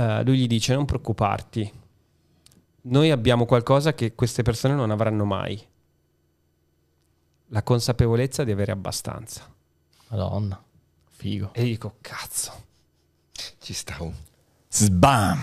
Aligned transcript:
eh, 0.00 0.24
lui 0.24 0.38
gli 0.38 0.46
dice 0.46 0.74
non 0.74 0.86
preoccuparti, 0.86 1.70
noi 2.82 3.10
abbiamo 3.10 3.44
qualcosa 3.44 3.92
che 3.92 4.14
queste 4.14 4.42
persone 4.42 4.74
non 4.74 4.90
avranno 4.90 5.26
mai. 5.26 5.62
La 7.48 7.62
consapevolezza 7.62 8.44
di 8.44 8.52
avere 8.52 8.72
abbastanza. 8.72 9.42
Madonna, 10.08 10.62
figo. 11.08 11.50
E 11.52 11.64
dico, 11.64 11.96
cazzo. 12.00 12.68
Ci 13.58 13.74
sta 13.74 13.96
un... 14.00 14.14
Sbam! 14.68 15.38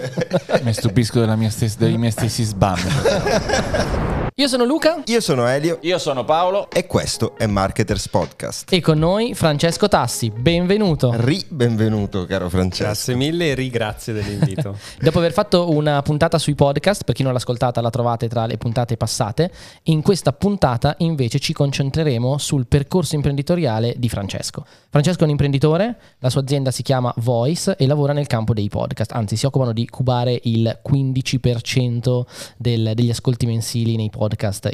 Mi 0.62 0.72
stupisco 0.72 1.20
della 1.20 1.36
mia 1.36 1.50
stes- 1.50 1.76
dei 1.76 1.98
miei 1.98 2.12
stessi 2.12 2.44
sbam. 2.44 2.78
Io 4.36 4.46
sono 4.48 4.64
Luca 4.64 5.02
Io 5.06 5.20
sono 5.20 5.46
Elio 5.48 5.78
Io 5.82 5.98
sono 5.98 6.24
Paolo. 6.24 6.70
e 6.70 6.86
questo 6.86 7.36
è 7.36 7.46
Marketers 7.46 8.08
Podcast. 8.08 8.72
e 8.72 8.80
con 8.80 8.98
noi 8.98 9.34
Francesco 9.34 9.88
Tassi. 9.88 10.30
Benvenuto. 10.30 11.12
Ri 11.16 11.44
benvenuto 11.48 12.24
caro 12.26 12.48
Francesco. 12.48 12.84
Grazie 12.84 13.14
mille 13.16 13.50
e 13.50 13.54
rigrazie 13.54 14.12
dell'invito. 14.12 14.78
Dopo 15.00 15.18
aver 15.18 15.32
fatto 15.32 15.70
una 15.70 16.00
puntata 16.02 16.38
sui 16.38 16.54
podcast, 16.54 17.04
per 17.04 17.14
chi 17.14 17.22
non 17.22 17.32
l'ha 17.32 17.38
ascoltata 17.38 17.80
la 17.80 17.90
trovate 17.90 18.28
tra 18.28 18.46
le 18.46 18.56
puntate 18.56 18.96
passate, 18.96 19.50
in 19.84 20.00
questa 20.00 20.32
puntata 20.32 20.94
invece 20.98 21.38
ci 21.38 21.52
concentreremo 21.52 22.38
sul 22.38 22.66
percorso 22.66 23.16
imprenditoriale 23.16 23.94
di 23.98 24.08
Francesco. 24.08 24.64
Francesco 24.90 25.20
è 25.20 25.24
un 25.24 25.30
imprenditore, 25.30 25.96
la 26.18 26.30
sua 26.30 26.40
azienda 26.42 26.70
si 26.70 26.82
chiama 26.82 27.12
Voice 27.18 27.76
e 27.76 27.86
lavora 27.86 28.12
nel 28.12 28.26
campo 28.26 28.54
dei 28.54 28.68
podcast, 28.68 29.12
anzi 29.12 29.36
si 29.36 29.44
occupano 29.46 29.72
di 29.72 29.88
cubare 29.88 30.38
il 30.44 30.78
15% 30.88 32.26
del- 32.56 32.92
degli 32.94 33.10
ascolti 33.10 33.46
mensili 33.46 33.96
nei 33.96 34.08
podcast 34.08 34.18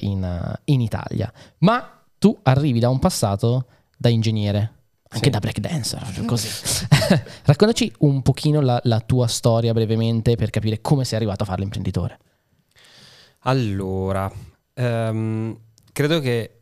in, 0.00 0.22
eh, 0.24 0.60
in 0.64 0.80
Italia. 0.80 1.32
Ma 1.58 2.00
tu 2.18 2.36
arrivi 2.42 2.78
da 2.80 2.88
un 2.88 2.98
passato 2.98 3.66
da 3.96 4.08
ingegnere. 4.08 4.72
Anche 5.08 5.26
Sì. 5.26 5.30
da 5.30 5.38
breakdancer, 5.38 6.24
così. 6.24 6.48
Raccontaci 7.44 7.92
un 8.00 8.22
pochino 8.22 8.60
la, 8.60 8.80
la 8.84 9.00
tua 9.00 9.28
storia 9.28 9.72
brevemente 9.72 10.34
per 10.34 10.50
capire 10.50 10.80
come 10.80 11.04
sei 11.04 11.16
arrivato 11.18 11.44
a 11.44 11.46
fare 11.46 11.60
l'imprenditore. 11.60 12.18
Allora, 13.40 14.30
ehm, 14.74 15.56
credo 15.92 16.20
che... 16.20 16.55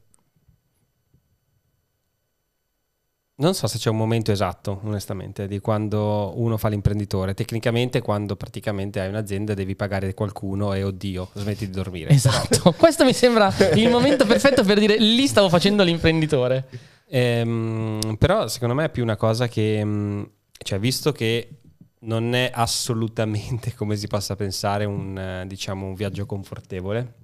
Non 3.37 3.53
so 3.55 3.67
se 3.67 3.79
c'è 3.79 3.91
un 3.91 3.97
momento 3.97 4.31
esatto, 4.31 4.81
onestamente, 4.85 5.49
di 5.49 5.59
quando 5.59 6.35
uno 6.37 6.57
fa 6.57 6.69
l'imprenditore. 6.69 7.35
Tecnicamente, 7.35 8.01
quando 8.01 8.37
praticamente 8.37 9.01
hai 9.01 9.09
un'azienda, 9.09 9.55
devi 9.55 9.75
pagare 9.75 10.15
qualcuno 10.15 10.73
e 10.73 10.85
oddio, 10.85 11.31
smetti 11.33 11.67
di 11.67 11.73
dormire. 11.73 12.11
Esatto, 12.11 12.71
questo 12.79 13.05
mi 13.05 13.13
sembra 13.13 13.53
il 13.75 13.91
momento 13.91 14.25
perfetto 14.25 14.63
per 14.63 14.79
dire 14.79 14.97
lì 14.99 15.27
stavo 15.27 15.49
facendo 15.49 15.83
l'imprenditore. 15.83 16.69
Ehm, 17.09 18.17
però 18.21 18.47
secondo 18.47 18.75
me 18.75 18.85
è 18.85 18.91
più 18.91 19.03
una 19.03 19.17
cosa 19.17 19.49
che, 19.49 19.85
mm, 19.85 20.23
cioè, 20.59 20.79
visto 20.79 21.11
che 21.11 21.49
non 22.03 22.37
è 22.37 22.53
assolutamente 22.55 23.75
come 23.75 23.97
si 23.97 24.07
possa 24.07 24.37
pensare 24.37 24.85
un, 24.85 25.19
eh, 25.19 25.45
diciamo, 25.49 25.87
un 25.87 25.95
viaggio 25.95 26.25
confortevole. 26.25 27.15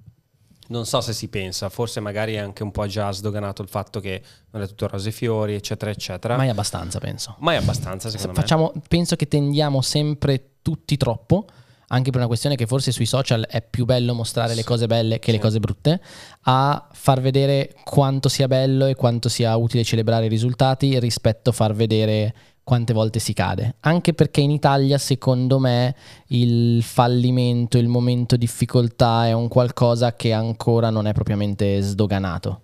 Non 0.71 0.85
so 0.85 1.01
se 1.01 1.11
si 1.11 1.27
pensa, 1.27 1.67
forse 1.67 1.99
magari 1.99 2.35
è 2.35 2.37
anche 2.37 2.63
un 2.63 2.71
po' 2.71 2.87
già 2.87 3.11
sdoganato 3.11 3.61
il 3.61 3.67
fatto 3.67 3.99
che 3.99 4.21
non 4.51 4.61
è 4.61 4.67
tutto 4.67 4.87
rose 4.87 5.09
e 5.09 5.11
fiori, 5.11 5.53
eccetera, 5.53 5.91
eccetera. 5.91 6.37
Mai 6.37 6.47
abbastanza, 6.47 6.97
penso. 6.97 7.35
Ma 7.39 7.51
è 7.51 7.57
abbastanza, 7.57 8.09
secondo 8.09 8.31
me. 8.31 8.39
Facciamo, 8.39 8.71
penso 8.87 9.17
che 9.17 9.27
tendiamo 9.27 9.81
sempre 9.81 10.51
tutti 10.61 10.95
troppo, 10.95 11.45
anche 11.87 12.09
per 12.09 12.19
una 12.19 12.27
questione 12.27 12.55
che 12.55 12.65
forse 12.67 12.93
sui 12.93 13.05
social 13.05 13.45
è 13.49 13.61
più 13.61 13.83
bello 13.83 14.13
mostrare 14.13 14.55
le 14.55 14.63
cose 14.63 14.87
belle 14.87 15.19
che 15.19 15.33
le 15.33 15.39
cose 15.39 15.59
brutte, 15.59 15.99
a 16.43 16.87
far 16.89 17.19
vedere 17.19 17.75
quanto 17.83 18.29
sia 18.29 18.47
bello 18.47 18.85
e 18.85 18.95
quanto 18.95 19.27
sia 19.27 19.53
utile 19.57 19.83
celebrare 19.83 20.27
i 20.27 20.29
risultati 20.29 20.97
rispetto 20.99 21.49
a 21.49 21.53
far 21.53 21.73
vedere 21.73 22.33
quante 22.63 22.93
volte 22.93 23.19
si 23.19 23.33
cade. 23.33 23.75
Anche 23.81 24.13
perché 24.13 24.41
in 24.41 24.51
Italia, 24.51 24.97
secondo 24.97 25.59
me, 25.59 25.95
il 26.27 26.81
fallimento, 26.83 27.77
il 27.77 27.87
momento 27.87 28.37
difficoltà 28.37 29.27
è 29.27 29.33
un 29.33 29.47
qualcosa 29.47 30.15
che 30.15 30.31
ancora 30.33 30.89
non 30.89 31.07
è 31.07 31.13
propriamente 31.13 31.81
sdoganato. 31.81 32.61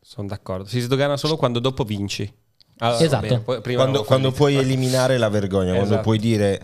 Sono 0.00 0.28
d'accordo. 0.28 0.66
Si 0.66 0.80
sdogana 0.80 1.16
solo 1.16 1.36
quando 1.36 1.58
dopo 1.58 1.84
vinci. 1.84 2.32
Allora, 2.78 3.04
Esatto. 3.04 3.20
va 3.22 3.28
bene, 3.28 3.40
poi- 3.40 3.60
prima 3.60 3.82
Quando, 3.82 4.04
quando 4.04 4.32
puoi 4.32 4.56
eliminare 4.56 5.18
la 5.18 5.28
vergogna, 5.28 5.70
quando 5.70 5.84
Esatto. 5.84 6.02
puoi 6.02 6.18
dire 6.18 6.62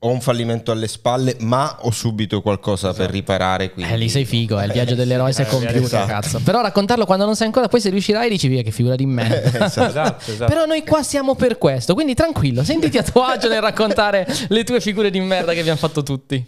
ho 0.00 0.10
un 0.10 0.20
fallimento 0.20 0.70
alle 0.70 0.86
spalle, 0.86 1.34
ma 1.40 1.78
ho 1.80 1.90
subito 1.90 2.40
qualcosa 2.40 2.92
per 2.92 3.10
riparare. 3.10 3.72
Quindi... 3.72 3.92
Eh, 3.92 3.96
lì 3.96 4.08
sei 4.08 4.24
figo, 4.24 4.56
è 4.58 4.64
il 4.66 4.72
viaggio 4.72 4.94
dell'eroe 4.94 5.32
si 5.32 5.42
è 5.42 5.44
Eh, 5.44 5.48
compiuto, 5.48 5.86
esatto. 5.86 6.06
cazzo. 6.06 6.40
Però 6.44 6.60
raccontarlo 6.60 7.04
quando 7.04 7.24
non 7.24 7.34
sai 7.34 7.46
ancora, 7.46 7.66
poi 7.66 7.80
se 7.80 7.90
riuscirai 7.90 8.28
dici 8.28 8.46
via 8.46 8.62
che 8.62 8.70
figura 8.70 8.94
di 8.94 9.06
me. 9.06 9.42
Esatto, 9.58 10.30
esatto. 10.30 10.44
Però 10.46 10.66
noi 10.66 10.84
qua 10.84 11.02
siamo 11.02 11.34
per 11.34 11.58
questo, 11.58 11.94
quindi 11.94 12.14
tranquillo, 12.14 12.62
sentiti 12.62 12.96
a 12.96 13.02
tuo 13.02 13.22
agio 13.22 13.48
nel 13.48 13.60
raccontare 13.60 14.26
le 14.48 14.62
tue 14.64 14.80
figure 14.80 15.10
di 15.10 15.18
merda 15.20 15.52
che 15.52 15.60
abbiamo 15.60 15.78
fatto 15.78 16.02
tutti. 16.04 16.44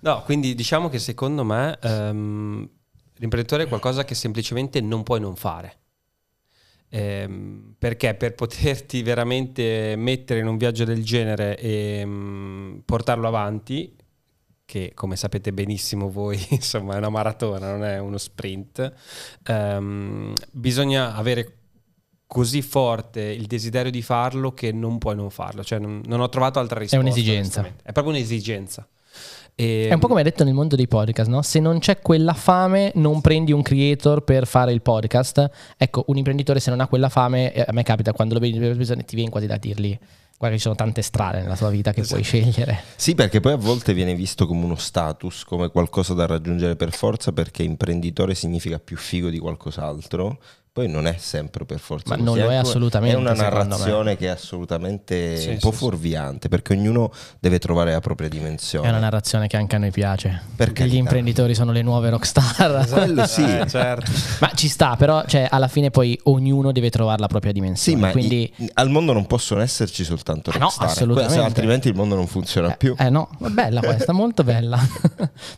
No, 0.00 0.22
quindi 0.24 0.54
diciamo 0.54 0.88
che 0.88 0.98
secondo 0.98 1.44
me 1.44 1.78
ehm, 1.82 2.68
l'imprenditore 3.16 3.64
è 3.64 3.68
qualcosa 3.68 4.04
che 4.04 4.14
semplicemente 4.14 4.80
non 4.80 5.02
puoi 5.02 5.20
non 5.20 5.36
fare. 5.36 5.76
Ehm, 6.94 7.74
perché 7.76 8.14
per 8.14 8.34
poterti 8.36 9.02
veramente 9.02 9.94
mettere 9.96 10.38
in 10.38 10.46
un 10.46 10.56
viaggio 10.56 10.84
del 10.84 11.02
genere 11.02 11.58
e 11.58 12.04
mm, 12.06 12.78
portarlo 12.84 13.26
avanti, 13.26 13.96
che 14.64 14.92
come 14.94 15.16
sapete 15.16 15.52
benissimo 15.52 16.08
voi, 16.08 16.40
insomma, 16.50 16.94
è 16.94 16.98
una 16.98 17.10
maratona, 17.10 17.72
non 17.72 17.82
è 17.82 17.98
uno 17.98 18.16
sprint, 18.16 18.92
ehm, 19.44 20.34
bisogna 20.52 21.16
avere 21.16 21.56
così 22.28 22.62
forte 22.62 23.22
il 23.22 23.46
desiderio 23.46 23.90
di 23.90 24.02
farlo 24.02 24.52
che 24.52 24.70
non 24.70 24.98
puoi 24.98 25.16
non 25.16 25.30
farlo. 25.30 25.64
Cioè, 25.64 25.80
non, 25.80 26.00
non 26.06 26.20
ho 26.20 26.28
trovato 26.28 26.60
altra 26.60 26.78
risposta. 26.78 27.04
un'esigenza. 27.04 27.60
onestamente. 27.60 27.82
È 27.82 27.92
proprio 27.92 28.14
un'esigenza. 28.14 28.88
E, 29.56 29.88
È 29.88 29.92
un 29.92 30.00
po' 30.00 30.08
come 30.08 30.20
hai 30.20 30.24
detto 30.24 30.44
nel 30.44 30.54
mondo 30.54 30.74
dei 30.76 30.88
podcast, 30.88 31.28
no? 31.28 31.42
Se 31.42 31.60
non 31.60 31.78
c'è 31.78 32.00
quella 32.00 32.34
fame, 32.34 32.92
non 32.96 33.20
prendi 33.20 33.52
un 33.52 33.62
creator 33.62 34.22
per 34.22 34.46
fare 34.46 34.72
il 34.72 34.82
podcast. 34.82 35.50
Ecco, 35.76 36.04
un 36.08 36.16
imprenditore 36.16 36.60
se 36.60 36.70
non 36.70 36.80
ha 36.80 36.88
quella 36.88 37.08
fame, 37.08 37.52
eh, 37.52 37.64
a 37.66 37.72
me 37.72 37.82
capita 37.82 38.12
quando 38.12 38.34
lo 38.34 38.40
vedi 38.40 38.58
televisione, 38.58 39.04
ti 39.04 39.14
viene 39.14 39.30
quasi 39.30 39.46
da 39.46 39.56
dirgli 39.56 39.98
guarda 40.36 40.56
ci 40.56 40.62
sono 40.62 40.74
tante 40.74 41.00
strade 41.00 41.40
nella 41.40 41.56
tua 41.56 41.70
vita 41.70 41.92
che 41.92 42.02
puoi 42.02 42.22
scegliere. 42.22 42.82
Sì, 42.96 43.14
perché 43.14 43.40
poi 43.40 43.52
a 43.52 43.56
volte 43.56 43.94
viene 43.94 44.14
visto 44.14 44.46
come 44.46 44.64
uno 44.64 44.74
status, 44.74 45.44
come 45.44 45.70
qualcosa 45.70 46.12
da 46.12 46.26
raggiungere 46.26 46.76
per 46.76 46.92
forza, 46.92 47.32
perché 47.32 47.62
imprenditore 47.62 48.34
significa 48.34 48.78
più 48.78 48.96
figo 48.96 49.30
di 49.30 49.38
qualcos'altro. 49.38 50.38
Poi 50.74 50.88
non 50.88 51.06
è 51.06 51.14
sempre 51.20 51.64
per 51.64 51.78
forza. 51.78 52.16
Ma 52.16 52.16
così. 52.16 52.26
non 52.26 52.36
lo 52.36 52.50
è 52.50 52.56
assolutamente, 52.56 53.14
È 53.14 53.20
una 53.20 53.32
narrazione 53.32 54.16
che 54.16 54.26
è 54.26 54.30
assolutamente 54.30 55.36
Sì, 55.36 55.48
un 55.50 55.54
sì, 55.54 55.60
po' 55.60 55.70
sì. 55.70 55.76
fuorviante, 55.76 56.48
perché 56.48 56.72
ognuno 56.72 57.12
deve 57.38 57.60
trovare 57.60 57.92
la 57.92 58.00
propria 58.00 58.28
dimensione. 58.28 58.84
È 58.84 58.90
una 58.90 58.98
narrazione 58.98 59.46
che 59.46 59.56
anche 59.56 59.76
a 59.76 59.78
noi 59.78 59.92
piace. 59.92 60.30
Per 60.56 60.72
Perché 60.72 60.88
gli 60.88 60.96
imprenditori 60.96 61.54
sono 61.54 61.70
le 61.70 61.82
nuove 61.82 62.10
rockstar. 62.10 62.88
Quello 62.90 63.24
sì. 63.24 63.44
Eh, 63.44 63.68
certo. 63.68 64.10
Ma 64.40 64.50
ci 64.52 64.66
sta, 64.66 64.96
però 64.96 65.22
cioè, 65.28 65.46
alla 65.48 65.68
fine 65.68 65.90
poi 65.90 66.18
ognuno 66.24 66.72
deve 66.72 66.90
trovare 66.90 67.20
la 67.20 67.28
propria 67.28 67.52
Sì, 67.52 67.60
dimensione. 67.60 68.00
ma 68.00 68.10
quindi... 68.10 68.52
i- 68.56 68.70
al 68.72 68.90
mondo 68.90 69.12
non 69.12 69.26
possono 69.26 69.60
esserci 69.60 70.02
soltanto 70.02 70.50
Ah, 70.50 70.54
no, 70.54 70.64
rockstar, 70.64 70.88
assolutamente. 70.88 71.34
se 71.34 71.40
altrimenti 71.40 71.86
il 71.86 71.94
mondo 71.94 72.16
non 72.16 72.26
funziona 72.26 72.70
più. 72.70 72.96
Eh 72.98 73.10
no, 73.10 73.28
è 73.44 73.46
bella 73.48 73.80
questa, 73.80 74.10
molto 74.12 74.42
bella. 74.42 74.80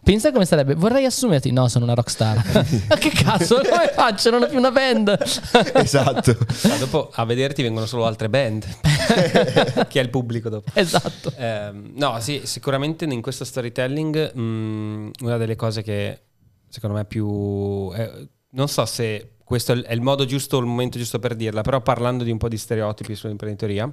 Pensa 0.03 0.31
come 0.31 0.45
sarebbe. 0.45 0.75
Vorrei 0.75 1.07
assumerti. 1.07 1.53
No, 1.53 1.69
sono 1.69 1.85
una 1.87 1.95
rockstar. 1.95 2.43
Ma 2.87 2.97
che 2.97 3.09
cazzo? 3.09 3.63
Come 3.67 3.91
faccio? 3.95 4.29
Non 4.29 4.43
ho 4.43 4.47
più 4.47 4.59
una 4.59 4.71
band. 4.71 5.05
esatto. 5.75 6.37
Ma 6.69 6.77
dopo 6.79 7.11
a 7.13 7.25
vederti 7.25 7.63
vengono 7.63 7.87
solo 7.87 8.07
altre 8.07 8.29
band. 8.29 8.65
Chi 9.89 9.99
è 9.99 10.03
il 10.03 10.11
pubblico 10.11 10.49
dopo? 10.49 10.71
esatto. 10.75 11.33
Ehm, 11.37 11.93
no, 11.95 12.19
sì, 12.21 12.43
sicuramente 12.45 13.05
in 13.05 13.23
questo 13.23 13.45
storytelling 13.45 14.35
mh, 14.35 15.11
una 15.23 15.37
delle 15.37 15.57
cose 15.57 15.83
che 15.83 16.21
secondo 16.69 16.97
me 16.97 17.03
è 17.03 17.07
più... 17.07 17.91
eh, 17.95 18.29
non 18.51 18.69
so 18.69 18.85
se 18.87 19.33
questo 19.45 19.73
è 19.73 19.93
il- 19.93 20.01
modo 20.01 20.25
giusto 20.25 20.57
o 20.57 20.61
il 20.61 20.67
momento 20.67 20.99
giusto 20.99 21.19
per 21.21 21.37
dirla, 21.37 21.61
però 21.63 21.81
parlando 21.81 22.25
di 22.25 22.31
un 22.33 22.39
po' 22.39 22.49
di 22.49 22.57
stereotipi 22.59 23.15
sull'imprenditoria, 23.15 23.93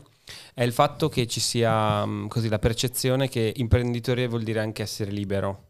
è 0.54 0.64
il 0.64 0.74
fatto 0.74 1.10
che 1.10 1.28
ci 1.28 1.40
sia 1.40 2.04
mh, 2.06 2.28
così 2.28 2.50
la 2.50 2.58
percezione 2.58 3.30
che 3.30 3.54
imprenditoria 3.58 4.28
vuol 4.28 4.42
dire 4.44 4.60
anche 4.62 4.82
essere 4.82 5.12
libero. 5.12 5.68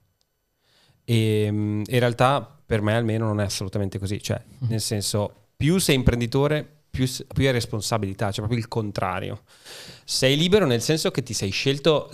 E 1.04 1.52
mh, 1.52 1.82
in 1.88 2.00
realtà 2.00 2.50
per 2.66 2.82
me 2.82 2.96
almeno 2.96 3.26
non 3.26 3.42
è 3.42 3.44
assolutamente 3.44 4.00
così, 4.00 4.22
cioè 4.22 4.42
nel 4.70 4.80
senso 4.80 5.43
più 5.56 5.78
sei 5.78 5.96
imprenditore 5.96 6.84
più, 6.94 7.10
più 7.34 7.46
hai 7.48 7.52
responsabilità, 7.52 8.28
cioè 8.28 8.46
proprio 8.46 8.60
il 8.60 8.68
contrario. 8.68 9.42
Sei 10.04 10.38
libero 10.38 10.68
nel 10.68 10.82
senso 10.82 11.10
che 11.10 11.24
ti 11.24 11.34
sei 11.34 11.50
scelto 11.50 12.10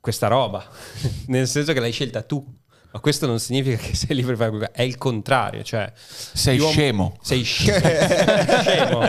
questa 0.00 0.28
roba, 0.28 0.64
nel 1.26 1.48
senso 1.48 1.72
che 1.72 1.80
l'hai 1.80 1.90
scelta 1.90 2.22
tu. 2.22 2.60
Ma 2.92 3.00
questo 3.00 3.26
non 3.26 3.40
significa 3.40 3.78
che 3.78 3.96
sei 3.96 4.14
libero 4.14 4.34
di 4.34 4.38
fare 4.38 4.50
quello 4.50 4.68
è 4.70 4.82
il 4.82 4.98
contrario, 4.98 5.62
cioè 5.62 5.90
Sei 5.96 6.60
scemo. 6.60 7.16
Sei 7.22 7.42
scemo. 7.42 7.78
scemo. 8.60 9.00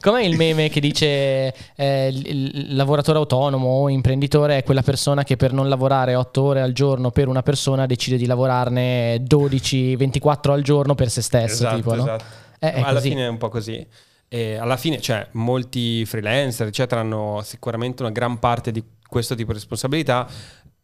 Com'è 0.00 0.22
il 0.22 0.36
meme 0.36 0.70
che 0.70 0.80
dice 0.80 1.54
eh, 1.76 2.08
il, 2.08 2.26
il 2.26 2.74
lavoratore 2.74 3.18
autonomo 3.18 3.68
o 3.68 3.90
imprenditore 3.90 4.56
è 4.56 4.62
quella 4.64 4.82
persona 4.82 5.24
che 5.24 5.36
per 5.36 5.52
non 5.52 5.68
lavorare 5.68 6.14
8 6.14 6.42
ore 6.42 6.62
al 6.62 6.72
giorno 6.72 7.10
per 7.10 7.28
una 7.28 7.42
persona 7.42 7.84
decide 7.84 8.16
di 8.16 8.24
lavorarne 8.24 9.18
12, 9.20 9.94
24 9.94 10.54
al 10.54 10.62
giorno 10.62 10.94
per 10.94 11.10
se 11.10 11.20
stesso. 11.20 11.64
Esatto, 11.64 11.76
tipo, 11.76 11.94
no? 11.94 12.02
esatto. 12.02 12.41
Eh, 12.62 12.72
è 12.74 12.80
alla 12.80 12.94
così. 12.94 13.08
fine 13.08 13.24
è 13.24 13.28
un 13.28 13.38
po' 13.38 13.48
così. 13.48 13.84
E 14.28 14.54
alla 14.54 14.76
fine, 14.76 15.00
cioè, 15.00 15.26
molti 15.32 16.06
freelancer, 16.06 16.68
eccetera, 16.68 17.00
hanno 17.00 17.40
sicuramente 17.44 18.02
una 18.02 18.12
gran 18.12 18.38
parte 18.38 18.70
di 18.70 18.82
questo 19.06 19.34
tipo 19.34 19.48
di 19.52 19.58
responsabilità, 19.58 20.26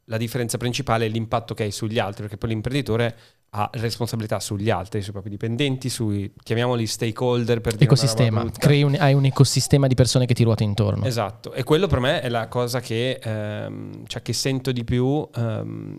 la 0.06 0.16
differenza 0.16 0.58
principale 0.58 1.06
è 1.06 1.08
l'impatto 1.08 1.54
che 1.54 1.62
hai 1.62 1.70
sugli 1.70 1.98
altri, 1.98 2.22
perché 2.22 2.36
poi 2.36 2.50
l'imprenditore 2.50 3.16
ha 3.50 3.70
responsabilità 3.74 4.40
sugli 4.40 4.68
altri, 4.68 5.00
sui 5.00 5.12
propri 5.12 5.30
dipendenti, 5.30 5.88
sui 5.88 6.30
chiamiamoli 6.42 6.86
stakeholder 6.86 7.60
per 7.62 7.76
Ecosistema, 7.78 8.44
crei 8.50 8.82
un- 8.82 8.96
hai 8.98 9.14
un 9.14 9.24
ecosistema 9.24 9.86
di 9.86 9.94
persone 9.94 10.26
che 10.26 10.34
ti 10.34 10.42
ruota 10.44 10.64
intorno. 10.64 11.04
Esatto, 11.06 11.52
e 11.54 11.62
quello 11.62 11.86
per 11.86 12.00
me 12.00 12.20
è 12.20 12.28
la 12.28 12.48
cosa 12.48 12.80
che, 12.80 13.18
ehm, 13.22 14.04
cioè, 14.06 14.20
che 14.20 14.32
sento 14.34 14.72
di 14.72 14.84
più 14.84 15.26
ehm, 15.34 15.98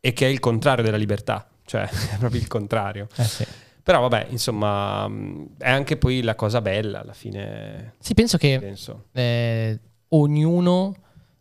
e 0.00 0.12
che 0.12 0.26
è 0.26 0.28
il 0.28 0.40
contrario 0.40 0.84
della 0.84 0.98
libertà, 0.98 1.48
cioè 1.64 1.82
è 2.12 2.18
proprio 2.18 2.40
il 2.40 2.48
contrario. 2.48 3.08
Eh 3.16 3.24
sì. 3.24 3.46
Però 3.88 4.00
vabbè, 4.06 4.26
insomma, 4.28 5.08
mh, 5.08 5.52
è 5.56 5.70
anche 5.70 5.96
poi 5.96 6.20
la 6.20 6.34
cosa 6.34 6.60
bella 6.60 7.00
alla 7.00 7.14
fine, 7.14 7.94
Sì, 8.00 8.12
penso 8.12 8.36
che 8.36 8.58
penso. 8.60 9.04
eh, 9.12 9.80
ognuno 10.08 10.94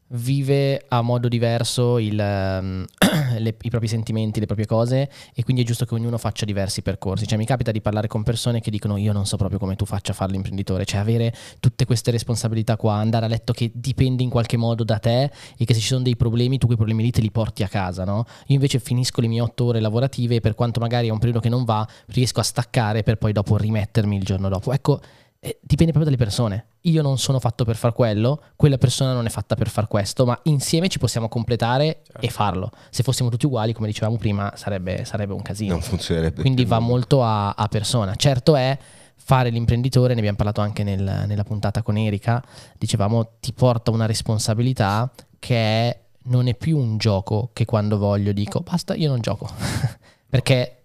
vive 0.09 0.85
a 0.87 1.01
modo 1.01 1.27
diverso 1.27 1.97
il, 1.97 2.19
ehm, 2.19 2.85
le- 3.39 3.55
i 3.61 3.69
propri 3.69 3.87
sentimenti, 3.87 4.39
le 4.39 4.45
proprie 4.45 4.65
cose 4.65 5.09
e 5.33 5.43
quindi 5.43 5.63
è 5.63 5.65
giusto 5.65 5.85
che 5.85 5.93
ognuno 5.93 6.17
faccia 6.17 6.45
diversi 6.45 6.81
percorsi. 6.81 7.27
Cioè 7.27 7.37
mi 7.37 7.45
capita 7.45 7.71
di 7.71 7.81
parlare 7.81 8.07
con 8.07 8.23
persone 8.23 8.61
che 8.61 8.71
dicono 8.71 8.97
io 8.97 9.11
non 9.11 9.25
so 9.25 9.37
proprio 9.37 9.59
come 9.59 9.75
tu 9.75 9.85
faccia 9.85 10.11
a 10.11 10.15
fare 10.15 10.31
l'imprenditore, 10.31 10.85
cioè 10.85 10.99
avere 10.99 11.33
tutte 11.59 11.85
queste 11.85 12.11
responsabilità 12.11 12.77
qua, 12.77 12.95
andare 12.95 13.25
a 13.25 13.29
letto 13.29 13.53
che 13.53 13.71
dipende 13.73 14.23
in 14.23 14.29
qualche 14.29 14.57
modo 14.57 14.83
da 14.83 14.99
te 14.99 15.31
e 15.57 15.65
che 15.65 15.73
se 15.73 15.79
ci 15.79 15.87
sono 15.87 16.03
dei 16.03 16.15
problemi 16.15 16.57
tu 16.57 16.65
quei 16.65 16.77
problemi 16.77 17.03
lì 17.03 17.11
te 17.11 17.21
li 17.21 17.31
porti 17.31 17.63
a 17.63 17.67
casa, 17.67 18.05
no? 18.05 18.25
Io 18.47 18.55
invece 18.55 18.79
finisco 18.79 19.21
le 19.21 19.27
mie 19.27 19.41
otto 19.41 19.65
ore 19.65 19.79
lavorative 19.79 20.35
e 20.35 20.39
per 20.39 20.55
quanto 20.55 20.79
magari 20.79 21.07
è 21.07 21.11
un 21.11 21.19
periodo 21.19 21.39
che 21.39 21.49
non 21.49 21.65
va, 21.65 21.87
riesco 22.07 22.39
a 22.39 22.43
staccare 22.43 23.03
per 23.03 23.17
poi 23.17 23.33
dopo 23.33 23.57
rimettermi 23.57 24.15
il 24.15 24.23
giorno 24.23 24.49
dopo. 24.49 24.71
Ecco, 24.71 25.01
eh, 25.39 25.59
dipende 25.61 25.91
proprio 25.91 26.03
dalle 26.05 26.17
persone. 26.23 26.65
Io 26.81 27.01
non 27.01 27.17
sono 27.17 27.39
fatto 27.39 27.63
per 27.65 27.75
far 27.75 27.93
quello, 27.93 28.41
quella 28.55 28.77
persona 28.77 29.13
non 29.13 29.25
è 29.25 29.29
fatta 29.29 29.55
per 29.55 29.69
far 29.69 29.87
questo, 29.87 30.25
ma 30.25 30.37
insieme 30.43 30.87
ci 30.87 30.99
possiamo 30.99 31.27
completare 31.29 32.01
Certo. 32.05 32.21
e 32.25 32.29
farlo. 32.29 32.71
Se 32.89 33.03
fossimo 33.03 33.29
tutti 33.29 33.45
uguali, 33.45 33.73
come 33.73 33.87
dicevamo 33.87 34.17
prima, 34.17 34.53
sarebbe, 34.55 35.03
sarebbe 35.05 35.33
un 35.33 35.41
casino. 35.41 35.73
Non 35.73 35.81
funzionerebbe 35.81 36.41
Quindi 36.41 36.65
va 36.65 36.79
molto 36.79 37.23
a, 37.23 37.51
a 37.51 37.67
persona. 37.67 38.15
Certo 38.15 38.55
è 38.55 38.77
fare 39.15 39.49
l'imprenditore, 39.49 40.13
ne 40.13 40.19
abbiamo 40.19 40.37
parlato 40.37 40.61
anche 40.61 40.83
nel- 40.83 41.23
nella 41.27 41.43
puntata 41.43 41.81
con 41.81 41.97
Erika, 41.97 42.41
dicevamo 42.77 43.31
ti 43.41 43.51
porta 43.51 43.91
una 43.91 44.05
responsabilità 44.05 45.11
che 45.39 45.55
è- 45.55 45.99
non 46.29 46.47
è 46.47 46.55
più 46.55 46.77
un 46.77 46.97
gioco 46.97 47.49
che 47.53 47.65
quando 47.65 47.97
voglio 47.97 48.31
dico 48.31 48.61
basta, 48.61 48.95
io 48.95 49.09
non 49.09 49.19
gioco. 49.19 49.49
Perché 50.29 50.76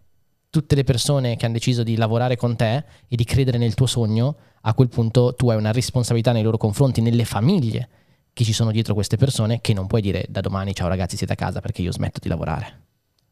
tutte 0.53 0.75
le 0.75 0.85
persone 0.85 1.35
che 1.37 1.47
hanno 1.47 1.55
deciso 1.55 1.83
di 1.83 1.97
lavorare 1.97 2.37
con 2.37 2.57
te 2.57 2.85
e 3.09 3.17
di 3.17 3.25
credere 3.25 3.57
nel 3.57 3.73
tuo 3.73 3.87
sogno, 3.87 4.37
a 4.61 4.75
quel 4.75 4.91
punto 4.91 5.35
tu 5.35 5.49
hai 5.49 5.57
una 5.57 5.73
responsabilità 5.73 6.33
nei 6.33 6.43
loro 6.43 6.59
confronti, 6.59 7.01
nelle 7.01 7.25
famiglie 7.25 7.89
che 8.35 8.45
ci 8.45 8.53
sono 8.53 8.71
dietro 8.71 8.93
queste 8.93 9.17
persone, 9.17 9.63
che 9.63 9.73
non 9.73 9.87
puoi 9.87 10.03
dire 10.03 10.27
da 10.29 10.43
domani 10.43 10.75
ciao 10.75 10.89
ragazzi 10.89 11.17
siete 11.17 11.33
a 11.33 11.37
casa 11.37 11.61
perché 11.63 11.81
io 11.81 11.91
smetto 11.91 12.19
di 12.21 12.29
lavorare. 12.29 12.81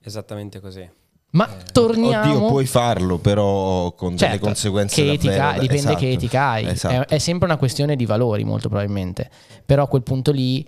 Esattamente 0.03 0.61
così. 0.61 0.89
Ma 1.33 1.47
torniamo... 1.71 2.37
Oddio, 2.37 2.49
puoi 2.49 2.65
farlo, 2.65 3.19
però 3.19 3.93
con 3.93 4.17
delle 4.17 4.31
Certo, 4.31 4.47
conseguenze 4.47 5.03
che 5.03 5.13
etica, 5.13 5.37
davvero- 5.37 5.61
dipende 5.61 5.83
esatto, 5.83 5.99
che 5.99 6.11
etica 6.11 6.49
hai. 6.49 6.67
esatto. 6.69 6.95
È, 7.03 7.17
è 7.17 7.19
sempre 7.19 7.47
una 7.49 7.59
questione 7.59 7.97
di 7.97 8.07
valori, 8.07 8.45
molto 8.45 8.69
probabilmente. 8.69 9.31
Però 9.67 9.83
a 9.83 9.89
quel 9.89 10.03
punto 10.03 10.33
lì, 10.33 10.67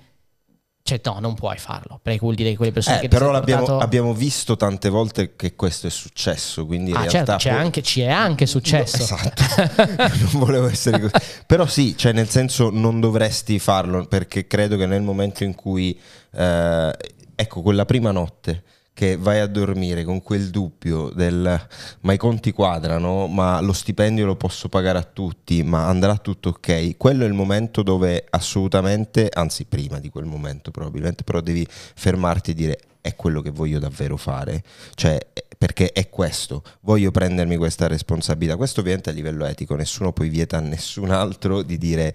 cioè, 0.84 1.00
no, 1.04 1.18
non 1.20 1.34
puoi 1.34 1.56
farlo. 1.58 1.98
Perché 2.02 2.18
vuol 2.20 2.34
dire 2.34 2.50
che 2.50 2.56
quelle 2.56 2.72
persone 2.72 2.96
Eh, 2.98 3.00
che 3.02 3.08
però 3.08 3.30
l'abbiamo, 3.30 3.62
portato- 3.64 3.84
abbiamo 3.84 4.12
visto 4.14 4.56
tante 4.56 4.88
volte 4.88 5.36
che 5.36 5.54
questo 5.54 5.86
è 5.86 5.90
successo, 5.90 6.66
quindi 6.66 6.90
in 6.90 6.96
Ah, 6.96 7.00
realtà 7.04 7.18
certo, 7.18 7.36
c'è 7.36 7.50
poi- 7.50 7.58
anche, 7.60 7.82
ci 7.82 8.00
è 8.00 8.10
anche 8.10 8.46
successo. 8.46 8.96
No, 8.98 9.02
esatto. 9.04 9.42
non 10.18 10.30
volevo 10.44 10.68
essere 10.68 11.00
così. 11.00 11.12
Però 11.46 11.66
sì, 11.66 11.96
cioè 11.96 12.12
nel 12.12 12.28
senso 12.28 12.70
non 12.70 13.00
dovresti 13.00 13.58
farlo 13.58 14.06
perché 14.06 14.46
credo 14.46 14.76
che 14.76 14.86
nel 14.86 15.02
momento 15.02 15.44
in 15.44 15.54
cui, 15.54 15.98
eh, 16.34 16.96
ecco, 17.34 17.62
quella 17.62 17.84
prima 17.84 18.10
notte 18.10 18.62
che 19.02 19.16
vai 19.16 19.40
a 19.40 19.48
dormire 19.48 20.04
con 20.04 20.22
quel 20.22 20.50
dubbio 20.50 21.08
del 21.08 21.66
ma 22.02 22.12
i 22.12 22.16
conti 22.16 22.52
quadrano, 22.52 23.26
ma 23.26 23.60
lo 23.60 23.72
stipendio 23.72 24.24
lo 24.24 24.36
posso 24.36 24.68
pagare 24.68 24.98
a 24.98 25.02
tutti, 25.02 25.64
ma 25.64 25.88
andrà 25.88 26.16
tutto 26.18 26.50
ok, 26.50 26.96
quello 26.96 27.24
è 27.24 27.26
il 27.26 27.32
momento 27.32 27.82
dove 27.82 28.24
assolutamente, 28.30 29.28
anzi 29.32 29.64
prima 29.64 29.98
di 29.98 30.08
quel 30.08 30.26
momento 30.26 30.70
probabilmente, 30.70 31.24
però 31.24 31.40
devi 31.40 31.66
fermarti 31.68 32.52
e 32.52 32.54
dire 32.54 32.78
è 33.00 33.16
quello 33.16 33.40
che 33.40 33.50
voglio 33.50 33.80
davvero 33.80 34.16
fare, 34.16 34.62
cioè 34.94 35.18
perché 35.58 35.90
è 35.90 36.08
questo, 36.08 36.62
voglio 36.82 37.10
prendermi 37.10 37.56
questa 37.56 37.88
responsabilità, 37.88 38.56
questo 38.56 38.82
ovviamente 38.82 39.10
a 39.10 39.12
livello 39.12 39.44
etico, 39.44 39.74
nessuno 39.74 40.12
poi 40.12 40.28
vieta 40.28 40.58
a 40.58 40.60
nessun 40.60 41.10
altro 41.10 41.62
di 41.62 41.76
dire 41.76 42.14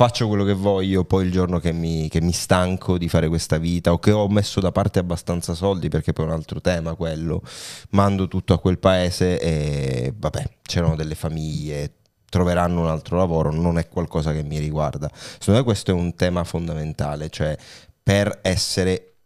faccio 0.00 0.28
quello 0.28 0.44
che 0.44 0.54
voglio, 0.54 1.04
poi 1.04 1.26
il 1.26 1.30
giorno 1.30 1.58
che 1.58 1.72
mi, 1.72 2.08
che 2.08 2.22
mi 2.22 2.32
stanco 2.32 2.96
di 2.96 3.06
fare 3.06 3.28
questa 3.28 3.58
vita 3.58 3.92
o 3.92 3.98
che 3.98 4.12
ho 4.12 4.26
messo 4.28 4.58
da 4.58 4.72
parte 4.72 4.98
abbastanza 4.98 5.52
soldi, 5.52 5.90
perché 5.90 6.14
poi 6.14 6.24
è 6.24 6.28
un 6.28 6.34
altro 6.34 6.62
tema 6.62 6.94
quello, 6.94 7.42
mando 7.90 8.26
tutto 8.26 8.54
a 8.54 8.58
quel 8.60 8.78
paese 8.78 9.38
e 9.38 10.14
vabbè, 10.16 10.48
c'erano 10.62 10.96
delle 10.96 11.14
famiglie, 11.14 11.96
troveranno 12.30 12.80
un 12.80 12.86
altro 12.86 13.18
lavoro, 13.18 13.52
non 13.52 13.76
è 13.76 13.88
qualcosa 13.88 14.32
che 14.32 14.42
mi 14.42 14.58
riguarda. 14.58 15.10
Secondo 15.12 15.60
me 15.60 15.66
questo 15.66 15.90
è 15.90 15.94
un 15.94 16.14
tema 16.14 16.44
fondamentale, 16.44 17.28
cioè 17.28 17.54
per 18.02 18.38
essere 18.40 19.16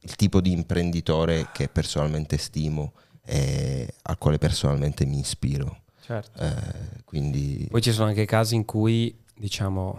il 0.00 0.16
tipo 0.16 0.40
di 0.40 0.50
imprenditore 0.50 1.50
che 1.52 1.68
personalmente 1.68 2.36
stimo 2.36 2.94
e 3.24 3.94
al 4.02 4.18
quale 4.18 4.38
personalmente 4.38 5.06
mi 5.06 5.20
ispiro. 5.20 5.82
Certo. 6.04 6.42
Eh, 6.42 7.02
quindi 7.04 7.68
Poi 7.70 7.80
ci 7.80 7.92
sono 7.92 8.08
anche 8.08 8.24
casi 8.24 8.56
in 8.56 8.64
cui, 8.64 9.14
diciamo, 9.38 9.98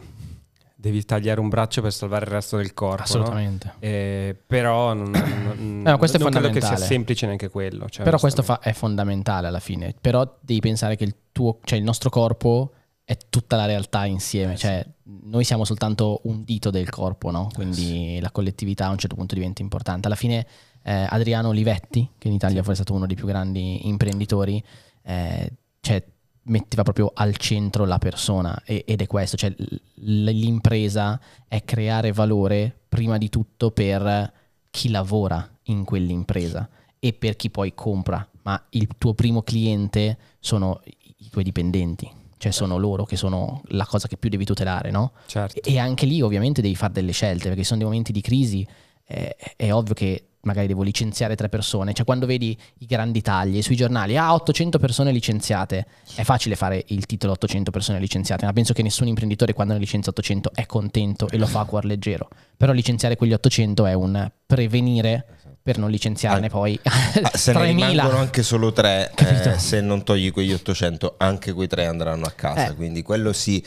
devi 0.76 1.04
tagliare 1.04 1.40
un 1.40 1.50
braccio 1.50 1.82
per 1.82 1.92
salvare 1.92 2.26
il 2.26 2.32
resto 2.32 2.58
del 2.58 2.74
corpo. 2.74 2.98
no? 2.98 3.04
Assolutamente. 3.04 3.74
Eh, 3.80 4.36
però 4.48 4.94
non, 4.94 5.12
non- 5.12 5.82
No, 5.84 5.98
questo 5.98 6.18
è 6.18 6.20
non 6.20 6.32
credo 6.32 6.50
che 6.50 6.62
sia 6.62 6.78
semplice 6.78 7.26
neanche 7.26 7.50
quello. 7.50 7.90
cioè, 7.90 8.04
Però 8.06 8.18
questo 8.18 8.44
fa- 8.44 8.60
è 8.60 8.72
fondamentale 8.74 9.48
alla 9.48 9.60
fine. 9.60 9.94
Però 10.00 10.38
devi 10.42 10.60
pensare 10.60 10.96
che 10.96 11.04
il 11.04 11.16
tuo, 11.32 11.60
cioè 11.64 11.78
il 11.78 11.84
nostro 11.84 12.10
corpo 12.10 12.74
è 13.04 13.18
tutta 13.30 13.56
la 13.56 13.66
realtà 13.66 14.06
insieme. 14.06 14.54
Eh, 14.54 14.58
Cioè, 14.58 14.86
noi 15.24 15.44
siamo 15.44 15.66
soltanto 15.66 16.22
un 16.26 16.44
dito 16.44 16.70
del 16.70 16.90
corpo, 16.90 17.32
no? 17.32 17.50
Quindi 17.54 18.20
la 18.22 18.30
collettività 18.32 18.86
a 18.86 18.92
un 18.92 18.98
certo 19.00 19.16
punto 19.16 19.34
diventa 19.34 19.62
importante. 19.64 20.06
Alla 20.08 20.16
fine, 20.16 20.46
eh, 20.84 21.08
Adriano 21.10 21.48
Olivetti, 21.50 22.08
che 22.20 22.28
in 22.28 22.36
Italia 22.36 22.62
poi 22.62 22.74
è 22.74 22.76
stato 22.76 22.94
uno 22.94 23.08
dei 23.08 23.16
più 23.16 23.26
grandi 23.26 23.88
imprenditori, 23.88 24.64
eh, 25.04 25.52
cioè, 25.82 26.04
metteva 26.50 26.84
proprio 26.84 27.12
al 27.14 27.38
centro 27.38 27.86
la 27.86 27.98
persona 27.98 28.62
e- 28.66 28.84
ed 28.86 29.02
è 29.02 29.08
questo, 29.08 29.38
cioè 29.38 29.54
l'impresa 29.96 31.20
è 31.48 31.64
creare 31.64 32.12
valore 32.12 32.76
prima 32.90 33.18
di 33.18 33.30
tutto 33.30 33.72
per 33.72 34.34
chi 34.70 34.90
lavora 34.90 35.48
in 35.64 35.84
quell'impresa 35.84 36.70
e 37.00 37.14
per 37.14 37.36
chi 37.36 37.50
poi 37.50 37.74
compra, 37.74 38.28
ma 38.44 38.62
il 38.72 38.88
tuo 38.98 39.14
primo 39.14 39.42
cliente 39.42 40.18
sono 40.40 40.82
i 40.84 41.30
tuoi 41.30 41.44
dipendenti, 41.44 42.10
cioè 42.38 42.52
sono 42.52 42.78
loro 42.78 43.06
che 43.06 43.16
sono 43.16 43.62
la 43.68 43.86
cosa 43.86 44.08
che 44.08 44.18
più 44.18 44.30
devi 44.30 44.46
tutelare, 44.46 44.92
no? 44.92 45.14
Certo. 45.28 45.68
E 45.68 45.78
anche 45.78 46.06
lì 46.06 46.22
ovviamente 46.22 46.62
devi 46.62 46.76
fare 46.76 46.94
delle 46.94 47.12
scelte, 47.12 47.48
perché 47.48 47.64
sono 47.64 47.80
dei 47.80 47.88
momenti 47.88 48.12
di 48.12 48.22
crisi, 48.22 48.68
eh, 49.06 49.36
è 49.56 49.72
ovvio 49.74 49.94
che 49.94 50.29
magari 50.42 50.68
devo 50.68 50.84
licenziare 50.84 51.36
tre 51.36 51.50
persone, 51.50 51.94
cioè 51.94 52.06
quando 52.06 52.26
vedi 52.26 52.58
i 52.80 52.86
grandi 52.86 53.22
tagli 53.22 53.62
sui 53.62 53.76
giornali, 53.76 54.16
ah 54.18 54.34
800 54.34 54.80
persone 54.80 55.12
licenziate, 55.12 55.86
è 56.16 56.24
facile 56.24 56.56
fare 56.56 56.84
il 56.88 57.06
titolo 57.06 57.34
800 57.34 57.72
persone 57.72 58.00
licenziate, 58.00 58.46
ma 58.46 58.54
penso 58.54 58.74
che 58.74 58.82
nessun 58.82 59.08
imprenditore 59.08 59.54
quando 59.54 59.74
ne 59.74 59.80
licenzia 59.80 60.12
800 60.12 60.52
è 60.54 60.66
contento 60.66 61.28
e 61.30 61.38
lo 61.38 61.46
fa 61.46 61.62
a 61.62 61.66
cuor 61.66 61.86
leggero, 61.86 62.30
però 62.56 62.72
licenziare 62.72 63.16
quegli 63.16 63.34
800 63.34 63.86
è 63.86 63.94
un 63.94 64.32
prevenire 64.46 65.26
per 65.62 65.78
non 65.78 65.92
licenziarne 65.92 66.48
Ah, 66.48 66.50
poi 66.50 66.80
Ah, 66.84 67.32
se 67.38 67.52
ne 67.52 67.60
3000. 67.60 67.88
rimangono 67.90 68.18
anche 68.18 68.42
solo 68.44 68.72
tre, 68.72 69.12
eh, 69.16 69.60
se 69.60 69.82
non 69.82 70.04
togli 70.04 70.32
quegli 70.32 70.54
800, 70.54 71.16
anche 71.18 71.52
quei 71.54 71.68
tre 71.68 71.86
andranno 71.86 72.26
a 72.26 72.32
casa. 72.32 72.68
Eh. 72.70 72.76
Quindi 72.76 73.02
quello 73.04 73.34
sì, 73.34 73.64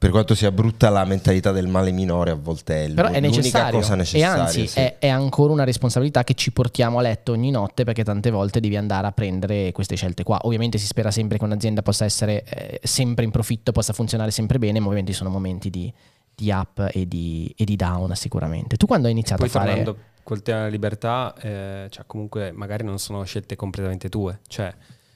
per 0.00 0.08
quanto 0.08 0.34
sia 0.34 0.50
brutta 0.50 0.88
la 0.88 1.04
mentalità 1.04 1.52
del 1.52 1.66
male 1.66 1.90
minore, 1.90 2.30
a 2.30 2.34
volte 2.34 2.86
è, 2.86 2.90
Però 2.90 3.08
è 3.08 3.20
l'unica 3.20 3.36
necessario. 3.36 3.78
cosa 3.78 3.94
necessaria. 3.96 4.34
e 4.34 4.40
anzi, 4.40 4.66
sì. 4.66 4.78
è, 4.78 4.96
è 4.98 5.08
ancora 5.08 5.52
una 5.52 5.64
responsabilità 5.64 6.24
che 6.24 6.32
ci 6.32 6.52
portiamo 6.52 7.00
a 7.00 7.02
letto 7.02 7.32
ogni 7.32 7.50
notte 7.50 7.84
perché 7.84 8.02
tante 8.02 8.30
volte 8.30 8.60
devi 8.60 8.78
andare 8.78 9.08
a 9.08 9.12
prendere 9.12 9.72
queste 9.72 9.96
scelte 9.96 10.22
qua. 10.22 10.38
Ovviamente 10.44 10.78
si 10.78 10.86
spera 10.86 11.10
sempre 11.10 11.36
che 11.36 11.44
un'azienda 11.44 11.82
possa 11.82 12.06
essere 12.06 12.44
eh, 12.44 12.80
sempre 12.82 13.26
in 13.26 13.30
profitto, 13.30 13.72
possa 13.72 13.92
funzionare 13.92 14.30
sempre 14.30 14.58
bene, 14.58 14.78
ma 14.78 14.86
ovviamente 14.86 15.12
ci 15.12 15.18
sono 15.18 15.28
momenti 15.28 15.68
di, 15.68 15.92
di 16.34 16.48
up 16.50 16.88
e 16.94 17.06
di, 17.06 17.52
e 17.54 17.66
di 17.66 17.76
down 17.76 18.16
sicuramente. 18.16 18.78
Tu 18.78 18.86
quando 18.86 19.04
hai 19.04 19.12
iniziato 19.12 19.42
Poi 19.42 19.50
a 19.50 19.52
fare... 19.52 19.74
tornando 19.74 19.98
col 20.22 20.40
tema 20.40 20.60
della 20.60 20.70
libertà, 20.70 21.34
eh, 21.42 21.88
cioè 21.90 22.04
comunque 22.06 22.52
magari 22.52 22.84
non 22.84 22.98
sono 22.98 23.22
scelte 23.24 23.54
completamente 23.54 24.08
tue. 24.08 24.40
Cioè, 24.46 24.74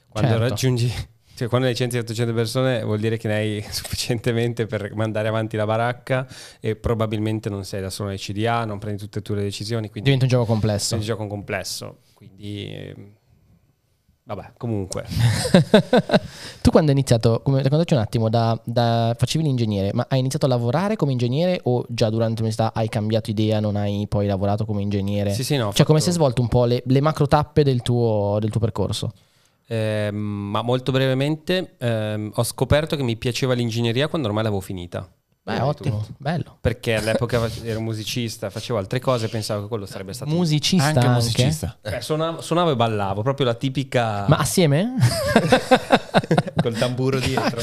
quando 0.09 0.29
Certo. 0.29 0.47
raggiungi, 0.47 0.93
cioè 1.35 1.47
quando 1.47 1.67
licenzi 1.67 1.97
800 1.97 2.33
persone 2.33 2.83
vuol 2.83 2.99
dire 2.99 3.17
che 3.17 3.27
ne 3.27 3.35
hai 3.35 3.65
sufficientemente 3.69 4.65
per 4.65 4.93
mandare 4.95 5.27
avanti 5.27 5.57
la 5.57 5.65
baracca 5.65 6.27
e 6.59 6.75
probabilmente 6.75 7.49
non 7.49 7.63
sei 7.65 7.81
da 7.81 7.89
solo 7.89 8.09
nei 8.09 8.17
CDA, 8.17 8.65
non 8.65 8.79
prendi 8.79 9.01
tutte 9.01 9.19
e 9.19 9.21
tue 9.21 9.35
le 9.35 9.43
decisioni, 9.43 9.89
quindi 9.89 10.09
Diventa 10.09 10.25
un 10.25 10.31
gioco 10.31 10.45
complesso. 10.51 10.95
è 10.95 10.97
un 10.97 11.03
gioco 11.03 11.27
complesso. 11.27 11.97
Quindi 12.13 12.71
ehm, 12.71 13.11
Vabbè, 14.27 14.53
comunque. 14.57 15.05
tu 16.61 16.71
quando 16.71 16.89
hai 16.89 16.97
iniziato, 16.97 17.41
come, 17.43 17.61
raccontaci 17.61 17.93
un 17.93 17.99
attimo, 17.99 18.27
da, 18.27 18.59
da- 18.63 19.15
facevi 19.15 19.43
l'ingegnere, 19.43 19.91
ma 19.93 20.07
hai 20.09 20.17
iniziato 20.17 20.47
a 20.47 20.49
lavorare 20.49 20.95
come 20.95 21.11
ingegnere 21.11 21.59
o 21.65 21.85
già 21.89 22.09
durante 22.09 22.41
l'università 22.41 22.73
hai 22.73 22.89
cambiato 22.89 23.29
idea, 23.29 23.59
non 23.59 23.75
hai 23.75 24.07
poi 24.09 24.25
lavorato 24.25 24.65
come 24.65 24.81
ingegnere? 24.81 25.31
Sì, 25.31 25.43
sì, 25.43 25.57
no. 25.57 25.71
Cioè 25.71 25.85
come 25.85 25.99
si 25.99 26.05
è 26.09 26.11
fatto- 26.11 26.23
svolto 26.23 26.41
un 26.41 26.47
po' 26.47 26.65
le, 26.65 26.81
le 26.87 27.01
macro 27.01 27.27
tappe 27.27 27.63
del 27.63 27.83
tuo, 27.83 28.37
del 28.39 28.49
tuo 28.49 28.59
percorso? 28.59 29.13
Ehm, 29.67 30.15
ma 30.15 30.61
molto 30.61 30.91
brevemente 30.91 31.75
ehm, 31.77 32.31
ho 32.35 32.43
scoperto 32.43 32.95
che 32.95 33.03
mi 33.03 33.15
piaceva 33.17 33.53
l'ingegneria 33.53 34.07
quando 34.07 34.27
ormai 34.27 34.43
l'avevo 34.43 34.61
finita. 34.61 35.09
Beh, 35.45 35.59
ottimo, 35.59 35.99
tutto. 35.99 36.13
bello. 36.17 36.57
Perché 36.59 36.95
all'epoca 36.95 37.47
ero 37.63 37.79
musicista, 37.79 38.49
facevo 38.49 38.79
altre 38.79 38.99
cose 38.99 39.27
e 39.27 39.29
pensavo 39.29 39.61
che 39.61 39.67
quello 39.67 39.85
sarebbe 39.85 40.11
stato... 40.13 40.31
Musicista 40.31 40.87
Anche 40.87 40.99
anche? 41.05 41.09
musicista. 41.11 41.77
Beh, 41.81 42.01
suonavo, 42.01 42.41
suonavo 42.41 42.71
e 42.71 42.75
ballavo, 42.75 43.21
proprio 43.21 43.45
la 43.45 43.53
tipica... 43.53 44.25
Ma 44.27 44.37
assieme? 44.37 44.95
col 46.61 46.75
tamburo 46.77 47.19
dietro. 47.19 47.61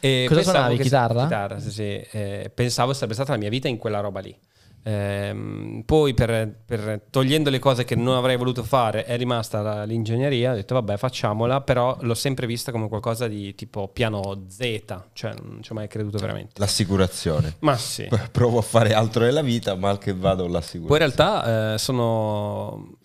E 0.00 0.24
Cosa 0.26 0.42
suonavi, 0.42 0.78
chitarra? 0.78 1.22
Chitarra, 1.24 1.58
sì, 1.60 1.70
sì. 1.70 1.82
Eh, 1.82 2.50
pensavo 2.54 2.94
sarebbe 2.94 3.12
stata 3.14 3.32
la 3.32 3.38
mia 3.38 3.50
vita 3.50 3.68
in 3.68 3.76
quella 3.76 4.00
roba 4.00 4.20
lì. 4.20 4.34
Ehm, 4.82 5.82
poi 5.84 6.14
per, 6.14 6.60
per- 6.64 7.02
togliendo 7.10 7.50
le 7.50 7.58
cose 7.58 7.84
che 7.84 7.94
non 7.94 8.14
avrei 8.16 8.36
voluto 8.36 8.62
fare 8.62 9.04
è 9.04 9.16
rimasta 9.16 9.60
la- 9.60 9.84
l'ingegneria, 9.84 10.52
ho 10.52 10.54
detto 10.54 10.74
vabbè 10.74 10.96
facciamola, 10.96 11.60
però 11.60 11.96
l'ho 12.00 12.14
sempre 12.14 12.46
vista 12.46 12.72
come 12.72 12.88
qualcosa 12.88 13.28
di 13.28 13.54
tipo 13.54 13.88
piano 13.88 14.44
Z, 14.48 14.84
cioè 15.12 15.34
non 15.42 15.62
ci 15.62 15.72
ho 15.72 15.74
mai 15.74 15.88
creduto 15.88 16.18
veramente. 16.18 16.52
L'assicurazione. 16.56 17.56
Ma 17.60 17.76
sì. 17.76 18.08
Provo 18.32 18.58
a 18.58 18.62
fare 18.62 18.94
altro 18.94 19.24
nella 19.24 19.42
vita, 19.42 19.74
mal 19.74 19.98
che 19.98 20.14
vado 20.14 20.46
l'assicurazione. 20.46 20.86
Poi 20.86 20.98
in 20.98 21.04
realtà 21.16 21.74
eh, 21.74 21.78
sono 21.78 22.96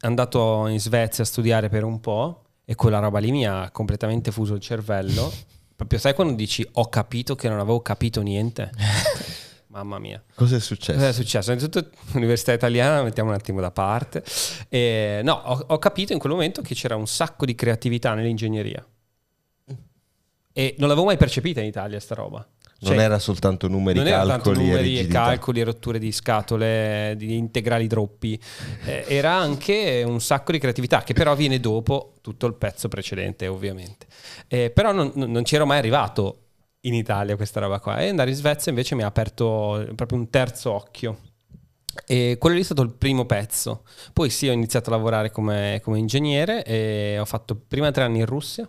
andato 0.00 0.66
in 0.66 0.80
Svezia 0.80 1.22
a 1.24 1.26
studiare 1.26 1.68
per 1.68 1.84
un 1.84 2.00
po' 2.00 2.42
e 2.64 2.74
quella 2.74 2.98
roba 2.98 3.18
lì 3.18 3.30
mi 3.30 3.46
ha 3.46 3.70
completamente 3.70 4.30
fuso 4.30 4.54
il 4.54 4.60
cervello. 4.60 5.32
Proprio 5.74 5.98
sai 5.98 6.14
quando 6.14 6.34
dici 6.34 6.66
ho 6.72 6.88
capito 6.88 7.34
che 7.34 7.48
non 7.48 7.58
avevo 7.58 7.80
capito 7.80 8.20
niente? 8.22 8.70
Mamma 9.72 9.98
mia. 9.98 10.22
Cosa 10.34 10.56
è 10.56 10.60
successo? 10.60 10.98
Cosa 10.98 11.08
è 11.08 11.12
successo? 11.14 11.50
Innanzitutto 11.50 11.90
l'università 12.12 12.52
italiana 12.52 12.96
la 12.96 13.02
mettiamo 13.04 13.30
un 13.30 13.34
attimo 13.36 13.60
da 13.60 13.70
parte. 13.70 14.22
E, 14.68 15.20
no, 15.24 15.32
ho, 15.32 15.64
ho 15.68 15.78
capito 15.78 16.12
in 16.12 16.18
quel 16.18 16.32
momento 16.32 16.60
che 16.60 16.74
c'era 16.74 16.94
un 16.94 17.06
sacco 17.06 17.46
di 17.46 17.54
creatività 17.54 18.12
nell'ingegneria. 18.12 18.86
E 20.54 20.74
non 20.78 20.88
l'avevo 20.88 21.06
mai 21.06 21.16
percepita 21.16 21.60
in 21.60 21.66
Italia 21.66 21.98
sta 22.00 22.14
roba. 22.14 22.46
non 22.80 22.92
Cioè, 22.92 23.02
era 23.02 23.18
soltanto 23.18 23.66
numeri, 23.68 23.98
non 24.00 24.06
tanto 24.08 24.28
calcoli 24.28 24.58
e 24.58 24.62
numeri 24.64 24.80
e 24.80 24.90
rigidità. 24.96 25.22
calcoli 25.24 25.60
e 25.60 25.64
rotture 25.64 25.98
di 25.98 26.12
scatole, 26.12 27.14
di 27.16 27.36
integrali 27.38 27.86
droppi, 27.86 28.38
Eh, 28.84 29.04
era 29.08 29.32
anche 29.32 30.02
un 30.06 30.20
sacco 30.20 30.52
di 30.52 30.58
creatività 30.58 31.02
che 31.02 31.14
però 31.14 31.34
viene 31.34 31.58
dopo 31.60 32.12
tutto 32.20 32.44
il 32.46 32.52
pezzo 32.56 32.88
precedente 32.88 33.46
ovviamente. 33.46 34.04
Eh, 34.48 34.68
però 34.70 34.92
non, 34.92 35.12
non- 35.14 35.30
non 35.30 35.42
c'ero 35.44 35.64
mai 35.64 35.78
arrivato 35.78 36.36
in 36.82 36.94
Italia 36.94 37.36
questa 37.36 37.60
roba 37.60 37.80
qua 37.80 37.98
e 37.98 38.08
andare 38.08 38.30
in 38.30 38.36
Svezia 38.36 38.70
invece 38.70 38.94
mi 38.94 39.02
ha 39.02 39.06
aperto 39.06 39.86
proprio 39.94 40.18
un 40.18 40.30
terzo 40.30 40.72
occhio. 40.72 41.18
E 42.06 42.36
quello 42.38 42.54
lì 42.56 42.62
è 42.62 42.64
stato 42.64 42.82
il 42.82 42.94
primo 42.94 43.26
pezzo. 43.26 43.84
Poi 44.12 44.30
sì, 44.30 44.48
ho 44.48 44.52
iniziato 44.52 44.88
a 44.90 44.96
lavorare 44.96 45.30
come, 45.30 45.80
come 45.82 45.98
ingegnere 45.98 46.64
e 46.64 47.18
ho 47.18 47.24
fatto 47.24 47.54
prima 47.54 47.90
tre 47.90 48.04
anni 48.04 48.20
in 48.20 48.26
Russia 48.26 48.68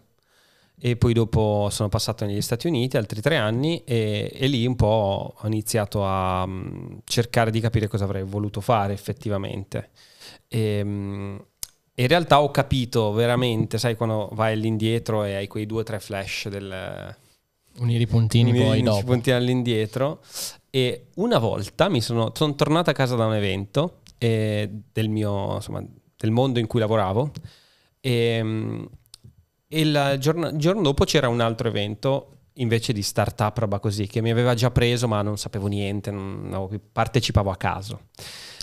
e 0.79 0.97
poi 0.97 1.13
dopo 1.13 1.69
sono 1.71 1.87
passato 1.87 2.25
negli 2.25 2.41
Stati 2.41 2.67
Uniti 2.67 2.97
altri 2.97 3.21
tre 3.21 3.37
anni 3.37 3.83
e, 3.85 4.29
e 4.33 4.47
lì 4.47 4.65
un 4.65 4.75
po' 4.75 5.35
ho 5.37 5.47
iniziato 5.47 6.05
a 6.05 6.45
mm, 6.45 6.97
cercare 7.05 7.51
di 7.51 7.59
capire 7.61 7.87
cosa 7.87 8.03
avrei 8.03 8.23
voluto 8.23 8.59
fare 8.59 8.93
effettivamente. 8.93 9.91
E, 10.47 10.83
mm, 10.83 11.37
in 11.95 12.07
realtà 12.07 12.41
ho 12.41 12.51
capito 12.51 13.11
veramente, 13.13 13.77
sai 13.77 13.95
quando 13.95 14.29
vai 14.33 14.53
all'indietro 14.53 15.23
e 15.23 15.35
hai 15.35 15.47
quei 15.47 15.65
due 15.65 15.81
o 15.81 15.83
tre 15.83 15.99
flash 15.99 16.49
del, 16.49 17.15
Unire 17.79 18.03
i 18.03 18.07
puntini 18.07 18.51
mi- 18.51 18.59
poi 18.63 18.81
dopo. 18.81 18.97
ci 18.99 19.03
punti 19.05 19.31
all'indietro 19.31 20.21
e 20.69 21.07
una 21.15 21.39
volta 21.39 21.89
mi 21.89 22.01
sono, 22.01 22.31
sono 22.35 22.55
tornato 22.55 22.89
a 22.89 22.93
casa 22.93 23.15
da 23.15 23.25
un 23.25 23.33
evento 23.35 24.01
eh, 24.17 24.69
del 24.91 25.09
mio 25.09 25.55
insomma 25.55 25.83
del 26.15 26.31
mondo 26.31 26.59
in 26.59 26.67
cui 26.67 26.79
lavoravo 26.79 27.31
e, 27.99 28.39
mm, 28.43 28.83
e 29.67 29.79
il 29.81 30.15
giorno, 30.19 30.47
il 30.49 30.57
giorno 30.57 30.81
dopo 30.81 31.03
c'era 31.03 31.27
un 31.27 31.41
altro 31.41 31.67
evento 31.67 32.29
invece 32.57 32.93
di 32.93 33.01
startup 33.01 33.57
roba 33.57 33.79
così 33.79 34.05
che 34.07 34.21
mi 34.21 34.29
aveva 34.29 34.53
già 34.53 34.69
preso 34.69 35.07
ma 35.07 35.21
non 35.23 35.37
sapevo 35.37 35.67
niente 35.67 36.11
non 36.11 36.43
avevo 36.49 36.67
più- 36.67 36.81
partecipavo 36.91 37.49
a 37.49 37.55
caso 37.57 38.01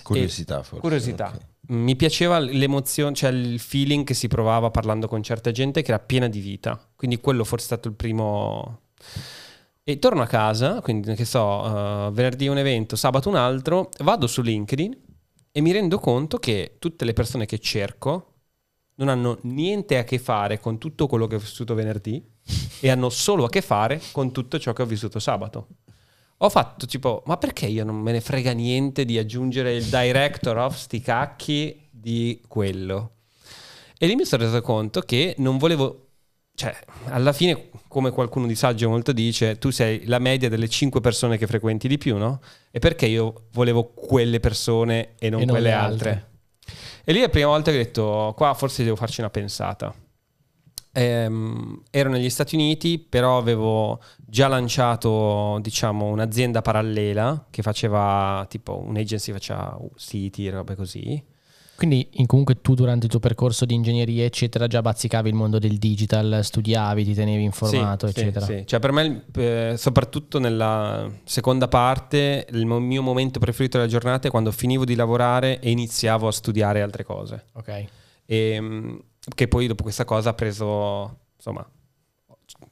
Curiosità, 0.03 0.63
forse. 0.63 0.81
Curiosità. 0.81 1.29
ok. 1.33 1.41
Mi 1.73 1.95
piaceva 1.95 2.39
l'emozione, 2.41 3.15
cioè 3.15 3.31
il 3.31 3.61
feeling 3.61 4.05
che 4.05 4.15
si 4.15 4.27
provava 4.27 4.71
parlando 4.71 5.07
con 5.07 5.23
certa 5.23 5.53
gente 5.53 5.83
che 5.83 5.93
era 5.93 6.01
piena 6.01 6.27
di 6.27 6.41
vita. 6.41 6.81
Quindi 6.97 7.21
quello 7.21 7.45
forse 7.45 7.65
è 7.65 7.69
stato 7.69 7.87
il 7.87 7.95
primo. 7.95 8.81
E 9.83 9.99
torno 9.99 10.23
a 10.23 10.27
casa, 10.27 10.81
quindi 10.81 11.15
che 11.15 11.25
so, 11.25 11.65
eh, 11.65 12.11
venerdì 12.13 12.49
un 12.49 12.59
evento, 12.59 12.97
sabato 12.97 13.29
un 13.29 13.37
altro, 13.37 13.91
vado 14.01 14.27
su 14.27 14.43
LinkedIn 14.43 14.97
e 15.53 15.61
mi 15.61 15.73
rendo 15.73 15.99
conto 15.99 16.39
che 16.39 16.77
tutte 16.79 17.05
le 17.05 17.13
persone 17.13 17.47
che 17.47 17.59
cerco 17.59 18.27
non 19.01 19.09
hanno 19.09 19.39
niente 19.43 19.99
a 19.99 20.05
che 20.05 20.19
fare 20.19 20.61
con 20.61 20.79
tutto 20.79 21.07
quello 21.07 21.27
che 21.27 21.37
ho 21.37 21.39
vissuto 21.39 21.75
venerdì 21.75 22.23
e 22.81 22.91
hanno 22.91 23.09
solo 23.09 23.45
a 23.45 23.49
che 23.49 23.63
fare 23.63 24.01
con 24.13 24.31
tutto 24.31 24.59
ciò 24.59 24.73
che 24.73 24.83
ho 24.83 24.87
vissuto 24.87 25.19
sabato. 25.19 25.69
Ho 26.43 26.49
fatto 26.49 26.87
tipo, 26.87 27.23
ma 27.27 27.37
perché 27.37 27.67
io 27.67 27.85
non 27.85 27.97
me 27.97 28.13
ne 28.13 28.21
frega 28.21 28.53
niente 28.53 29.05
di 29.05 29.19
aggiungere 29.19 29.75
il 29.75 29.85
director 29.85 30.57
of 30.57 30.77
sti 30.77 31.01
cacchi 31.01 31.89
di 31.91 32.43
quello? 32.47 33.17
E 33.99 34.07
lì 34.07 34.15
mi 34.15 34.25
sono 34.25 34.45
reso 34.45 34.63
conto 34.63 35.01
che 35.01 35.35
non 35.39 35.59
volevo, 35.59 36.10
cioè, 36.55 36.77
alla 37.07 37.33
fine, 37.33 37.71
come 37.89 38.11
qualcuno 38.11 38.47
di 38.47 38.55
saggio 38.55 38.89
molto 38.89 39.13
dice, 39.13 39.59
tu 39.59 39.71
sei 39.71 40.05
la 40.07 40.19
media 40.19 40.49
delle 40.49 40.69
5 40.69 41.01
persone 41.01 41.39
che 41.39 41.47
frequenti 41.47 41.89
di 41.89 41.97
più, 41.97 42.17
no? 42.19 42.41
E 42.71 42.79
perché 42.79 43.07
io 43.07 43.47
volevo 43.53 43.93
quelle 43.95 44.41
persone 44.41 45.15
e 45.19 45.31
non 45.31 45.41
E 45.41 45.45
non 45.45 45.55
quelle 45.55 45.69
le 45.71 45.75
altre? 45.75 46.11
altre. 46.11 46.29
E 47.05 47.13
lì 47.13 47.19
è 47.19 47.23
la 47.23 47.29
prima 47.31 47.49
volta 47.49 47.71
che 47.71 47.79
ho 47.79 47.83
detto, 47.83 48.35
qua 48.37 48.53
forse 48.55 48.85
devo 48.85 48.97
farci 48.97 49.21
una 49.21 49.31
pensata. 49.31 49.95
Ehm, 50.93 51.83
ero 51.91 52.11
negli 52.11 52.29
Stati 52.31 52.57
Uniti, 52.57 52.99
però 52.99 53.39
avevo 53.39 54.01
già 54.19 54.49
lanciato, 54.49 55.59
diciamo, 55.63 56.07
un'azienda 56.07 56.63
parallela 56.63 57.47
che 57.49 57.63
faceva 57.63 58.45
tipo 58.49 58.79
un'agency 58.79 59.33
faceva 59.33 59.79
siti 59.95 60.49
robe 60.51 60.75
così. 60.75 61.23
Quindi 61.81 62.07
in- 62.17 62.27
comunque 62.27 62.61
tu 62.61 62.75
durante 62.75 63.07
il 63.07 63.11
tuo 63.11 63.21
percorso 63.21 63.65
di 63.65 63.73
ingegneria 63.73 64.27
eccetera 64.27 64.67
già 64.67 64.83
bazzicavi 64.83 65.31
il 65.31 65.35
mondo 65.35 65.59
del 65.59 65.79
digital, 65.79 66.41
studiavi, 66.43 67.05
ti 67.05 67.15
tenevi 67.15 67.43
informato 67.43 68.07
Sì, 68.09 68.13
sì, 68.13 68.21
eccetera. 68.21 68.45
sì. 68.45 68.63
Cioè 68.67 68.81
per 68.81 68.93
me, 68.93 69.25
eh, 69.35 69.75
soprattutto 69.79 70.39
nella 70.39 71.11
seconda 71.25 71.69
parte, 71.69 72.47
il 72.51 72.67
mio 72.67 73.01
momento 73.01 73.39
preferito 73.39 73.79
della 73.79 73.89
giornata 73.89 74.29
è 74.29 74.31
quando 74.31 74.51
finivo 74.53 74.85
di 74.85 74.95
lavorare 74.95 75.59
e 75.61 75.71
iniziavo 75.71 76.29
a 76.29 76.33
studiare 76.33 76.83
altre 76.83 77.03
cose. 77.03 77.47
Ok. 77.55 77.85
E, 78.27 78.59
mm, 78.61 78.97
che 79.35 79.49
poi 79.49 79.67
dopo 79.67 79.83
questa 79.83 80.05
cosa 80.05 80.29
ha 80.29 80.35
preso, 80.35 81.17
insomma, 81.37 81.67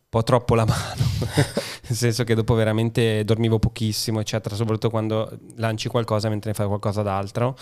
po' 0.09 0.23
troppo 0.23 0.55
la 0.55 0.65
mano. 0.65 1.03
Nel 1.89 1.97
senso 1.97 2.25
che 2.25 2.35
dopo 2.35 2.55
veramente 2.55 3.25
dormivo 3.25 3.59
pochissimo, 3.59 4.21
eccetera, 4.21 4.55
soprattutto 4.55 4.91
quando 4.91 5.39
lanci 5.57 5.89
qualcosa 5.89 6.29
mentre 6.29 6.51
ne 6.51 6.57
fai 6.57 6.67
qualcosa 6.67 7.03
d'altro. 7.03 7.57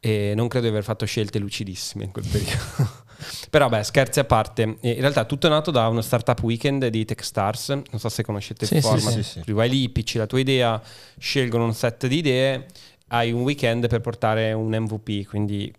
E 0.00 0.32
non 0.34 0.48
credo 0.48 0.66
di 0.66 0.72
aver 0.72 0.84
fatto 0.84 1.06
scelte 1.06 1.38
lucidissime 1.38 2.04
in 2.04 2.12
quel 2.12 2.26
periodo. 2.30 3.00
Però, 3.50 3.68
beh, 3.68 3.84
scherzi 3.84 4.18
a 4.20 4.24
parte, 4.24 4.62
in 4.62 5.00
realtà 5.00 5.24
tutto 5.24 5.46
è 5.46 5.50
nato 5.50 5.70
da 5.70 5.86
uno 5.88 6.00
startup 6.00 6.42
weekend 6.42 6.86
di 6.88 7.04
Techstars. 7.04 7.68
Non 7.68 7.98
so 7.98 8.08
se 8.08 8.22
conoscete 8.24 8.66
Sì, 8.66 8.74
il 8.76 8.82
sì, 8.82 8.88
format. 8.88 9.12
sì, 9.12 9.22
sì. 9.22 9.40
Tu 9.40 9.52
vai 9.52 9.68
lì, 9.68 9.88
picci 9.90 10.18
la 10.18 10.26
tua 10.26 10.40
idea, 10.40 10.80
scelgono 11.18 11.64
un 11.64 11.74
set 11.74 12.06
di 12.08 12.16
idee, 12.16 12.66
hai 13.08 13.30
un 13.32 13.42
weekend 13.42 13.86
per 13.88 14.00
portare 14.00 14.52
un 14.52 14.74
MVP, 14.74 15.26
quindi 15.28 15.72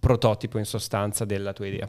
prototipo 0.00 0.58
in 0.58 0.64
sostanza 0.64 1.24
della 1.24 1.52
tua 1.52 1.66
idea. 1.66 1.88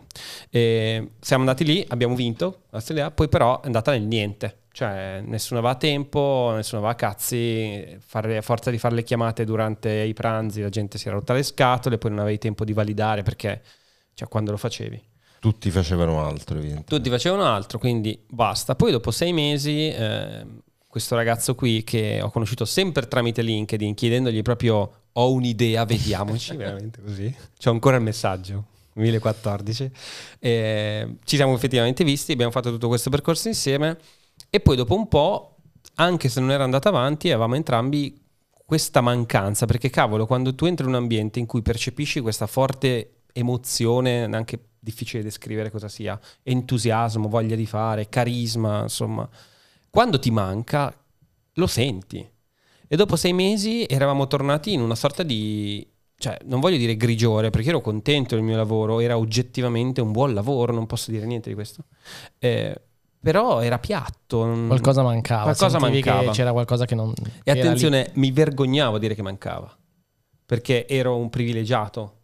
E 0.49 1.13
siamo 1.19 1.43
andati 1.43 1.63
lì, 1.63 1.83
abbiamo 1.89 2.13
vinto 2.13 2.63
la 2.65 2.69
nostra 2.73 2.93
idea, 2.93 3.11
poi 3.11 3.29
però 3.29 3.61
è 3.61 3.65
andata 3.65 3.91
nel 3.91 4.03
niente. 4.03 4.57
Cioè, 4.73 5.21
nessuno 5.25 5.59
aveva 5.59 5.75
tempo, 5.75 6.51
nessuno 6.55 6.81
aveva 6.81 6.95
cazzi, 6.95 7.97
fare- 7.99 8.37
a 8.37 8.41
forza 8.41 8.71
di 8.71 8.77
fare 8.77 8.95
le 8.95 9.03
chiamate 9.03 9.43
durante 9.43 9.89
i 9.89 10.13
pranzi 10.13 10.61
la 10.61 10.69
gente 10.69 10.97
si 10.97 11.07
era 11.07 11.17
rotta 11.17 11.33
le 11.33 11.43
scatole, 11.43 11.97
poi 11.97 12.11
non 12.11 12.19
avevi 12.19 12.37
tempo 12.37 12.63
di 12.63 12.71
validare 12.71 13.23
perché, 13.23 13.61
cioè, 14.13 14.27
quando 14.29 14.51
lo 14.51 14.57
facevi? 14.57 15.09
Tutti 15.39 15.71
facevano 15.71 16.23
altro, 16.23 16.55
evidentemente. 16.55 16.95
Tutti 16.95 17.09
facevano 17.09 17.43
altro, 17.45 17.79
quindi 17.79 18.17
basta. 18.29 18.75
Poi 18.75 18.91
dopo 18.91 19.09
sei 19.11 19.33
mesi, 19.33 19.89
eh, 19.89 20.45
questo 20.91 21.15
ragazzo 21.15 21.55
qui 21.55 21.85
che 21.85 22.19
ho 22.21 22.29
conosciuto 22.29 22.65
sempre 22.65 23.07
tramite 23.07 23.41
LinkedIn, 23.41 23.93
chiedendogli 23.93 24.41
proprio 24.41 24.91
ho 25.13 25.31
un'idea, 25.31 25.85
vediamoci, 25.85 26.53
veramente 26.57 27.01
così. 27.01 27.33
C'ho 27.57 27.71
ancora 27.71 27.95
il 27.95 28.01
messaggio, 28.01 28.65
2014. 28.95 29.89
Eh, 30.39 31.15
ci 31.23 31.37
siamo 31.37 31.53
effettivamente 31.53 32.03
visti, 32.03 32.33
abbiamo 32.33 32.51
fatto 32.51 32.71
tutto 32.71 32.89
questo 32.89 33.09
percorso 33.09 33.47
insieme 33.47 33.97
e 34.49 34.59
poi 34.59 34.75
dopo 34.75 34.93
un 34.93 35.07
po', 35.07 35.55
anche 35.95 36.27
se 36.27 36.41
non 36.41 36.51
era 36.51 36.65
andata 36.65 36.89
avanti, 36.89 37.29
avevamo 37.29 37.55
entrambi 37.55 38.21
questa 38.65 38.99
mancanza, 38.99 39.65
perché 39.65 39.89
cavolo, 39.89 40.25
quando 40.25 40.53
tu 40.53 40.65
entri 40.65 40.83
in 40.83 40.91
un 40.91 40.97
ambiente 40.97 41.39
in 41.39 41.45
cui 41.45 41.61
percepisci 41.61 42.19
questa 42.19 42.47
forte 42.47 43.21
emozione, 43.31 44.25
anche 44.25 44.59
difficile 44.77 45.23
descrivere 45.23 45.71
cosa 45.71 45.87
sia, 45.87 46.19
entusiasmo, 46.43 47.29
voglia 47.29 47.55
di 47.55 47.65
fare, 47.65 48.09
carisma, 48.09 48.81
insomma. 48.81 49.29
Quando 49.91 50.19
ti 50.19 50.31
manca, 50.31 50.91
lo 51.55 51.67
senti. 51.67 52.27
E 52.87 52.95
dopo 52.95 53.17
sei 53.17 53.33
mesi 53.33 53.85
eravamo 53.87 54.25
tornati 54.25 54.71
in 54.73 54.81
una 54.81 54.95
sorta 54.95 55.21
di... 55.21 55.85
Cioè, 56.15 56.37
non 56.45 56.59
voglio 56.61 56.77
dire 56.77 56.95
grigiore, 56.95 57.49
perché 57.49 57.69
ero 57.69 57.81
contento 57.81 58.35
del 58.35 58.43
mio 58.43 58.55
lavoro, 58.55 58.99
era 59.01 59.17
oggettivamente 59.17 59.99
un 60.01 60.11
buon 60.11 60.33
lavoro, 60.33 60.71
non 60.71 60.85
posso 60.85 61.11
dire 61.11 61.25
niente 61.25 61.49
di 61.49 61.55
questo. 61.55 61.83
Eh, 62.39 62.79
però 63.19 63.59
era 63.61 63.79
piatto. 63.79 64.45
non- 64.45 64.67
Qualcosa 64.67 65.03
mancava. 65.03 65.43
Qualcosa 65.43 65.79
mancava. 65.79 66.31
c'era 66.31 66.51
qualcosa 66.53 66.85
che 66.85 66.95
non. 66.95 67.13
E 67.43 67.53
lì. 67.53 67.59
attenzione, 67.59 68.11
mi 68.15 68.31
vergognavo 68.31 68.95
a 68.95 68.99
dire 68.99 69.13
che 69.13 69.21
mancava, 69.21 69.75
perché 70.45 70.87
ero 70.87 71.17
un 71.17 71.29
privilegiato. 71.29 72.19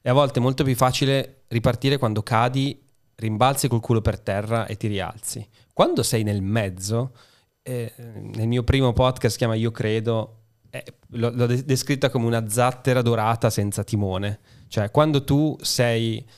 E 0.00 0.08
a 0.08 0.12
volte 0.12 0.38
è 0.38 0.42
molto 0.42 0.64
più 0.64 0.74
facile 0.74 1.42
ripartire 1.48 1.98
quando 1.98 2.22
cadi, 2.22 2.82
rimbalzi 3.16 3.68
col 3.68 3.80
culo 3.80 4.00
per 4.00 4.18
terra 4.20 4.66
e 4.66 4.76
ti 4.76 4.86
rialzi. 4.86 5.46
Quando 5.78 6.02
sei 6.02 6.24
nel 6.24 6.42
mezzo, 6.42 7.14
eh, 7.62 7.92
nel 7.96 8.48
mio 8.48 8.64
primo 8.64 8.92
podcast 8.92 9.30
si 9.30 9.38
chiama 9.38 9.54
Io 9.54 9.70
Credo, 9.70 10.38
eh, 10.70 10.82
l'ho, 11.10 11.30
l'ho 11.32 11.46
de- 11.46 11.64
descritta 11.64 12.10
come 12.10 12.26
una 12.26 12.48
zattera 12.48 13.00
dorata 13.00 13.48
senza 13.48 13.84
timone. 13.84 14.40
Cioè, 14.66 14.90
quando 14.90 15.22
tu 15.22 15.56
sei 15.60 16.28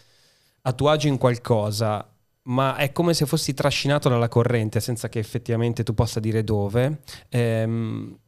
a 0.61 0.73
tuo 0.75 0.90
agio 0.90 1.09
in 1.09 1.16
qualcosa, 1.16 2.06
ma 2.49 2.76
è 2.76 2.92
come 2.92 3.14
se 3.14 3.25
fossi 3.25 3.54
trascinato 3.54 4.11
dalla 4.11 4.28
corrente 4.28 4.78
senza 4.78 5.09
che 5.09 5.20
effettivamente 5.20 5.85
tu 5.85 5.94
possa 5.94 6.20
dire 6.20 6.44
dove. 6.44 7.00
ehm, 7.30 8.18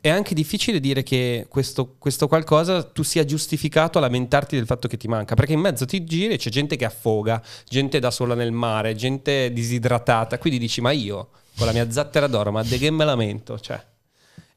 è 0.00 0.08
anche 0.08 0.34
difficile 0.34 0.80
dire 0.80 1.02
che 1.02 1.46
questo, 1.48 1.96
questo 1.98 2.28
qualcosa 2.28 2.82
tu 2.82 3.02
sia 3.02 3.24
giustificato 3.24 3.98
a 3.98 4.00
lamentarti 4.00 4.56
del 4.56 4.66
fatto 4.66 4.88
che 4.88 4.96
ti 4.96 5.08
manca, 5.08 5.34
perché 5.34 5.54
in 5.54 5.60
mezzo 5.60 5.84
ti 5.84 6.04
giri 6.04 6.34
e 6.34 6.36
c'è 6.38 6.50
gente 6.50 6.76
che 6.76 6.84
affoga, 6.84 7.42
gente 7.68 7.98
da 7.98 8.10
sola 8.10 8.34
nel 8.34 8.52
mare, 8.52 8.94
gente 8.94 9.52
disidratata, 9.52 10.38
quindi 10.38 10.58
dici 10.58 10.80
ma 10.80 10.92
io 10.92 11.30
con 11.56 11.66
la 11.66 11.72
mia 11.72 11.90
zattera 11.90 12.28
d'oro, 12.28 12.52
ma 12.52 12.62
de 12.62 12.78
che 12.78 12.90
me 12.90 13.04
lamento? 13.04 13.58
Cioè. 13.58 13.84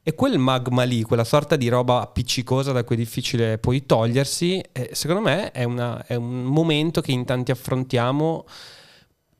E 0.03 0.15
quel 0.15 0.37
magma 0.37 0.83
lì, 0.83 1.03
quella 1.03 1.23
sorta 1.23 1.55
di 1.55 1.67
roba 1.67 2.01
appiccicosa 2.01 2.71
da 2.71 2.83
cui 2.83 2.95
è 2.95 2.99
difficile 2.99 3.57
poi 3.57 3.85
togliersi, 3.85 4.63
eh, 4.71 4.89
secondo 4.93 5.21
me 5.21 5.51
è, 5.51 5.63
una- 5.63 6.03
è 6.05 6.15
un 6.15 6.43
momento 6.43 7.01
che 7.01 7.11
in 7.11 7.25
tanti 7.25 7.51
affrontiamo 7.51 8.45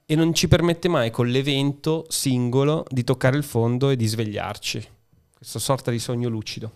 e 0.05 0.15
non 0.15 0.33
ci 0.33 0.47
permette 0.47 0.87
mai 0.87 1.09
con 1.09 1.27
l'evento 1.27 2.05
singolo 2.09 2.85
di 2.89 3.03
toccare 3.03 3.37
il 3.37 3.43
fondo 3.43 3.89
e 3.89 3.95
di 3.95 4.05
svegliarci. 4.05 4.87
Questa 5.41 5.57
sorta 5.57 5.89
di 5.89 5.97
sogno 5.97 6.29
lucido. 6.29 6.71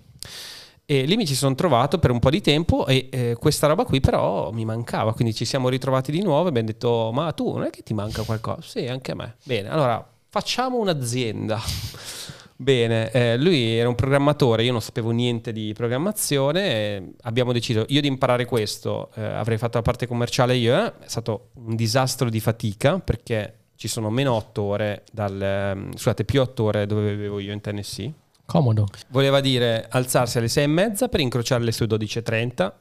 E 0.86 1.05
lì 1.05 1.17
mi 1.17 1.27
ci 1.27 1.36
sono 1.36 1.53
trovato 1.53 2.00
per 2.00 2.10
un 2.10 2.17
po' 2.17 2.31
di 2.31 2.41
tempo 2.41 2.88
e 2.88 3.10
eh, 3.12 3.36
questa 3.39 3.67
roba 3.67 3.86
qui 3.86 4.00
però 4.00 4.50
mi 4.50 4.65
mancava, 4.65 5.13
quindi 5.13 5.36
ci 5.36 5.45
siamo 5.45 5.69
ritrovati 5.69 6.12
di 6.12 6.24
nuovo 6.24 6.45
e 6.45 6.48
abbiamo 6.50 6.65
detto 6.65 7.12
ma 7.13 7.31
tu 7.31 7.53
non 7.53 7.65
è 7.65 7.69
che 7.69 7.84
ti 7.84 7.93
manca 7.93 8.24
qualcosa? 8.24 8.63
Sì, 8.63 8.88
anche 8.88 9.12
a 9.12 9.15
me. 9.15 9.36
Bene, 9.43 9.69
allora 9.69 10.03
facciamo 10.29 10.79
un'azienda. 10.79 11.62
Bene, 12.57 13.12
eh, 13.12 13.38
lui 13.38 13.77
era 13.77 13.88
un 13.88 13.93
programmatore, 13.93 14.63
io 14.63 14.72
non 14.72 14.81
sapevo 14.81 15.12
niente 15.12 15.51
di 15.51 15.72
programmazione, 15.74 16.69
eh, 16.72 17.12
abbiamo 17.22 17.51
deciso 17.53 17.86
io 17.89 18.01
di 18.01 18.07
imparare 18.07 18.45
questo, 18.45 19.12
eh, 19.13 19.22
avrei 19.22 19.60
fatto 19.60 19.77
la 19.77 19.84
parte 19.84 20.07
commerciale 20.07 20.55
io, 20.55 20.75
eh, 20.75 20.88
è 21.01 21.07
stato 21.07 21.50
un 21.57 21.75
disastro 21.75 22.31
di 22.31 22.39
fatica 22.39 22.98
perché 22.98 23.57
ci 23.75 23.88
sono 23.88 24.10
meno 24.10 24.34
8 24.34 24.62
ore, 24.63 25.03
dal, 25.12 25.39
ehm, 25.39 25.91
scusate, 25.93 26.24
più 26.24 26.41
8 26.41 26.63
ore 26.63 26.86
dove 26.88 27.13
vivevo 27.13 27.38
io 27.38 27.53
in 27.53 27.62
Tennessee. 27.62 28.13
Comodo. 28.45 28.87
Voleva 29.09 29.41
dire 29.41 29.87
alzarsi 29.89 30.37
alle 30.37 30.47
6 30.47 30.63
e 30.63 30.67
mezza 30.67 31.07
per 31.07 31.19
incrociare 31.19 31.63
le 31.63 31.71
sue 31.71 31.87
12.30 31.87 32.71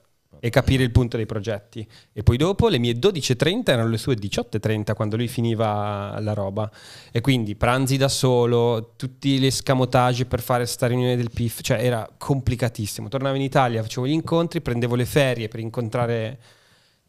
e 0.44 0.50
capire 0.50 0.82
il 0.82 0.90
punto 0.90 1.16
dei 1.16 1.24
progetti. 1.24 1.88
E 2.12 2.22
poi 2.22 2.36
dopo 2.36 2.68
le 2.68 2.78
mie 2.78 2.92
12.30 2.92 3.62
erano 3.64 3.88
le 3.88 3.96
sue 3.96 4.14
18.30 4.14 4.94
quando 4.94 5.16
lui 5.16 5.26
finiva 5.26 6.18
la 6.20 6.34
roba. 6.34 6.70
E 7.10 7.22
quindi 7.22 7.56
pranzi 7.56 7.96
da 7.96 8.08
solo, 8.08 8.92
tutti 8.96 9.38
gli 9.38 9.46
escamotage 9.46 10.26
per 10.26 10.42
fare 10.42 10.66
sta 10.66 10.86
riunione 10.86 11.16
del 11.16 11.30
PIF, 11.30 11.62
cioè 11.62 11.82
era 11.82 12.06
complicatissimo. 12.18 13.08
Tornavo 13.08 13.36
in 13.36 13.42
Italia, 13.42 13.82
facevo 13.82 14.06
gli 14.06 14.12
incontri, 14.12 14.60
prendevo 14.60 14.94
le 14.94 15.06
ferie 15.06 15.48
per 15.48 15.60
incontrare... 15.60 16.38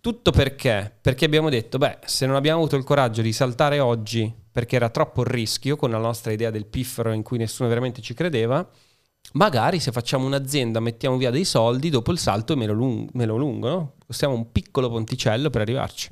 Tutto 0.06 0.30
perché? 0.30 0.96
Perché 1.02 1.26
abbiamo 1.26 1.50
detto, 1.50 1.80
beh, 1.80 1.98
se 2.06 2.28
non 2.28 2.36
abbiamo 2.36 2.60
avuto 2.60 2.76
il 2.76 2.84
coraggio 2.84 3.24
di 3.24 3.34
saltare 3.34 3.80
oggi 3.80 4.32
perché 4.52 4.76
era 4.76 4.90
troppo 4.90 5.22
il 5.22 5.28
rischio 5.30 5.78
con 5.78 5.90
la 5.90 5.98
nostra 5.98 6.32
idea 6.32 6.52
del 6.52 6.68
piffero 6.68 7.12
in 7.12 7.24
cui 7.24 7.40
nessuno 7.40 7.70
veramente 7.70 8.04
ci 8.04 8.14
credeva, 8.14 8.70
magari 9.32 9.80
se 9.80 9.92
facciamo 9.92 10.28
un'azienda, 10.28 10.80
mettiamo 10.80 11.18
via 11.18 11.32
dei 11.32 11.44
soldi, 11.44 11.90
dopo 11.90 12.12
il 12.12 12.20
salto 12.20 12.54
è 12.54 12.56
meno, 12.56 12.74
lung- 12.74 13.10
meno 13.14 13.36
lungo, 13.36 13.68
no? 13.68 13.94
Costiamo 14.06 14.36
un 14.36 14.52
piccolo 14.52 14.92
ponticello 14.92 15.50
per 15.50 15.62
arrivarci. 15.62 16.12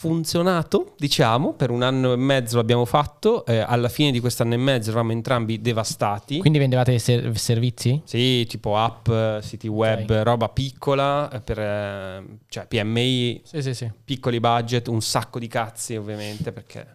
Funzionato, 0.00 0.94
diciamo, 0.96 1.54
per 1.54 1.70
un 1.70 1.82
anno 1.82 2.12
e 2.12 2.16
mezzo 2.16 2.54
l'abbiamo 2.56 2.84
fatto, 2.84 3.44
eh, 3.44 3.58
alla 3.58 3.88
fine 3.88 4.12
di 4.12 4.20
quest'anno 4.20 4.54
e 4.54 4.56
mezzo 4.56 4.90
eravamo 4.90 5.10
entrambi 5.10 5.60
devastati. 5.60 6.38
Quindi 6.38 6.60
vendevate 6.60 6.96
ser- 7.00 7.36
servizi? 7.36 8.00
Sì, 8.04 8.46
tipo 8.48 8.76
app, 8.76 9.08
siti 9.40 9.66
web, 9.66 10.08
Ok. 10.08 10.20
roba 10.22 10.50
piccola, 10.50 11.28
eh, 11.32 11.40
per, 11.40 11.58
eh, 11.58 12.24
cioè 12.48 12.66
PMI, 12.68 13.40
Sì, 13.42 13.60
sì, 13.60 13.74
sì. 13.74 13.90
piccoli 14.04 14.38
budget, 14.38 14.86
un 14.86 15.02
sacco 15.02 15.40
di 15.40 15.48
cazzi 15.48 15.96
ovviamente 15.96 16.52
perché... 16.52 16.86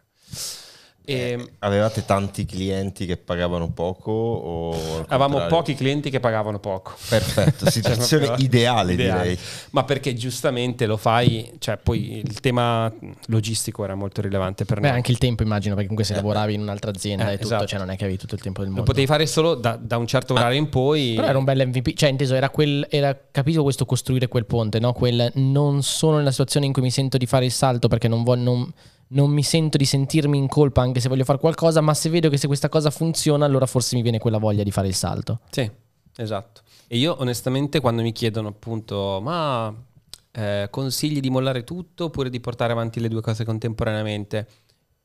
E 1.06 1.52
Avevate 1.60 2.06
tanti 2.06 2.46
clienti 2.46 3.06
che 3.06 3.18
pagavano 3.18 3.70
poco 3.72 4.12
o 4.12 5.02
avevamo 5.10 5.46
pochi 5.48 5.76
clienti 5.76 6.10
che 6.10 6.22
pagavano 6.22 6.60
poco. 6.60 6.94
Perfetto, 7.10 7.68
situazione 7.72 8.26
Cioè, 8.28 8.40
ideale, 8.40 8.94
ideale. 8.94 9.22
direi. 9.24 9.38
Ma 9.72 9.84
perché 9.84 10.14
giustamente 10.14 10.86
lo 10.86 10.96
fai, 10.96 11.52
cioè 11.60 11.76
poi 11.78 12.18
il 12.20 12.40
tema 12.40 12.90
logistico 13.28 13.84
era 13.84 13.96
molto 13.96 14.22
rilevante 14.22 14.64
per 14.64 14.80
Beh, 14.80 14.88
noi. 14.88 14.96
anche 14.96 15.12
il 15.12 15.18
tempo 15.18 15.44
immagino, 15.44 15.74
perché 15.76 15.90
comunque 15.90 16.06
se 16.06 16.16
lavoravi 16.16 16.54
in 16.54 16.62
un'altra 16.62 16.92
azienda 16.92 17.30
Eh, 17.30 17.34
e 17.34 17.38
tutto, 17.38 17.48
esatto. 17.48 17.66
cioè 17.68 17.80
non 17.80 17.90
è 17.90 17.98
che 17.98 18.04
avevi 18.06 18.18
tutto 18.18 18.36
il 18.36 18.42
tempo 18.42 18.60
del 18.62 18.70
Lo 18.70 18.76
mondo. 18.76 18.90
potevi 18.90 19.08
fare 19.08 19.26
solo 19.26 19.56
da, 19.56 19.76
da 19.76 19.98
un 19.98 20.08
certo 20.08 20.34
orario 20.34 20.58
in 20.58 20.70
poi. 20.70 21.16
Però 21.16 21.28
era 21.28 21.38
un 21.38 21.44
bel 21.44 21.68
MVP, 21.68 21.94
cioè 21.96 22.10
inteso, 22.10 22.34
era 22.34 22.50
quel, 22.50 22.88
era 22.90 23.18
capito 23.30 23.62
questo 23.64 23.86
costruire 23.86 24.30
quel 24.30 24.46
ponte, 24.46 24.80
no? 24.80 24.94
Quel 24.94 25.32
non 25.36 25.84
sono 25.84 26.16
nella 26.18 26.32
situazione 26.32 26.66
in 26.66 26.72
cui 26.72 26.82
mi 26.82 26.92
sento 26.92 27.18
di 27.18 27.26
fare 27.26 27.44
il 27.44 27.52
salto 27.52 27.90
perché 27.90 28.08
non, 28.08 28.24
vo- 28.24 28.36
non, 28.36 28.72
non 29.14 29.32
mi 29.32 29.44
sento 29.44 29.78
di 29.78 29.86
sentirmi 29.86 30.38
in 30.38 30.48
colpa 30.48 30.82
anche 30.82 31.00
se 31.00 31.08
voglio 31.10 31.24
fare 31.24 31.40
qualcosa, 31.40 31.82
ma 31.82 31.94
se 31.94 32.10
vedo 32.10 32.30
che 32.30 32.38
se 32.38 32.48
questa 32.48 32.70
cosa 32.70 32.90
funziona 32.90 33.46
allora 33.46 33.66
forse 33.66 33.96
mi 33.96 34.02
viene 34.02 34.20
quella 34.20 34.38
voglia 34.38 34.64
di 34.64 34.72
fare 34.72 34.88
il 34.88 34.96
salto. 34.96 35.40
Sì, 35.50 35.70
esatto. 36.18 36.62
E 36.88 36.98
io 36.98 37.16
onestamente 37.20 37.80
quando 37.80 38.02
mi 38.02 38.12
chiedono 38.12 38.50
appunto, 38.50 39.20
ma 39.22 39.74
eh, 40.32 40.68
consigli 40.70 41.20
di 41.20 41.30
mollare 41.30 41.64
tutto 41.64 42.06
oppure 42.06 42.30
di 42.30 42.40
portare 42.40 42.72
avanti 42.74 43.00
le 43.00 43.08
due 43.08 43.22
cose 43.22 43.44
contemporaneamente? 43.46 44.48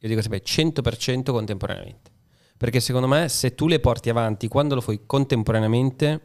Io 0.01 0.09
dico 0.09 0.21
sempre 0.21 0.43
100% 0.43 1.31
contemporaneamente. 1.33 2.11
Perché 2.57 2.81
secondo 2.81 3.07
me 3.07 3.29
se 3.29 3.55
tu 3.55 3.69
le 3.69 3.79
porti 3.79 4.11
avanti 4.11 4.49
quando 4.49 4.75
lo 4.75 4.81
fai 4.81 5.01
contemporaneamente 5.07 6.21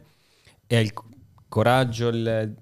e 0.66 0.76
hai 0.76 0.84
il 0.84 0.92
coraggio, 1.48 2.08
il- 2.08 2.54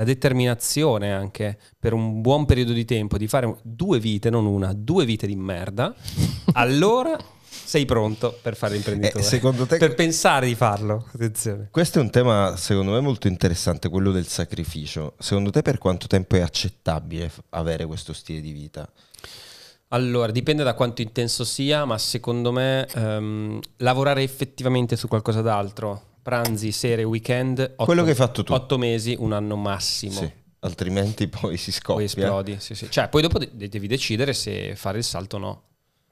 la 0.00 0.06
determinazione 0.06 1.12
anche 1.12 1.58
per 1.78 1.92
un 1.92 2.22
buon 2.22 2.46
periodo 2.46 2.72
di 2.72 2.86
tempo 2.86 3.18
di 3.18 3.28
fare 3.28 3.54
due 3.62 4.00
vite, 4.00 4.30
non 4.30 4.46
una, 4.46 4.72
due 4.72 5.04
vite 5.04 5.26
di 5.26 5.36
merda, 5.36 5.94
allora 6.54 7.18
sei 7.42 7.84
pronto 7.84 8.36
per 8.40 8.56
fare 8.56 8.74
l'imprenditore. 8.74 9.22
Eh, 9.22 9.26
secondo 9.26 9.66
te- 9.66 9.76
Per 9.76 9.94
pensare 9.94 10.46
di 10.46 10.54
farlo, 10.54 11.06
attenzione. 11.12 11.68
Questo 11.70 11.98
è 11.98 12.02
un 12.02 12.08
tema 12.08 12.56
secondo 12.56 12.92
me 12.92 13.00
molto 13.00 13.28
interessante, 13.28 13.90
quello 13.90 14.10
del 14.10 14.26
sacrificio. 14.26 15.16
Secondo 15.18 15.50
te 15.50 15.60
per 15.60 15.76
quanto 15.76 16.06
tempo 16.06 16.34
è 16.36 16.40
accettabile 16.40 17.30
avere 17.50 17.84
questo 17.84 18.14
stile 18.14 18.40
di 18.40 18.52
vita? 18.52 18.90
Allora, 19.88 20.32
dipende 20.32 20.62
da 20.62 20.72
quanto 20.72 21.02
intenso 21.02 21.44
sia, 21.44 21.84
ma 21.84 21.98
secondo 21.98 22.52
me 22.52 22.86
ehm, 22.86 23.58
lavorare 23.78 24.22
effettivamente 24.22 24.96
su 24.96 25.08
qualcosa 25.08 25.42
d'altro, 25.42 26.09
pranzi, 26.22 26.72
sere, 26.72 27.02
weekend, 27.04 27.58
otto, 27.60 27.84
Quello 27.84 28.02
che 28.04 28.10
hai 28.10 28.14
fatto 28.16 28.42
tu. 28.42 28.52
otto 28.52 28.78
mesi, 28.78 29.16
un 29.18 29.32
anno 29.32 29.56
massimo. 29.56 30.12
Sì, 30.20 30.30
altrimenti 30.60 31.26
poi 31.28 31.56
si 31.56 31.72
scoppia. 31.72 31.94
Poi 31.94 32.04
esplodi, 32.04 32.56
sì, 32.60 32.74
sì. 32.74 32.90
Cioè, 32.90 33.08
poi 33.08 33.22
dopo 33.22 33.38
de- 33.38 33.68
devi 33.68 33.86
decidere 33.86 34.32
se 34.32 34.74
fare 34.76 34.98
il 34.98 35.04
salto 35.04 35.36
o 35.36 35.38
no. 35.38 35.62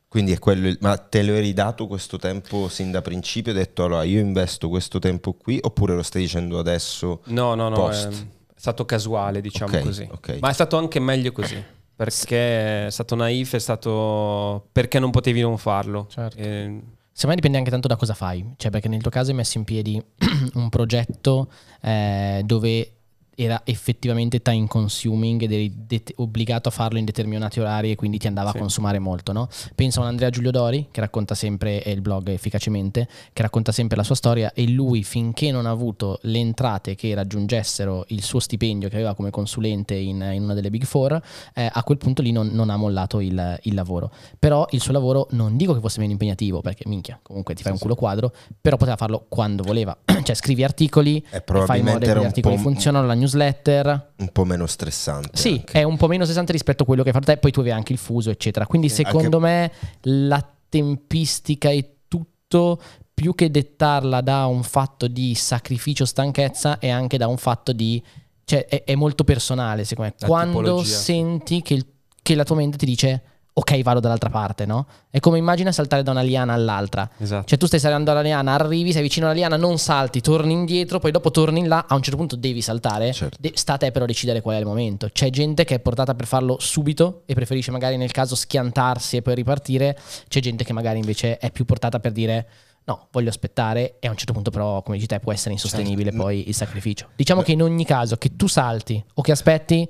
Quindi 0.09 0.33
è 0.33 0.38
quello, 0.38 0.68
il- 0.68 0.79
ma 0.81 0.97
te 0.97 1.23
lo 1.23 1.35
eri 1.35 1.53
dato 1.53 1.87
questo 1.87 2.16
tempo 2.16 2.68
sin 2.68 2.90
da 2.90 3.03
principio? 3.03 3.53
Hai 3.53 3.59
detto 3.59 3.85
allora 3.85 4.05
io 4.05 4.21
investo 4.21 4.68
questo 4.71 4.99
tempo 4.99 5.35
qui 5.35 5.59
oppure 5.61 5.94
lo 5.94 6.03
stai 6.03 6.23
dicendo 6.23 6.59
adesso? 6.59 7.21
No, 7.27 7.55
no, 7.55 7.68
no, 7.68 7.75
Post. 7.77 8.07
è, 8.07 8.11
è 8.55 8.59
stato 8.59 8.87
casuale, 8.87 9.42
diciamo 9.42 9.77
Ok, 9.77 9.83
così. 9.83 10.09
ok. 10.11 10.38
Ma 10.40 10.49
è 10.49 10.53
stato 10.55 10.79
anche 10.79 10.99
meglio 10.99 11.31
così, 11.33 11.62
perché 11.94 12.87
è 12.87 12.90
stato 12.90 13.16
naif, 13.16 13.55
è 13.55 13.59
stato 13.59 14.68
perché 14.73 14.99
non 14.99 15.11
potevi 15.11 15.40
non 15.42 15.59
farlo. 15.59 16.07
Certo. 16.11 16.38
Eh, 16.38 16.81
Secondo 17.18 17.35
me 17.35 17.42
dipende 17.42 17.59
anche 17.59 17.70
tanto 17.72 17.88
da 17.88 17.96
cosa 17.96 18.14
fai, 18.14 18.54
cioè 18.59 18.70
perché 18.70 18.87
nel 18.87 19.02
tuo 19.02 19.11
caso 19.11 19.31
hai 19.31 19.37
messo 19.37 19.59
in 19.59 19.64
piedi 19.64 20.00
un 20.54 20.68
progetto 20.68 21.50
eh, 21.81 22.42
dove 22.44 22.98
era 23.40 23.61
effettivamente 23.64 24.42
time 24.42 24.66
consuming 24.66 25.40
ed 25.42 25.53
eri 25.53 25.72
det- 25.87 26.12
obbligato 26.16 26.68
a 26.68 26.72
farlo 26.72 26.98
in 26.98 27.05
determinati 27.05 27.61
orari 27.61 27.92
e 27.92 27.94
quindi 27.94 28.18
ti 28.18 28.27
andava 28.27 28.51
Sì. 28.51 28.57
a 28.57 28.61
consumare 28.61 28.98
molto, 28.98 29.33
no? 29.33 29.48
Penso 29.77 30.01
a 30.01 30.03
un 30.03 30.09
Andrea 30.09 30.29
Giulio 30.31 30.51
Dori 30.51 30.88
che 30.90 31.01
racconta 31.01 31.35
sempre, 31.37 31.81
è 31.83 31.90
il 31.90 32.01
blog 32.01 32.29
efficacemente, 32.29 33.09
che 33.33 33.42
racconta 33.42 33.70
sempre 33.70 33.96
la 33.96 34.03
sua 34.03 34.16
storia 34.16 34.53
e 34.53 34.68
lui 34.68 35.05
finché 35.05 35.53
non 35.53 35.66
ha 35.66 35.70
avuto 35.70 36.18
le 36.22 36.38
entrate 36.38 36.94
che 36.96 37.14
raggiungessero 37.14 38.05
il 38.09 38.22
suo 38.24 38.40
stipendio 38.40 38.88
che 38.88 38.96
aveva 38.96 39.14
come 39.14 39.31
consulente 39.31 39.94
in, 39.94 40.20
in 40.33 40.42
una 40.42 40.55
delle 40.55 40.70
Big 40.70 40.85
Four, 40.85 41.20
eh, 41.55 41.70
a 41.72 41.83
quel 41.85 41.98
punto 41.98 42.22
lì 42.22 42.33
non, 42.33 42.48
non 42.48 42.70
ha 42.70 42.77
mollato 42.77 43.20
il, 43.20 43.59
il 43.62 43.74
lavoro. 43.74 44.11
Però 44.38 44.66
il 44.70 44.81
suo 44.81 44.92
lavoro 44.92 45.29
non 45.31 45.57
dico 45.57 45.74
che 45.74 45.81
fosse 45.81 46.01
meno 46.01 46.12
impegnativo, 46.12 46.61
perché 46.61 46.83
minchia, 46.88 47.18
comunque 47.22 47.55
ti 47.55 47.62
fai 47.62 47.72
un 47.72 47.79
culo 47.79 47.94
quadro, 47.94 48.33
però 48.61 48.77
poteva 48.77 48.96
farlo 48.96 49.27
quando 49.29 49.62
voleva. 49.62 49.96
cioè 50.29 50.37
scrivi 50.37 50.62
articoli, 50.62 51.25
E 51.31 51.43
fai 51.64 51.79
in 51.79 51.87
modo 51.87 51.99
che 52.01 52.07
gli 52.07 52.25
articoli 52.25 52.59
funzionano, 52.59 53.07
la 53.07 53.14
newsletter. 53.14 54.12
un 54.19 54.29
po' 54.29 54.45
meno 54.45 54.67
stressante. 54.67 55.31
Sì, 55.33 55.53
anche. 55.53 55.73
è 55.81 55.83
un 55.85 55.97
po' 55.97 56.07
meno 56.07 56.27
pesante 56.27 56.53
rispetto 56.53 56.83
a 56.83 56.87
quello 56.87 57.03
che 57.03 57.09
hai 57.09 57.14
fatto 57.14 57.27
te, 57.33 57.38
poi 57.38 57.51
tu 57.51 57.61
avevi 57.61 57.75
anche 57.75 57.93
il 57.93 57.99
fuso, 57.99 58.29
eccetera. 58.31 58.67
Quindi 58.67 58.91
secondo 58.91 59.41
me 59.41 59.73
la 60.03 60.47
tempistica 60.69 61.71
e 61.71 61.97
tutto 62.09 62.79
più 63.14 63.35
che 63.35 63.51
dettarla 63.51 64.21
da 64.21 64.45
un 64.47 64.62
fatto 64.62 65.09
di 65.09 65.35
sacrificio, 65.35 66.05
stanchezza, 66.05 66.79
è 66.79 66.88
anche 66.91 67.17
da 67.17 67.27
un 67.27 67.37
fatto 67.38 67.73
di... 67.73 68.03
cioè 68.45 68.67
è, 68.67 68.85
è 68.85 68.95
molto 68.95 69.25
personale, 69.25 69.85
secondo 69.85 70.11
me. 70.11 70.17
La 70.21 70.27
Quando 70.27 70.59
tipologia. 70.59 70.95
senti 70.95 71.62
che, 71.62 71.75
il- 71.75 71.87
che 72.23 72.35
la 72.35 72.45
tua 72.45 72.57
mente 72.57 72.77
ti 72.77 72.85
dice 72.87 73.23
ok 73.59 73.83
vado 73.83 73.99
dall'altra 73.99 74.31
parte, 74.31 74.66
no? 74.66 74.87
È 75.11 75.18
come 75.18 75.37
immagina 75.38 75.73
saltare 75.73 76.05
da 76.05 76.12
una 76.12 76.21
liana 76.21 76.53
all'altra. 76.53 77.11
Esatto. 77.18 77.47
Cioè 77.47 77.59
tu 77.59 77.66
stai 77.66 77.81
salendo 77.81 78.12
alla 78.12 78.21
liana, 78.21 78.55
arrivi, 78.55 78.92
sei 78.92 79.03
vicino 79.03 79.27
alla 79.27 79.35
liana, 79.35 79.57
non 79.57 79.79
salti, 79.79 80.21
torni 80.21 80.53
indietro, 80.53 81.01
poi 81.01 81.11
dopo 81.11 81.33
torni 81.33 81.59
in 81.59 81.68
là, 81.68 81.85
a 81.88 81.94
un 81.97 82.03
certo 82.03 82.16
punto 82.16 82.37
devi 82.37 82.62
saltare. 82.62 83.12
Certo. 83.12 83.37
De- 83.40 83.53
sta 83.55 83.73
a 83.75 83.77
te 83.77 83.90
però 83.90 84.05
decidere 84.05 84.40
qual 84.40 84.57
è 84.57 84.59
il 84.61 84.64
momento. 84.64 85.09
C'è 85.12 85.29
gente 85.31 85.64
che 85.64 85.75
è 85.75 85.81
portata 85.81 86.14
per 86.14 86.27
farlo 86.27 86.57
subito 86.61 87.23
e 87.27 87.35
preferisce 87.35 87.73
magari 87.73 87.97
nel 87.97 88.12
caso 88.12 88.37
schiantarsi 88.37 89.16
e 89.16 89.23
poi 89.23 89.35
ripartire. 89.35 89.99
C'è 90.29 90.38
gente 90.40 90.62
che 90.62 90.73
magari 90.73 90.99
invece 90.99 91.38
è 91.38 91.51
più 91.51 91.64
portata 91.64 91.99
per 91.99 92.12
dire 92.12 92.47
no, 92.85 93.09
voglio 93.11 93.29
aspettare 93.29 93.97
e 93.99 94.07
a 94.07 94.11
un 94.11 94.16
certo 94.16 94.33
punto 94.33 94.51
però, 94.51 94.83
come 94.83 94.97
dici 94.97 95.09
te, 95.09 95.18
può 95.21 95.33
essere 95.33 95.53
insostenibile 95.53 96.11
Certo. 96.11 96.23
poi 96.23 96.49
il 96.49 96.55
sacrificio. 96.55 97.09
Diciamo 97.16 97.42
che 97.42 97.53
in 97.53 97.62
ogni 97.62 97.85
caso 97.85 98.16
che 98.16 98.35
tu 98.37 98.47
salti 98.47 99.03
o 99.14 99.21
che 99.21 99.33
aspetti, 99.33 99.87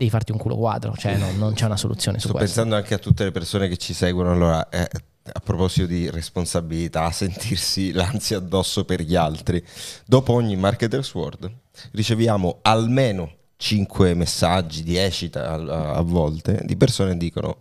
devi 0.00 0.10
farti 0.10 0.32
un 0.32 0.38
culo 0.38 0.56
quadro, 0.56 0.94
cioè 0.96 1.16
no, 1.18 1.30
non 1.32 1.52
c'è 1.52 1.66
una 1.66 1.76
soluzione 1.76 2.18
su 2.18 2.28
Sto 2.28 2.36
questo. 2.38 2.54
pensando 2.54 2.74
anche 2.82 2.94
a 2.94 2.98
tutte 2.98 3.24
le 3.24 3.32
persone 3.32 3.68
che 3.68 3.76
ci 3.76 3.92
seguono. 3.92 4.32
Allora, 4.32 4.66
eh, 4.70 4.88
a 5.32 5.40
proposito 5.40 5.86
di 5.86 6.08
responsabilità, 6.10 7.10
sentirsi 7.10 7.92
l'ansia 7.92 8.38
addosso 8.38 8.86
per 8.86 9.02
gli 9.02 9.14
altri. 9.14 9.62
Dopo 10.06 10.32
ogni 10.32 10.56
Marketers 10.56 11.12
World 11.14 11.52
riceviamo 11.92 12.60
almeno 12.62 13.30
5 13.58 14.14
messaggi, 14.14 14.82
10 14.82 15.30
a, 15.34 15.52
a- 15.52 15.90
a 15.96 16.00
volte, 16.00 16.62
di 16.64 16.76
persone 16.78 17.12
che 17.12 17.18
dicono 17.18 17.56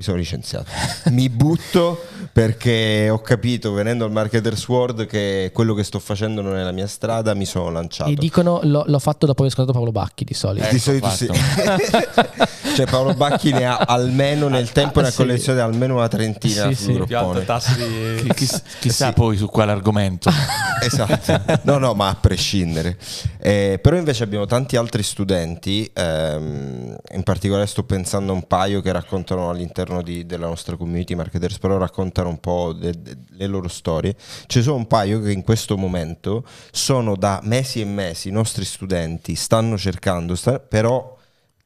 mi 0.00 0.06
sono 0.06 0.16
licenziato. 0.16 0.70
Mi 1.10 1.28
butto 1.28 2.02
perché 2.32 3.10
ho 3.10 3.18
capito 3.20 3.72
venendo 3.72 4.06
al 4.06 4.10
Marketers 4.10 4.66
World 4.66 5.04
che 5.04 5.50
quello 5.52 5.74
che 5.74 5.84
sto 5.84 5.98
facendo 5.98 6.40
non 6.40 6.56
è 6.56 6.62
la 6.62 6.72
mia 6.72 6.86
strada, 6.86 7.34
mi 7.34 7.44
sono 7.44 7.68
lanciato. 7.70 8.08
E 8.08 8.14
dicono 8.14 8.60
l'ho, 8.62 8.82
l'ho 8.86 8.98
fatto 8.98 9.26
dopo 9.26 9.42
aver 9.42 9.52
ascoltato 9.52 9.76
Paolo 9.76 9.92
Bacchi 9.92 10.24
di 10.24 10.32
solito. 10.32 10.66
Di 10.70 10.76
Ecco 10.76 10.82
solito 10.82 11.10
sì. 11.10 11.28
cioè 12.74 12.86
Paolo 12.86 13.12
Bacchi 13.12 13.52
ne 13.52 13.66
ha 13.66 13.76
almeno 13.76 14.48
nel 14.48 14.72
tempo 14.72 15.00
una 15.00 15.10
sì. 15.10 15.16
collezione 15.16 15.60
almeno 15.60 15.96
una 15.96 16.08
trentina 16.08 16.68
Sì, 16.68 16.74
sì. 16.74 16.92
Più 16.92 17.02
alto 17.18 17.32
groppone. 17.32 17.44
tasso 17.44 17.74
Chi- 17.74 18.22
di... 18.22 18.32
chi- 18.34 18.48
chissà 18.80 19.08
Sì. 19.08 19.12
poi 19.12 19.36
su 19.36 19.48
quale 19.48 19.72
argomento. 19.72 20.30
Esatto, 20.82 21.60
no, 21.64 21.76
no, 21.76 21.92
ma 21.92 22.08
a 22.08 22.14
prescindere. 22.14 22.96
Eh, 23.38 23.78
però 23.82 23.96
invece 23.96 24.22
abbiamo 24.24 24.46
tanti 24.46 24.76
altri 24.76 25.02
studenti, 25.02 25.90
ehm, 25.92 26.96
in 27.12 27.22
particolare 27.22 27.66
sto 27.66 27.82
pensando 27.82 28.32
a 28.32 28.34
un 28.36 28.46
paio 28.46 28.80
che 28.80 28.90
raccontano 28.90 29.50
all'interno 29.50 29.89
di- 30.02 30.24
della 30.24 30.46
nostra 30.46 30.76
community 30.76 31.14
marketers, 31.14 31.58
però 31.58 31.76
raccontano 31.76 32.28
un 32.28 32.38
po' 32.38 32.72
de- 32.72 32.94
de- 33.00 33.16
le 33.30 33.46
loro 33.46 33.68
storie. 33.68 34.14
Ci 34.46 34.62
sono 34.62 34.76
un 34.76 34.86
paio 34.86 35.20
che 35.20 35.32
in 35.32 35.42
questo 35.42 35.76
momento 35.76 36.44
sono 36.70 37.16
da 37.16 37.40
mesi 37.42 37.80
e 37.80 37.84
mesi, 37.84 38.28
i 38.28 38.32
nostri 38.32 38.64
studenti 38.64 39.34
stanno 39.34 39.76
cercando, 39.76 40.34
sta- 40.36 40.58
però 40.60 41.16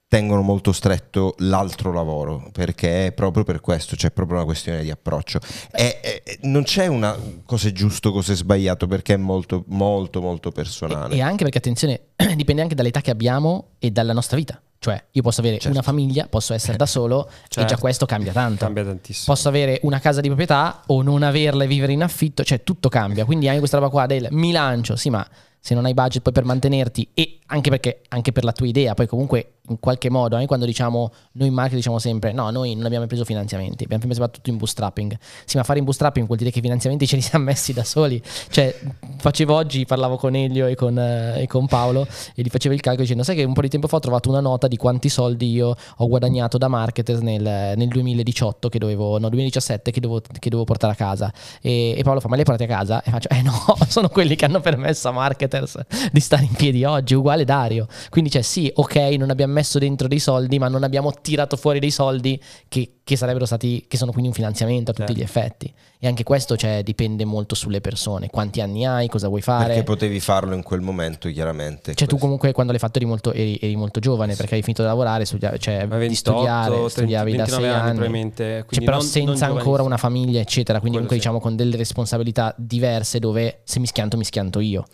tengono 0.06 0.42
molto 0.42 0.70
stretto 0.72 1.34
l'altro 1.38 1.92
lavoro 1.92 2.48
perché 2.52 3.06
è 3.06 3.12
proprio 3.12 3.42
per 3.42 3.60
questo 3.60 3.96
c'è 3.96 4.12
proprio 4.12 4.36
una 4.36 4.44
questione 4.46 4.82
di 4.82 4.90
approccio 4.90 5.40
e, 5.72 5.98
e- 6.24 6.38
non 6.42 6.62
c'è 6.62 6.86
una 6.86 7.18
cosa 7.44 7.66
è 7.68 7.72
giusto 7.72 8.12
cosa 8.12 8.32
è 8.32 8.36
sbagliato 8.36 8.86
perché 8.86 9.14
è 9.14 9.16
molto 9.16 9.64
molto 9.68 10.20
molto 10.20 10.52
personale 10.52 11.16
E 11.16 11.20
anche 11.20 11.42
perché, 11.42 11.58
attenzione, 11.58 12.00
dipende 12.36 12.62
anche 12.62 12.76
dall'età 12.76 13.00
che 13.00 13.10
abbiamo 13.10 13.70
e 13.80 13.90
dalla 13.90 14.12
nostra 14.12 14.36
vita. 14.36 14.60
Cioè, 14.84 15.02
io 15.12 15.22
posso 15.22 15.40
avere 15.40 15.54
Certo. 15.56 15.70
una 15.70 15.80
famiglia, 15.80 16.26
posso 16.28 16.52
essere 16.52 16.76
da 16.76 16.84
solo 16.84 17.26
e 17.32 17.32
Certo. 17.48 17.74
già 17.74 17.80
questo 17.80 18.04
cambia 18.04 18.32
tanto. 18.32 18.64
Cambia 18.66 18.84
tantissimo. 18.84 19.32
Posso 19.34 19.48
avere 19.48 19.78
una 19.84 19.98
casa 19.98 20.20
di 20.20 20.26
proprietà 20.26 20.82
o 20.88 21.00
non 21.00 21.22
averla 21.22 21.64
e 21.64 21.66
vivere 21.66 21.92
in 21.92 22.02
affitto, 22.02 22.44
cioè 22.44 22.62
tutto 22.62 22.90
cambia. 22.90 23.24
Quindi 23.24 23.46
anche 23.46 23.60
questa 23.60 23.78
roba 23.78 23.88
qua 23.88 24.04
del 24.04 24.28
mi 24.32 24.52
lancio, 24.52 24.94
sì, 24.96 25.08
ma 25.08 25.26
se 25.58 25.72
non 25.72 25.86
hai 25.86 25.94
budget 25.94 26.20
poi 26.20 26.34
per 26.34 26.44
mantenerti 26.44 27.08
e 27.14 27.38
anche 27.46 27.70
perché 27.70 28.02
anche 28.08 28.32
per 28.32 28.44
la 28.44 28.52
tua 28.52 28.66
idea, 28.66 28.92
poi 28.92 29.06
comunque 29.06 29.52
in 29.68 29.80
qualche 29.80 30.10
modo, 30.10 30.34
anche 30.34 30.46
quando 30.46 30.66
diciamo 30.66 31.10
noi 31.32 31.48
in 31.48 31.54
marketing 31.54 31.80
diciamo 31.80 31.98
sempre 31.98 32.32
no, 32.32 32.50
noi 32.50 32.74
non 32.74 32.84
abbiamo 32.84 33.06
preso 33.06 33.24
finanziamenti, 33.24 33.84
abbiamo 33.84 34.02
sempre 34.02 34.22
fatto 34.22 34.36
tutto 34.36 34.50
in 34.50 34.56
bootstrapping. 34.58 35.18
Sì, 35.44 35.56
ma 35.56 35.62
fare 35.62 35.78
in 35.78 35.84
bootstrapping 35.84 36.26
vuol 36.26 36.38
dire 36.38 36.50
che 36.50 36.58
i 36.58 36.62
finanziamenti 36.62 37.06
ce 37.06 37.16
li 37.16 37.22
siamo 37.22 37.46
messi 37.46 37.72
da 37.72 37.84
soli. 37.84 38.20
Cioè, 38.50 38.78
facevo 39.18 39.54
oggi, 39.54 39.86
parlavo 39.86 40.16
con 40.16 40.34
Elio 40.34 40.66
e 40.66 40.74
con, 40.74 40.98
eh, 40.98 41.42
e 41.42 41.46
con 41.46 41.66
Paolo 41.66 42.06
e 42.34 42.42
gli 42.42 42.48
facevo 42.48 42.74
il 42.74 42.80
calcolo 42.80 43.02
dicendo 43.02 43.22
sai 43.22 43.36
che 43.36 43.44
un 43.44 43.54
po' 43.54 43.62
di 43.62 43.68
tempo 43.68 43.88
fa 43.88 43.96
ho 43.96 44.00
trovato 44.00 44.28
una 44.28 44.40
nota 44.40 44.68
di 44.68 44.76
quanti 44.76 45.08
soldi 45.08 45.50
io 45.50 45.74
ho 45.96 46.08
guadagnato 46.08 46.58
da 46.58 46.68
marketer 46.68 47.22
nel, 47.22 47.42
nel 47.42 47.88
2018 47.88 48.68
che 48.68 48.78
dovevo, 48.78 49.18
no 49.18 49.28
2017 49.28 49.90
che 49.90 50.00
dovevo, 50.00 50.20
che 50.20 50.50
dovevo 50.50 50.64
portare 50.64 50.92
a 50.92 50.96
casa 50.96 51.32
e, 51.62 51.94
e 51.96 52.02
Paolo 52.02 52.20
fa 52.20 52.28
ma 52.28 52.36
li 52.36 52.44
porti 52.44 52.64
a 52.64 52.66
casa? 52.66 53.02
E 53.02 53.10
faccio 53.10 53.28
eh 53.30 53.42
no 53.42 53.54
sono 53.88 54.08
quelli 54.08 54.36
che 54.36 54.44
hanno 54.44 54.60
permesso 54.60 55.08
a 55.08 55.12
marketers 55.12 55.80
di 56.12 56.20
stare 56.20 56.44
in 56.44 56.52
piedi 56.52 56.84
oggi 56.84 57.14
uguale 57.14 57.44
Dario 57.44 57.86
quindi 58.10 58.30
cioè 58.30 58.42
sì 58.42 58.70
ok 58.74 58.96
non 59.18 59.30
abbiamo 59.30 59.53
messo 59.54 59.78
dentro 59.78 60.06
dei 60.08 60.18
soldi 60.18 60.58
ma 60.58 60.68
non 60.68 60.82
abbiamo 60.84 61.12
tirato 61.22 61.56
fuori 61.56 61.78
dei 61.78 61.90
soldi 61.90 62.38
che, 62.68 62.96
che 63.02 63.16
sarebbero 63.16 63.46
stati 63.46 63.84
che 63.88 63.96
sono 63.96 64.10
quindi 64.12 64.28
un 64.28 64.34
finanziamento 64.34 64.90
a 64.90 64.94
tutti 64.94 65.14
Certo. 65.14 65.20
gli 65.20 65.24
effetti 65.24 65.72
e 65.98 66.06
anche 66.06 66.22
questo 66.24 66.56
cioè, 66.56 66.82
dipende 66.82 67.24
molto 67.24 67.54
sulle 67.54 67.80
persone 67.80 68.28
quanti 68.28 68.60
anni 68.60 68.84
hai 68.84 69.08
cosa 69.08 69.28
vuoi 69.28 69.40
fare 69.40 69.68
perché 69.68 69.82
potevi 69.84 70.20
farlo 70.20 70.54
in 70.54 70.62
quel 70.62 70.80
momento 70.82 71.30
chiaramente 71.30 71.94
cioè 71.94 72.06
tu 72.06 72.16
Questo. 72.16 72.16
comunque 72.18 72.52
quando 72.52 72.72
l'hai 72.72 72.80
fatto 72.80 72.98
eri 72.98 73.06
molto, 73.06 73.32
eri, 73.32 73.58
eri 73.62 73.76
molto 73.76 74.00
giovane 74.00 74.34
perché 74.34 74.56
hai 74.56 74.62
finito 74.62 74.82
di 74.82 74.88
lavorare, 74.88 75.24
studia- 75.24 75.56
cioè 75.56 75.86
Ma 75.86 75.98
di 75.98 76.08
28, 76.08 76.14
studiare, 76.14 76.70
30, 76.70 76.88
studiavi 76.88 77.30
da 77.30 77.36
29 77.44 77.64
sei 77.66 77.74
anni. 77.80 77.90
probabilmente. 77.98 78.44
Cioè, 78.44 78.64
quindi 78.64 78.84
però 78.84 78.96
non- 78.98 79.06
senza 79.06 79.46
non 79.46 79.56
ancora 79.58 79.82
una 79.82 79.96
famiglia, 79.96 80.40
eccetera. 80.40 80.80
Quindi 80.80 80.98
Quello 80.98 81.08
comunque 81.08 81.14
sì. 81.16 81.20
diciamo 81.20 81.40
con 81.40 81.54
delle 81.56 81.76
responsabilità 81.76 82.54
diverse 82.58 83.18
dove 83.20 83.60
se 83.64 83.78
mi 83.78 83.86
schianto, 83.86 84.16
mi 84.16 84.24
schianto 84.24 84.60
io. 84.60 84.84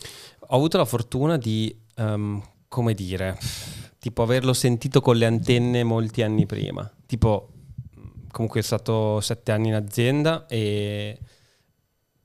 Ho 0.49 0.57
avuto 0.57 0.77
la 0.77 0.85
fortuna 0.85 1.37
di, 1.39 1.75
ehm, 1.97 2.43
come 2.69 2.95
dire, 2.95 3.39
tipo 4.01 4.23
averlo 4.23 4.53
sentito 4.55 5.01
con 5.01 5.17
le 5.17 5.27
antenne 5.27 5.85
molti 5.85 6.23
anni 6.23 6.47
prima. 6.47 6.91
Tipo, 7.07 7.51
comunque 8.33 8.61
è 8.61 8.63
stato 8.63 9.21
sette 9.21 9.53
anni 9.53 9.69
in 9.69 9.75
azienda 9.75 10.47
e 10.49 11.19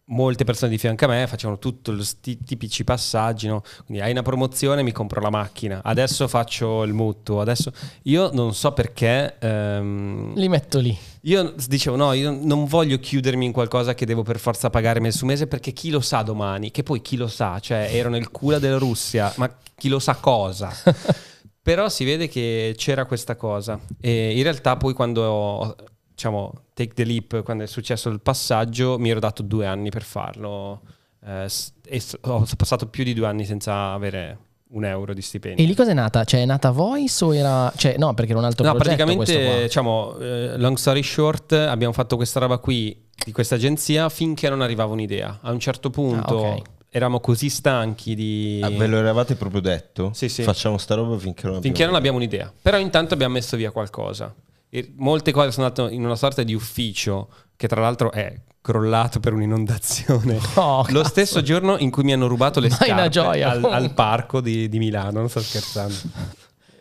molte 0.07 0.43
persone 0.43 0.69
di 0.69 0.77
fianco 0.77 1.05
a 1.05 1.07
me 1.07 1.25
facevano 1.25 1.57
tutti 1.57 1.91
i 2.29 2.43
tipici 2.43 2.83
passaggi, 2.83 3.47
no? 3.47 3.61
Quindi 3.85 4.03
hai 4.03 4.11
una 4.11 4.21
promozione, 4.21 4.83
mi 4.83 4.91
compro 4.91 5.19
la 5.19 5.31
macchina, 5.31 5.81
adesso 5.83 6.27
faccio 6.27 6.83
il 6.83 6.93
mutuo, 6.93 7.41
adesso... 7.41 7.71
Io 8.03 8.29
non 8.31 8.53
so 8.53 8.71
perché... 8.71 9.35
ehm, 9.39 10.33
Li 10.35 10.47
metto 10.47 10.77
lì. 10.79 10.95
io 11.21 11.55
dicevo 11.67 11.95
no, 11.95 12.13
io 12.13 12.29
non 12.39 12.65
voglio 12.65 12.99
chiudermi 12.99 13.45
in 13.45 13.51
qualcosa 13.51 13.95
che 13.95 14.05
devo 14.05 14.21
per 14.21 14.39
forza 14.39 14.69
pagare 14.69 14.99
mese 14.99 15.17
su 15.17 15.25
mese 15.25 15.47
perché 15.47 15.71
chi 15.73 15.89
lo 15.89 16.01
sa 16.01 16.21
domani, 16.21 16.69
che 16.69 16.83
poi 16.83 17.01
chi 17.01 17.15
lo 17.17 17.27
sa, 17.27 17.59
cioè 17.59 17.89
ero 17.91 18.09
nel 18.09 18.29
culo 18.29 18.59
della 18.59 18.77
Russia, 18.77 19.33
ma 19.37 19.51
chi 19.75 19.89
lo 19.89 19.97
sa 19.99 20.13
cosa? 20.15 20.71
Però 21.65 21.89
si 21.89 22.05
vede 22.05 22.27
che 22.27 22.75
c'era 22.77 23.05
questa 23.05 23.35
cosa 23.35 23.79
e 23.99 24.37
in 24.37 24.43
realtà 24.43 24.77
poi 24.77 24.93
quando 24.93 25.23
ho, 25.23 25.75
diciamo 26.13 26.53
take 26.75 26.93
the 26.93 27.03
leap, 27.03 27.41
quando 27.41 27.63
è 27.63 27.65
successo 27.65 28.07
il 28.09 28.21
passaggio, 28.21 28.99
mi 28.99 29.09
ero 29.09 29.19
dato 29.19 29.41
due 29.41 29.65
anni 29.65 29.89
per 29.89 30.03
farlo 30.03 30.81
eh, 31.25 31.47
e 31.87 32.01
ho 32.21 32.45
passato 32.55 32.85
più 32.85 33.03
di 33.03 33.15
due 33.15 33.25
anni 33.25 33.45
senza 33.45 33.93
avere 33.93 34.37
un 34.73 34.85
euro 34.85 35.15
di 35.15 35.23
stipendio. 35.23 35.63
E 35.63 35.67
lì 35.67 35.73
cosa 35.73 35.89
è 35.89 35.93
nata? 35.95 36.23
Cioè 36.23 36.41
è 36.41 36.45
nata 36.45 36.69
Voice 36.69 37.25
o 37.25 37.33
era... 37.33 37.73
Cioè 37.75 37.97
no, 37.97 38.13
perché 38.13 38.29
era 38.29 38.41
un 38.41 38.45
altro 38.45 38.63
No, 38.63 38.75
progetto 38.75 39.03
praticamente, 39.03 39.63
diciamo, 39.63 40.19
eh, 40.19 40.57
long 40.59 40.77
story 40.77 41.01
short, 41.01 41.51
abbiamo 41.53 41.93
fatto 41.93 42.15
questa 42.15 42.39
roba 42.39 42.59
qui 42.59 43.07
di 43.25 43.31
questa 43.31 43.55
agenzia 43.55 44.07
finché 44.09 44.49
non 44.49 44.61
arrivava 44.61 44.93
un'idea. 44.93 45.39
A 45.41 45.51
un 45.51 45.59
certo 45.59 45.89
punto 45.89 46.45
Ah, 46.45 46.49
ok. 46.51 46.61
Eravamo 46.95 47.19
così 47.19 47.49
stanchi 47.49 48.15
di... 48.15 48.61
Ah, 48.63 48.69
ve 48.69 48.87
lo 48.87 48.97
eravate 48.97 49.35
proprio 49.35 49.59
detto? 49.59 50.11
Sì, 50.13 50.29
sì. 50.29 50.43
Facciamo 50.43 50.77
sta 50.77 50.95
roba 50.95 51.17
finché 51.17 51.45
non 51.45 51.61
finché 51.61 51.85
non 51.85 51.95
abbiamo 51.95 52.15
abbiamo 52.15 52.17
un'idea. 52.17 52.53
Però 52.61 52.77
intanto 52.77 53.13
abbiamo 53.13 53.33
messo 53.33 53.57
via 53.57 53.71
qualcosa. 53.71 54.33
E 54.69 54.93
molte 54.95 55.33
cose 55.33 55.51
sono 55.51 55.65
andate 55.65 55.93
in 55.93 56.05
una 56.05 56.15
sorta 56.15 56.41
di 56.43 56.53
ufficio, 56.53 57.27
che 57.57 57.67
tra 57.67 57.81
l'altro 57.81 58.13
è 58.13 58.33
crollato 58.61 59.19
per 59.19 59.33
un'inondazione. 59.33 60.39
Oh, 60.55 60.85
Lo 60.89 61.01
cazzo. 61.01 61.09
stesso 61.09 61.41
giorno 61.41 61.77
in 61.77 61.91
cui 61.91 62.03
mi 62.03 62.13
hanno 62.13 62.27
rubato 62.27 62.61
le 62.61 62.69
Ma 62.69 62.75
è 62.75 62.77
scarpe 62.77 62.93
una 62.93 63.09
gioia, 63.09 63.49
al, 63.49 63.63
al 63.65 63.93
parco 63.93 64.39
di, 64.39 64.69
di 64.69 64.77
Milano, 64.77 65.19
non 65.19 65.29
sto 65.29 65.41
scherzando. 65.41 65.95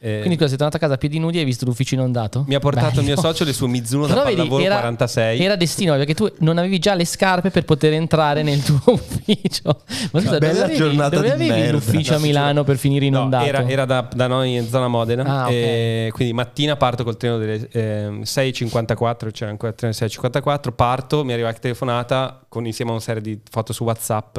Eh, 0.06 0.18
Quindi 0.18 0.34
cosa, 0.36 0.48
sei 0.48 0.56
tornato 0.58 0.76
a 0.76 0.80
casa 0.80 0.94
a 0.94 0.96
piedi 0.98 1.18
nudi 1.18 1.36
e 1.36 1.40
hai 1.40 1.46
visto 1.46 1.64
l'ufficio 1.64 1.94
inondato? 1.94 2.44
mi 2.46 2.54
ha 2.54 2.58
portato 2.58 2.98
il 3.00 3.06
mio 3.06 3.14
Bello. 3.14 3.26
socio 3.28 3.44
le 3.44 3.54
sue 3.54 3.68
Mizuno 3.68 4.02
da 4.06 4.12
Però 4.12 4.24
vedi, 4.24 4.36
pallavolo 4.36 4.62
era, 4.62 4.74
46. 4.76 5.40
era 5.40 5.56
destino 5.56 5.94
perché 5.96 6.12
tu 6.14 6.30
non 6.40 6.58
avevi 6.58 6.78
già 6.78 6.94
le 6.94 7.06
scarpe 7.06 7.50
per 7.50 7.64
poter 7.64 7.94
entrare 7.94 8.42
nel 8.42 8.62
tuo 8.62 8.80
ufficio. 8.92 9.80
Ma 10.12 10.20
scusa, 10.20 10.36
Bella 10.38 10.52
dove 10.52 10.62
avevi, 10.64 10.76
giornata 10.78 11.16
dove 11.16 11.26
di 11.28 11.32
avevi 11.32 11.50
merda. 11.50 11.72
l'ufficio 11.72 12.14
a 12.16 12.18
Milano 12.18 12.64
per 12.64 12.76
finire 12.76 13.08
No, 13.08 13.16
inondato? 13.16 13.44
era, 13.46 13.66
era 13.66 13.84
da, 13.86 14.06
da 14.14 14.26
noi 14.26 14.54
in 14.56 14.68
zona 14.68 14.88
Modena. 14.88 15.24
Ah, 15.24 15.44
ok. 15.46 15.50
e 15.52 16.10
quindi 16.12 16.34
mattina 16.34 16.76
parto 16.76 17.02
col 17.02 17.16
treno 17.16 17.38
delle 17.38 17.66
ehm, 17.72 18.20
6.54, 18.22 19.30
c'era 19.32 19.50
ancora 19.50 19.70
il 19.72 19.76
treno 19.78 19.94
6.54, 19.94 20.72
parto, 20.74 21.24
mi 21.24 21.32
arriva 21.32 21.48
la 21.48 21.54
telefonata 21.54 22.44
con 22.48 22.66
insieme 22.66 22.90
a 22.90 22.94
una 22.94 23.02
serie 23.02 23.22
di 23.22 23.40
foto 23.50 23.72
su 23.72 23.84
WhatsApp, 23.84 24.38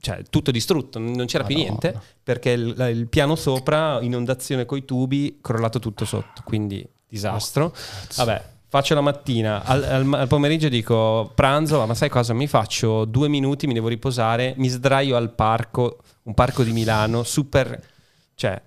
cioè 0.00 0.22
tutto 0.30 0.50
distrutto, 0.50 0.98
non 0.98 1.26
c'era 1.26 1.44
più 1.44 1.56
Madonna. 1.56 1.78
niente, 1.80 2.00
perché 2.22 2.50
il, 2.50 2.88
il 2.92 3.08
piano 3.08 3.34
sopra, 3.34 3.98
inondazione 4.00 4.64
coi 4.64 4.84
tubi, 4.84 5.38
crollato 5.40 5.78
tutto 5.78 6.04
sotto, 6.04 6.42
quindi 6.44 6.86
disastro. 7.08 7.74
Vabbè, 8.16 8.44
faccio 8.68 8.94
la 8.94 9.00
mattina, 9.00 9.64
al, 9.64 9.82
al- 9.82 10.12
al 10.14 10.28
pomeriggio 10.28 10.68
dico 10.68 11.30
pranzo, 11.34 11.84
ma 11.86 11.94
sai 11.94 12.08
cosa? 12.08 12.34
Mi 12.34 12.46
faccio 12.46 13.04
due 13.04 13.28
minuti, 13.28 13.66
mi 13.66 13.74
devo 13.74 13.88
riposare, 13.88 14.54
mi 14.58 14.68
sdraio 14.68 15.16
al 15.16 15.32
parco, 15.32 15.98
un 16.24 16.34
parco 16.34 16.62
di 16.62 16.72
Milano, 16.72 17.22
super... 17.22 17.94
Cioè, 18.34 18.60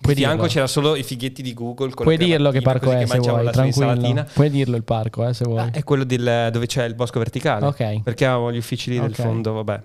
Puoi 0.00 0.14
di 0.14 0.20
fianco 0.20 0.42
dirlo. 0.42 0.52
c'era 0.52 0.66
solo 0.66 0.94
i 0.94 1.02
fighetti 1.02 1.42
di 1.42 1.52
Google. 1.54 1.90
con 1.94 2.04
Puoi 2.04 2.16
dirlo 2.16 2.50
che 2.50 2.60
parco 2.60 2.90
è 2.92 2.98
che 2.98 3.06
se 3.06 3.18
vuoi, 3.18 3.50
tranquillo. 3.50 4.26
Puoi 4.32 4.50
dirlo 4.50 4.76
il 4.76 4.84
parco 4.84 5.26
eh, 5.26 5.34
se 5.34 5.44
vuoi. 5.44 5.58
Ah, 5.60 5.70
è 5.72 5.82
quello 5.82 6.04
del- 6.04 6.48
dove 6.52 6.66
c'è 6.66 6.84
il 6.84 6.94
bosco 6.94 7.18
verticale. 7.18 7.66
Ok. 7.66 8.02
Perché 8.02 8.24
avevamo 8.26 8.52
gli 8.52 8.58
uffici 8.58 8.90
lì 8.90 9.00
del 9.00 9.10
Ok. 9.10 9.16
fondo, 9.16 9.52
vabbè. 9.54 9.80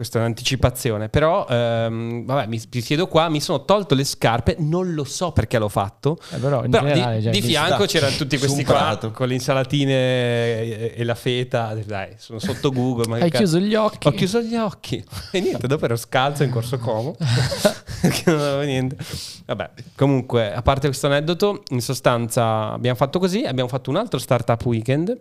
Questa 0.00 0.16
è 0.16 0.22
un'anticipazione. 0.22 1.10
Però, 1.10 1.46
ehm, 1.46 2.24
vabbè, 2.24 2.46
mi, 2.46 2.58
mi 2.72 2.80
siedo 2.80 3.06
qua, 3.06 3.28
mi 3.28 3.38
sono 3.38 3.66
tolto 3.66 3.94
le 3.94 4.04
scarpe, 4.04 4.56
non 4.58 4.94
lo 4.94 5.04
so 5.04 5.32
perché 5.32 5.58
l'ho 5.58 5.68
fatto. 5.68 6.16
Eh, 6.30 6.38
però 6.38 6.64
in 6.64 6.70
Però 6.70 6.86
generale, 6.86 7.16
di, 7.18 7.22
cioè, 7.24 7.32
di 7.32 7.40
di- 7.42 7.46
fianco 7.46 7.84
c'erano 7.84 8.16
tutti 8.16 8.38
questi 8.38 8.64
qua 8.64 8.98
con 9.12 9.28
le 9.28 9.34
insalatine 9.34 9.92
e, 9.92 10.94
e 10.96 11.04
la 11.04 11.14
feta. 11.14 11.74
Dai, 11.84 12.14
sono 12.16 12.38
sotto 12.38 12.70
Google. 12.72 13.08
Ma 13.08 13.16
Hai 13.16 13.28
cazzo- 13.28 13.36
chiuso 13.44 13.58
gli 13.58 13.74
occhi. 13.74 14.08
Ho 14.08 14.12
chiuso 14.12 14.40
gli 14.40 14.56
occhi 14.56 15.04
e 15.32 15.40
niente, 15.40 15.66
dopo 15.66 15.84
ero 15.84 15.96
scalzo 15.96 16.44
in 16.44 16.50
corso 16.50 16.78
Como 16.78 17.14
perché 18.00 18.30
non 18.30 18.40
avevo 18.40 18.62
niente. 18.62 18.96
Vabbè, 19.44 19.70
comunque, 19.96 20.50
a 20.50 20.62
parte 20.62 20.86
questo 20.86 21.08
aneddoto, 21.08 21.62
in 21.72 21.82
sostanza 21.82 22.72
abbiamo 22.72 22.96
fatto 22.96 23.18
così, 23.18 23.44
abbiamo 23.44 23.68
fatto 23.68 23.90
un 23.90 23.96
altro 23.96 24.18
startup 24.18 24.64
weekend, 24.64 25.14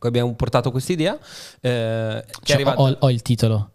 abbiamo 0.00 0.34
portato 0.34 0.70
questa 0.70 0.92
idea 0.92 1.18
eh, 1.62 2.24
Cioè, 2.42 2.62
ho, 2.74 2.96
ho 2.98 3.10
il 3.10 3.22
titolo. 3.22 3.70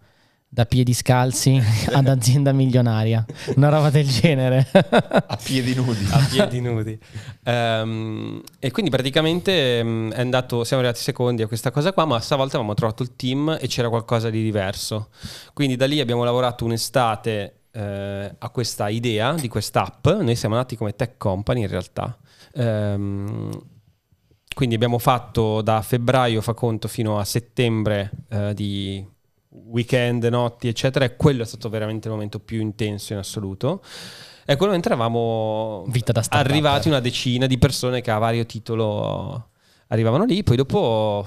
Da 0.49 0.65
piedi 0.65 0.93
scalzi 0.93 1.61
ad 1.91 2.07
azienda 2.07 2.53
milionaria. 2.53 3.25
Una 3.55 3.67
roba 3.69 3.89
del 3.89 4.07
genere. 4.07 4.65
A 4.71 5.37
piedi 5.43 5.75
nudi. 5.75 6.07
a 6.09 6.25
piedi 6.29 6.61
nudi. 6.61 6.97
Ehm, 7.43 8.41
e 8.57 8.71
quindi 8.71 8.89
praticamente 8.89 9.79
ehm, 9.79 10.13
è 10.13 10.21
andato, 10.21 10.63
siamo 10.63 10.81
arrivati 10.81 11.03
secondi 11.03 11.41
a 11.41 11.47
questa 11.47 11.69
cosa 11.69 11.91
qua, 11.91 12.05
ma 12.05 12.19
stavolta 12.21 12.55
avevamo 12.55 12.75
trovato 12.75 13.03
il 13.03 13.15
team 13.17 13.57
e 13.59 13.67
c'era 13.67 13.89
qualcosa 13.89 14.29
di 14.29 14.41
diverso. 14.41 15.09
Quindi 15.53 15.75
da 15.75 15.85
lì 15.85 15.99
abbiamo 15.99 16.23
lavorato 16.23 16.63
un'estate 16.63 17.63
eh, 17.71 18.35
a 18.37 18.49
questa 18.49 18.87
idea 18.87 19.33
di 19.33 19.49
quest'app. 19.49 20.07
Noi 20.07 20.35
siamo 20.35 20.55
nati 20.55 20.77
come 20.77 20.95
tech 20.95 21.17
company 21.17 21.61
in 21.61 21.67
realtà. 21.67 22.17
Ehm, 22.53 23.49
quindi 24.55 24.75
abbiamo 24.75 24.97
fatto 24.97 25.61
da 25.61 25.81
febbraio, 25.81 26.41
fa 26.41 26.53
conto, 26.53 26.87
fino 26.87 27.19
a 27.19 27.25
settembre 27.25 28.11
eh, 28.29 28.53
di 28.55 29.05
weekend, 29.65 30.23
notti, 30.25 30.67
eccetera, 30.67 31.05
e 31.05 31.15
quello 31.15 31.43
è 31.43 31.45
stato 31.45 31.69
veramente 31.69 32.07
il 32.07 32.13
momento 32.13 32.39
più 32.39 32.61
intenso 32.61 33.13
in 33.13 33.19
assoluto. 33.19 33.81
E 34.45 34.53
a 34.53 34.55
quel 34.55 34.69
momento 34.69 34.87
eravamo 34.87 35.85
arrivati 36.29 36.87
una 36.87 37.01
decina 37.01 37.47
di 37.47 37.57
persone 37.57 38.01
che 38.01 38.11
a 38.11 38.17
vario 38.17 38.45
titolo 38.45 39.49
arrivavano 39.87 40.23
lì, 40.23 40.43
poi 40.43 40.55
dopo 40.55 41.25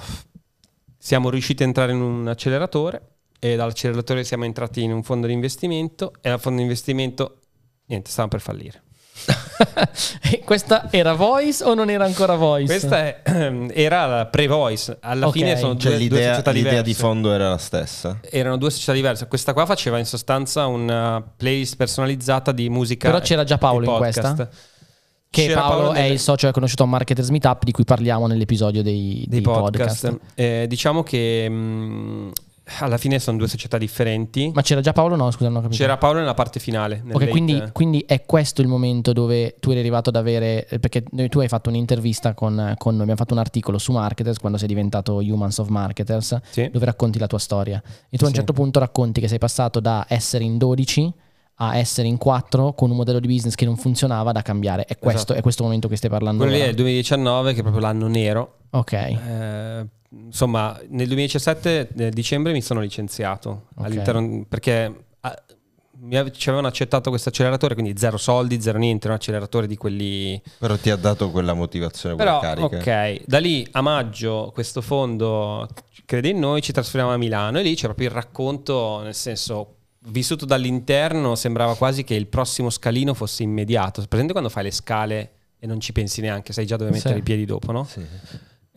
siamo 0.97 1.31
riusciti 1.31 1.63
a 1.63 1.67
entrare 1.67 1.93
in 1.93 2.01
un 2.01 2.29
acceleratore 2.29 3.17
e 3.39 3.57
dall'acceleratore 3.57 4.25
siamo 4.25 4.45
entrati 4.45 4.83
in 4.83 4.93
un 4.93 5.03
fondo 5.03 5.27
di 5.27 5.33
investimento 5.33 6.13
e 6.21 6.29
dal 6.29 6.41
fondo 6.41 6.59
di 6.59 6.65
investimento 6.65 7.41
niente, 7.87 8.11
stavamo 8.11 8.31
per 8.31 8.41
fallire. 8.41 8.83
Questa 10.45 10.89
era 10.91 11.13
voice 11.15 11.63
o 11.65 11.75
non 11.75 11.91
era 11.91 12.05
ancora 12.05 12.35
voice? 12.35 12.67
Questa 12.67 12.99
è- 12.99 13.69
era 13.73 14.07
la 14.07 14.27
pre-voice, 14.27 14.97
alla 15.01 15.27
Ok. 15.27 15.33
fine 15.33 15.57
sono 15.57 15.77
Cioè 15.77 15.97
due, 15.97 16.09
due 16.09 16.17
l'idea, 16.17 16.31
società 16.31 16.51
l'idea 16.51 16.71
diverse. 16.71 16.91
di 16.91 16.95
fondo 16.99 17.33
era 17.33 17.49
la 17.51 17.59
stessa. 17.59 18.19
Erano 18.31 18.57
due 18.57 18.71
società 18.71 18.93
diverse. 18.93 19.27
Questa 19.29 19.53
qua 19.53 19.67
faceva 19.67 19.99
in 19.99 20.07
sostanza 20.07 20.67
una 20.67 21.23
playlist 21.37 21.77
personalizzata 21.77 22.53
di 22.53 22.69
musica. 22.69 23.09
Però 23.11 23.21
c'era 23.23 23.45
già 23.45 23.59
Paolo 23.59 23.91
in 23.91 23.97
questa? 23.97 24.49
Che 25.33 25.47
C'era 25.47 25.61
Paolo, 25.61 25.93
è 25.93 26.01
nelle- 26.01 26.15
il 26.15 26.19
socio 26.19 26.39
che 26.41 26.47
ha 26.49 26.53
conosciuto 26.53 26.83
a 26.83 26.87
Marketers 26.87 27.29
Meetup 27.29 27.63
di 27.63 27.71
cui 27.71 27.85
parliamo 27.85 28.27
nell'episodio 28.27 28.83
dei, 28.83 29.25
dei 29.29 29.41
dei 29.41 29.41
podcast. 29.43 30.07
podcast. 30.09 30.21
Eh, 30.35 30.65
diciamo 30.69 31.05
che 31.05 31.49
mh, 31.49 32.33
alla 32.79 32.97
fine 32.99 33.19
sono 33.19 33.37
due 33.37 33.49
società 33.49 33.77
differenti. 33.79 34.51
Ma 34.55 34.63
c'era 34.63 34.81
già 34.81 34.93
Paolo? 34.93 35.17
No, 35.17 35.31
scusa, 35.31 35.49
non 35.49 35.59
ho 35.59 35.61
capito. 35.63 35.81
C'era 35.83 35.97
Paolo 35.97 36.21
nella 36.21 36.35
parte 36.35 36.61
finale. 36.61 37.01
nel 37.05 37.15
Ok, 37.17 37.29
quindi, 37.29 37.63
quindi 37.73 38.05
è 38.07 38.25
questo 38.25 38.61
il 38.63 38.69
momento 38.69 39.13
dove 39.13 39.57
tu 39.61 39.71
eri 39.71 39.81
arrivato 39.81 40.11
ad 40.11 40.17
avere, 40.17 40.67
eh, 40.69 40.79
perché 40.79 41.05
noi- 41.11 41.29
tu 41.29 41.41
hai 41.41 41.49
fatto 41.49 41.69
un'intervista 41.69 42.35
con, 42.35 42.75
con 42.79 42.93
noi, 42.93 43.01
abbiamo 43.03 43.19
fatto 43.21 43.35
un 43.35 43.41
articolo 43.41 43.79
su 43.79 43.93
Marketers 43.93 44.39
quando 44.39 44.59
sei 44.59 44.69
diventato 44.69 45.17
Humans 45.17 45.59
of 45.59 45.69
Marketers, 45.69 46.39
Sì. 46.51 46.69
dove 46.73 46.85
racconti 46.85 47.19
la 47.19 47.27
tua 47.27 47.39
storia. 47.39 47.83
E 48.09 48.17
tu 48.17 48.25
a 48.25 48.27
un 48.27 48.33
Sì. 48.33 48.37
certo 48.39 48.53
punto 48.53 48.79
racconti 48.79 49.21
che 49.21 49.29
sei 49.29 49.39
passato 49.39 49.81
da 49.81 50.07
essere 50.09 50.45
in 50.45 50.57
12 50.59 51.13
a 51.63 51.77
essere 51.77 52.09
in 52.09 52.17
4 52.17 52.73
con 52.73 52.91
un 52.91 52.97
modello 52.97 53.21
di 53.21 53.27
business 53.27 53.55
che 53.55 53.67
non 53.67 53.77
funzionava 53.77 54.33
da 54.33 54.41
cambiare. 54.41 54.85
È 54.87 54.99
questo, 54.99 55.21
Esatto. 55.25 55.35
è 55.35 55.43
questo 55.43 55.63
momento 55.63 55.89
che 55.89 55.97
stai 55.97 56.09
parlando. 56.09 56.43
Quello 56.45 56.57
lì 56.57 56.63
è 56.65 56.69
il 56.69 56.75
2019, 56.75 57.53
che 57.53 57.59
è 57.59 57.63
proprio 57.63 57.83
l'anno 57.83 58.07
nero. 58.07 58.55
Ok. 58.71 58.93
Eh, 58.93 59.87
insomma, 60.11 60.79
nel 60.89 61.07
2017, 61.07 61.91
nel 61.95 62.13
dicembre, 62.13 62.53
mi 62.53 62.63
sono 62.63 62.81
licenziato 62.81 63.67
Ok. 63.77 63.85
all'interno 63.87 64.45
perché 64.49 65.05
ah, 65.21 65.43
mi 66.03 66.33
ci 66.33 66.49
avevano 66.49 66.69
accettato 66.69 67.11
questo 67.11 67.29
acceleratore, 67.29 67.75
quindi 67.75 67.95
zero 67.99 68.17
soldi, 68.17 68.61
zero 68.61 68.79
niente, 68.79 69.07
un 69.07 69.13
acceleratore 69.15 69.67
di 69.67 69.77
quelli 69.77 70.41
Però 70.59 70.77
ti 70.77 70.89
ha 70.91 70.97
dato 70.97 71.31
quella 71.31 71.53
motivazione, 71.53 72.15
quella 72.15 72.39
Però, 72.39 72.69
carica. 72.69 73.17
ok, 73.17 73.23
da 73.27 73.39
lì 73.39 73.67
a 73.73 73.81
maggio 73.83 74.51
questo 74.53 74.81
fondo 74.81 75.69
crede 76.07 76.29
in 76.31 76.39
noi, 76.39 76.63
ci 76.63 76.73
trasferiamo 76.73 77.13
a 77.13 77.17
Milano 77.19 77.59
e 77.59 77.63
lì 77.63 77.75
c'è 77.75 77.85
proprio 77.85 78.09
il 78.09 78.15
racconto, 78.15 79.01
nel 79.03 79.15
senso, 79.15 79.75
vissuto 80.07 80.45
dall'interno, 80.47 81.35
sembrava 81.35 81.77
quasi 81.77 82.03
che 82.03 82.15
il 82.15 82.27
prossimo 82.27 82.71
scalino 82.71 83.13
fosse 83.15 83.43
immediato. 83.43 84.03
Presente 84.09 84.33
quando 84.33 84.49
fai 84.51 84.65
le 84.65 84.71
scale 84.73 85.31
e 85.59 85.67
non 85.67 85.79
ci 85.81 85.93
pensi 85.93 86.21
neanche, 86.23 86.53
sai 86.55 86.65
già 86.67 86.77
dove 86.77 86.91
mettere 86.91 87.15
Sì. 87.15 87.21
i 87.21 87.23
piedi 87.23 87.45
dopo, 87.45 87.71
no? 87.73 87.85
Sì. 87.85 88.01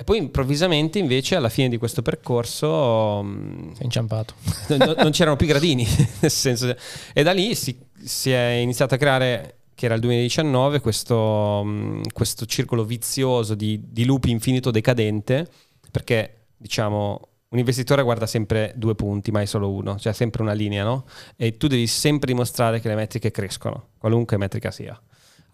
E 0.04 0.06
poi 0.06 0.18
improvvisamente 0.18 1.00
invece 1.00 1.38
alla 1.38 1.48
fine 1.48 1.70
di 1.70 1.78
questo 1.78 2.02
percorso 2.02 3.24
mh, 3.24 3.76
Sei 3.76 3.86
inciampato. 3.86 4.34
no- 4.78 4.96
non 4.98 5.12
c'erano 5.12 5.38
più 5.38 5.48
gradini, 5.48 5.88
nel 6.20 6.30
senso, 6.30 6.76
e 7.14 7.24
da 7.24 7.32
lì 7.32 7.56
si, 7.56 7.80
si 8.04 8.30
è 8.30 8.50
iniziato 8.62 8.96
a 8.96 8.98
creare, 8.98 9.60
che 9.74 9.86
era 9.86 9.96
il 9.96 10.02
2019, 10.02 10.82
questo, 10.82 11.64
mh, 11.64 12.02
questo 12.12 12.46
circolo 12.46 12.84
vizioso 12.84 13.56
di, 13.56 13.80
di 13.82 14.04
loop 14.04 14.26
infinito 14.26 14.72
decadente, 14.72 15.48
perché 15.90 16.48
diciamo 16.58 17.30
un 17.48 17.60
investitore 17.60 18.04
guarda 18.04 18.26
sempre 18.26 18.74
due 18.76 18.96
punti, 18.96 19.32
mai 19.32 19.48
solo 19.48 19.72
uno, 19.72 19.98
cioè 19.98 20.12
sempre 20.12 20.42
una 20.42 20.54
linea, 20.54 20.84
no? 20.84 21.06
E 21.38 21.56
tu 21.56 21.68
devi 21.68 21.88
sempre 21.88 22.28
dimostrare 22.34 22.82
che 22.82 22.90
le 22.90 22.96
metriche 22.96 23.32
crescono, 23.32 23.92
qualunque 24.00 24.36
metrica 24.36 24.70
sia. 24.70 25.02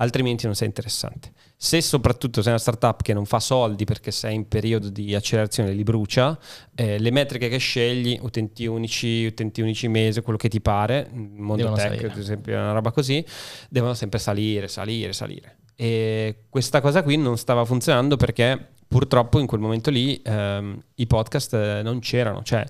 Altrimenti 0.01 0.45
non 0.45 0.55
sei 0.55 0.67
interessante. 0.67 1.31
Se 1.57 1.81
soprattutto 1.81 2.41
sei 2.41 2.51
una 2.51 2.61
startup 2.61 3.01
che 3.01 3.13
non 3.13 3.25
fa 3.25 3.39
soldi 3.39 3.83
perché 3.83 4.11
sei 4.11 4.33
in 4.33 4.47
periodo 4.47 4.89
di 4.89 5.13
accelerazione, 5.13 5.71
li 5.71 5.83
brucia, 5.83 6.37
eh, 6.73 6.97
le 6.99 7.11
metriche 7.11 7.49
che 7.49 7.57
scegli, 7.57 8.17
utenti 8.21 8.65
unici, 8.65 9.25
utenti 9.25 9.61
unici 9.61 9.89
mese, 9.89 10.21
quello 10.21 10.37
che 10.37 10.47
ti 10.47 10.61
pare, 10.61 11.09
il 11.13 11.19
mondo 11.19 11.63
Devono 11.63 11.75
tech 11.75 11.89
salire. 11.89 12.11
ad 12.11 12.17
esempio, 12.17 12.53
una 12.53 12.71
roba 12.71 12.91
così, 12.91 13.23
devono 13.69 13.93
sempre 13.93 14.19
salire, 14.19 14.69
salire, 14.69 15.11
salire. 15.11 15.57
E 15.75 16.43
questa 16.47 16.79
cosa 16.79 17.03
qui 17.03 17.17
non 17.17 17.37
stava 17.37 17.65
funzionando 17.65 18.15
perché 18.15 18.73
purtroppo 18.87 19.39
in 19.39 19.47
quel 19.47 19.59
momento 19.59 19.89
lì 19.89 20.21
ehm, 20.23 20.81
i 20.95 21.07
podcast 21.07 21.53
eh, 21.53 21.81
non 21.83 21.99
c'erano, 21.99 22.41
cioè 22.43 22.65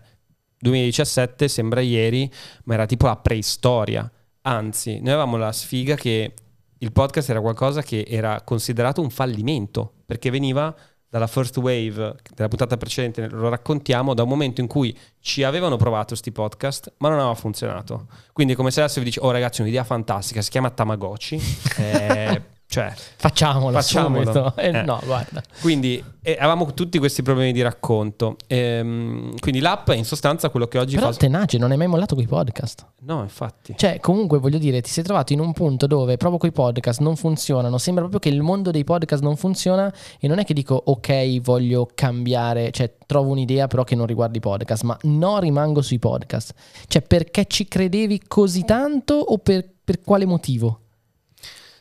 2017 0.59 1.47
sembra 1.47 1.81
ieri, 1.81 2.29
ma 2.63 2.73
era 2.73 2.87
tipo 2.87 3.05
la 3.05 3.17
preistoria. 3.17 4.11
Anzi, 4.41 4.99
noi 4.99 5.09
avevamo 5.09 5.37
la 5.37 5.51
sfiga 5.51 5.95
che 5.95 6.33
il 6.79 6.91
podcast 6.91 7.29
era 7.29 7.41
qualcosa 7.41 7.81
che 7.81 8.05
era 8.07 8.41
considerato 8.41 9.01
un 9.01 9.09
fallimento, 9.09 9.93
perché 10.05 10.29
veniva 10.29 10.75
dalla 11.09 11.27
first 11.27 11.57
wave 11.57 12.15
della 12.35 12.47
puntata 12.47 12.77
precedente, 12.77 13.27
lo 13.27 13.49
raccontiamo, 13.49 14.13
da 14.13 14.23
un 14.23 14.29
momento 14.29 14.61
in 14.61 14.67
cui 14.67 14.95
ci 15.19 15.43
avevano 15.43 15.75
provato 15.75 16.15
sti 16.15 16.31
podcast, 16.31 16.93
ma 16.97 17.09
non 17.09 17.19
aveva 17.19 17.33
funzionato. 17.33 18.07
Quindi 18.31 18.53
è 18.53 18.55
come 18.55 18.71
se 18.71 18.81
adesso 18.81 18.99
vi 18.99 19.05
dici, 19.05 19.19
oh 19.19 19.31
ragazzi, 19.31 19.61
un'idea 19.61 19.83
fantastica, 19.83 20.41
si 20.41 20.51
chiama 20.51 20.69
Tamagotchi, 20.69 21.41
eh, 21.77 22.41
Cioè, 22.71 22.93
Facciamolo, 23.17 23.71
Facciamolo. 23.81 24.23
subito. 24.31 24.53
Eh, 24.61 24.67
Eh. 24.67 24.81
No, 24.83 25.01
guarda. 25.03 25.41
quindi 25.59 26.03
eh, 26.21 26.33
avevamo 26.37 26.71
tutti 26.75 26.99
questi 26.99 27.23
problemi 27.23 27.51
di 27.51 27.63
racconto. 27.63 28.35
Ehm, 28.45 29.35
quindi 29.39 29.59
l'app 29.59 29.89
è 29.89 29.95
in 29.95 30.05
sostanza 30.05 30.51
quello 30.51 30.67
che 30.67 30.77
oggi 30.77 30.93
Però 30.95 31.11
fa... 31.11 31.17
tenace, 31.17 31.57
non 31.57 31.71
hai 31.71 31.77
mai 31.77 31.87
mollato 31.87 32.13
quei 32.13 32.27
podcast. 32.27 32.85
No, 32.99 33.23
infatti. 33.23 33.73
Cioè, 33.75 33.99
comunque 33.99 34.37
voglio 34.37 34.59
dire, 34.59 34.81
ti 34.81 34.91
sei 34.91 35.03
trovato 35.03 35.33
in 35.33 35.39
un 35.39 35.51
punto 35.51 35.87
dove 35.87 36.17
proprio 36.17 36.37
quei 36.37 36.51
podcast 36.51 36.99
non 36.99 37.15
funzionano. 37.15 37.79
Sembra 37.79 38.03
proprio 38.07 38.19
che 38.31 38.37
il 38.37 38.43
mondo 38.43 38.69
dei 38.69 38.83
podcast 38.83 39.23
non 39.23 39.35
funziona. 39.35 39.91
E 40.19 40.27
non 40.27 40.37
è 40.37 40.45
che 40.45 40.53
dico, 40.53 40.79
ok, 40.79 41.41
voglio 41.41 41.89
cambiare, 41.95 42.69
cioè 42.69 42.93
trovo 43.07 43.31
un'idea 43.31 43.65
però 43.65 43.83
che 43.83 43.95
non 43.95 44.05
riguarda 44.05 44.37
i 44.37 44.41
podcast, 44.41 44.83
ma 44.83 44.95
no, 45.03 45.39
rimango 45.39 45.81
sui 45.81 45.97
podcast. 45.97 46.53
Cioè, 46.87 47.01
perché 47.01 47.45
ci 47.47 47.67
credevi 47.67 48.21
così 48.27 48.63
tanto 48.63 49.15
o 49.15 49.39
per, 49.39 49.67
per 49.83 50.01
quale 50.01 50.25
motivo? 50.27 50.81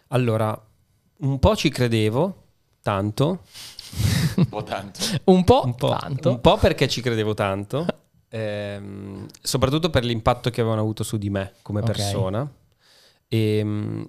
Allora, 0.09 0.59
un 1.20 1.38
po' 1.38 1.57
ci 1.57 1.68
credevo, 1.70 2.42
tanto. 2.83 3.40
Un 4.37 4.48
po' 4.48 4.62
tanto. 4.62 5.00
Un 5.24 5.44
po', 5.44 5.62
un 5.64 5.74
po', 5.74 5.96
tanto. 5.98 6.31
un 6.31 6.40
po' 6.40 6.57
perché 6.59 6.87
ci 6.88 7.00
credevo 7.00 7.35
tanto, 7.35 7.87
ehm, 8.28 9.26
soprattutto 9.42 9.90
per 9.90 10.04
l'impatto 10.04 10.50
che 10.50 10.61
avevano 10.61 10.83
avuto 10.83 11.02
su 11.02 11.16
di 11.16 11.31
me 11.31 11.54
come 11.62 11.81
Ok. 11.81 11.87
persona. 11.87 12.48
E, 13.26 14.07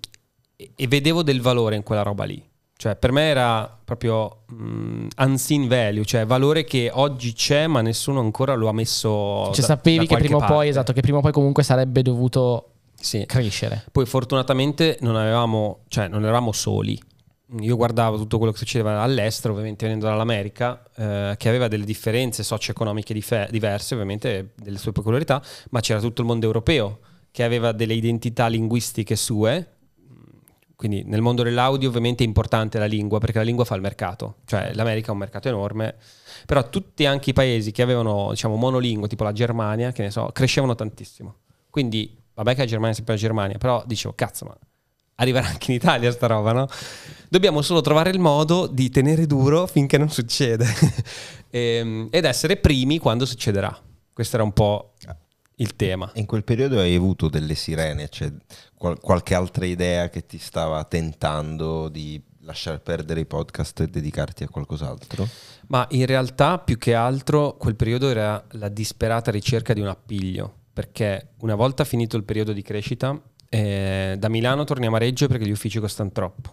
e 0.76 0.88
vedevo 0.88 1.24
del 1.24 1.41
valore 1.41 1.76
in 1.76 1.84
quella 1.84 2.04
roba 2.04 2.26
lì. 2.26 2.41
Cioè, 2.76 2.95
per 2.95 3.12
me 3.12 3.24
era 3.24 3.78
proprio 3.84 4.43
mm, 4.54 5.08
unseen 5.17 5.67
value, 5.67 6.06
cioè 6.06 6.26
valore 6.26 6.63
che 6.63 6.89
oggi 6.93 7.34
c'è, 7.34 7.67
ma 7.67 7.82
nessuno 7.82 8.22
ancora 8.22 8.54
lo 8.56 8.69
ha 8.69 8.74
messo. 8.74 9.45
Cioè, 9.52 9.60
da- 9.62 9.67
sapevi 9.67 10.06
da 10.06 10.15
che 10.15 10.22
prima 10.22 10.38
o 10.38 10.45
poi, 10.45 10.69
esatto, 10.69 10.93
che 10.93 11.02
prima 11.02 11.17
o 11.17 11.22
poi 11.22 11.34
comunque 11.34 11.63
sarebbe 11.63 12.02
dovuto 12.02 12.76
Sì. 13.00 13.26
crescere. 13.26 13.86
Poi 13.92 14.06
fortunatamente 14.06 14.98
non 15.02 15.16
avevamo, 15.16 15.84
cioè 15.88 16.08
non 16.08 16.24
eravamo 16.24 16.52
soli. 16.52 17.00
Io 17.62 17.76
guardavo 17.76 18.18
tutto 18.18 18.38
quello 18.38 18.52
che 18.52 18.60
succedeva 18.60 19.02
all'estero, 19.02 19.54
ovviamente 19.54 19.86
venendo 19.86 20.06
dall'America, 20.06 20.84
eh, 20.96 21.36
che 21.38 21.50
aveva 21.50 21.68
delle 21.68 21.86
differenze 21.86 22.44
socio-economiche 22.44 23.12
dife- 23.14 23.48
diverse, 23.50 23.96
ovviamente 23.96 24.52
delle 24.56 24.78
sue 24.78 24.92
peculiarità, 24.92 25.42
ma 25.72 25.80
c'era 25.80 26.00
tutto 26.00 26.22
il 26.22 26.28
mondo 26.28 26.46
europeo 26.46 27.00
che 27.32 27.44
aveva 27.44 27.72
delle 27.72 27.96
identità 27.96 28.48
linguistiche 28.48 29.16
sue. 29.16 29.68
Quindi 30.76 31.04
nel 31.04 31.22
mondo 31.22 31.42
dell'audio 31.44 31.90
ovviamente 31.90 32.24
è 32.24 32.28
importante 32.28 32.78
la 32.80 32.86
lingua 32.86 33.20
perché 33.20 33.40
la 33.40 33.44
lingua 33.44 33.66
fa 33.66 33.76
il 33.76 33.82
mercato, 33.82 34.36
cioè 34.46 34.72
l'America 34.74 35.10
è 35.10 35.12
un 35.12 35.18
mercato 35.18 35.48
enorme, 35.50 35.96
però 36.46 36.70
tutti 36.70 37.06
anche 37.06 37.32
i 37.32 37.34
paesi 37.34 37.72
che 37.72 37.82
avevano 37.82 38.30
diciamo 38.30 38.56
monolingue, 38.56 39.08
tipo 39.10 39.24
la 39.24 39.34
Germania, 39.34 39.92
che 39.92 40.04
ne 40.04 40.12
so, 40.12 40.30
crescevano 40.32 40.76
tantissimo. 40.76 41.36
Quindi 41.70 42.19
vabbè 42.39 42.54
che 42.54 42.62
la 42.62 42.67
Germania 42.67 42.91
è 42.91 42.95
sempre 42.95 43.13
la 43.13 43.19
Germania, 43.19 43.58
però 43.58 43.84
dicevo 43.86 44.13
cazzo 44.15 44.45
ma 44.45 44.58
arriverà 45.15 45.47
anche 45.47 45.71
in 45.71 45.78
Italia 45.78 46.12
sta 46.12 46.28
roba, 46.28 46.54
no? 46.54 46.67
Dobbiamo 47.28 47.62
solo 47.62 47.82
trovare 47.82 48.10
il 48.10 48.19
modo 48.19 48.67
di 48.67 48.89
tenere 48.89 49.28
duro 49.28 49.67
finché 49.67 49.97
non 49.97 50.10
succede 50.10 50.65
Ehm, 51.52 52.10
ed 52.12 52.25
essere 52.25 52.58
primi 52.58 52.99
quando 52.99 53.25
succederà. 53.25 53.75
Questo 54.13 54.36
era 54.36 54.45
un 54.45 54.54
po' 54.54 54.93
il 55.56 55.75
tema. 55.75 56.10
In 56.13 56.25
quel 56.25 56.43
periodo 56.43 56.80
hai 56.80 56.93
avuto 56.93 57.28
delle 57.28 57.56
sirene, 57.56 58.08
cioè 58.10 58.32
qual- 58.75 58.99
qualche 58.99 59.34
altra 59.34 59.65
idea 59.65 60.10
che 60.10 60.25
ti 60.25 60.38
stava 60.38 60.84
tentando 60.84 61.89
di 61.89 62.21
lasciare 62.41 62.80
perdere 62.80 63.21
i 63.21 63.25
podcast 63.25 63.80
e 63.82 63.88
dedicarti 63.88 64.43
a 64.43 64.49
qualcos'altro? 64.49 65.28
Ma 65.67 65.88
in 65.91 66.06
realtà 66.06 66.60
più 66.60 66.78
che 66.78 66.93
altro 66.93 67.58
quel 67.58 67.75
periodo 67.75 68.10
era 68.10 68.43
la 68.52 68.69
disperata 68.69 69.32
ricerca 69.32 69.73
di 69.73 69.82
un 69.82 69.88
appiglio, 69.88 70.59
perché 70.80 71.32
una 71.42 71.56
volta 71.56 71.84
finito 71.84 72.15
il 72.15 72.24
periodo 72.24 72.54
di 72.54 72.62
crescita, 72.62 73.22
eh, 73.50 74.15
da 74.18 74.30
Milano 74.30 74.63
torniamo 74.63 74.96
a 74.96 75.00
Reggio 75.00 75.28
perché 75.28 75.46
gli 75.46 75.52
uffici 75.52 75.78
costano 75.78 76.10
troppo. 76.13 76.52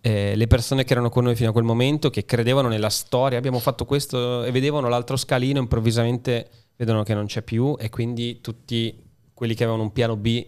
Eh, 0.00 0.34
le 0.34 0.46
persone 0.48 0.82
che 0.82 0.90
erano 0.90 1.08
con 1.08 1.22
noi 1.22 1.36
fino 1.36 1.50
a 1.50 1.52
quel 1.52 1.62
momento, 1.62 2.10
che 2.10 2.24
credevano 2.24 2.66
nella 2.66 2.88
storia, 2.88 3.38
abbiamo 3.38 3.60
fatto 3.60 3.84
questo 3.84 4.42
e 4.42 4.50
vedevano 4.50 4.88
l'altro 4.88 5.16
scalino, 5.16 5.60
improvvisamente 5.60 6.50
vedono 6.76 7.04
che 7.04 7.14
non 7.14 7.26
c'è 7.26 7.42
più 7.42 7.76
e 7.78 7.90
quindi 7.90 8.40
tutti 8.40 9.04
quelli 9.32 9.54
che 9.54 9.62
avevano 9.62 9.84
un 9.84 9.92
piano 9.92 10.16
B 10.16 10.44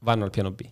vanno 0.00 0.24
al 0.24 0.30
piano 0.30 0.50
B. 0.50 0.62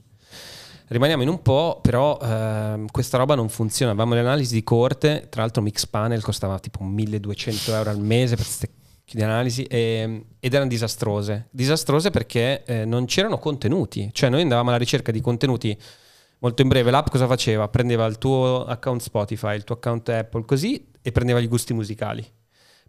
Rimaniamo 0.88 1.22
in 1.22 1.28
un 1.28 1.40
po', 1.40 1.78
però 1.80 2.18
ehm, 2.20 2.86
questa 2.90 3.16
roba 3.16 3.36
non 3.36 3.48
funziona. 3.48 3.92
Avevamo 3.92 4.14
le 4.14 4.20
analisi 4.20 4.54
di 4.54 4.64
corte, 4.64 5.28
tra 5.30 5.42
l'altro 5.42 5.62
Mixpanel 5.62 6.20
costava 6.20 6.58
tipo 6.58 6.82
1200 6.82 7.72
euro 7.76 7.90
al 7.90 8.00
mese 8.00 8.34
per 8.34 8.44
queste 8.44 8.70
di 9.16 9.22
analisi 9.22 9.62
e- 9.64 10.24
ed 10.40 10.54
erano 10.54 10.68
disastrose. 10.68 11.48
Disastrose 11.50 12.10
perché 12.10 12.62
eh, 12.64 12.84
non 12.84 13.04
c'erano 13.06 13.38
contenuti, 13.38 14.10
cioè 14.12 14.30
noi 14.30 14.42
andavamo 14.42 14.68
alla 14.70 14.78
ricerca 14.78 15.12
di 15.12 15.20
contenuti 15.20 15.76
molto 16.38 16.62
in 16.62 16.68
breve. 16.68 16.90
L'app 16.90 17.08
cosa 17.08 17.26
faceva? 17.26 17.68
Prendeva 17.68 18.06
il 18.06 18.18
tuo 18.18 18.64
account 18.64 19.00
Spotify, 19.00 19.54
il 19.56 19.64
tuo 19.64 19.76
account 19.76 20.08
Apple, 20.08 20.44
così 20.44 20.88
e 21.00 21.12
prendeva 21.12 21.40
gli 21.40 21.48
gusti 21.48 21.72
musicali. 21.74 22.24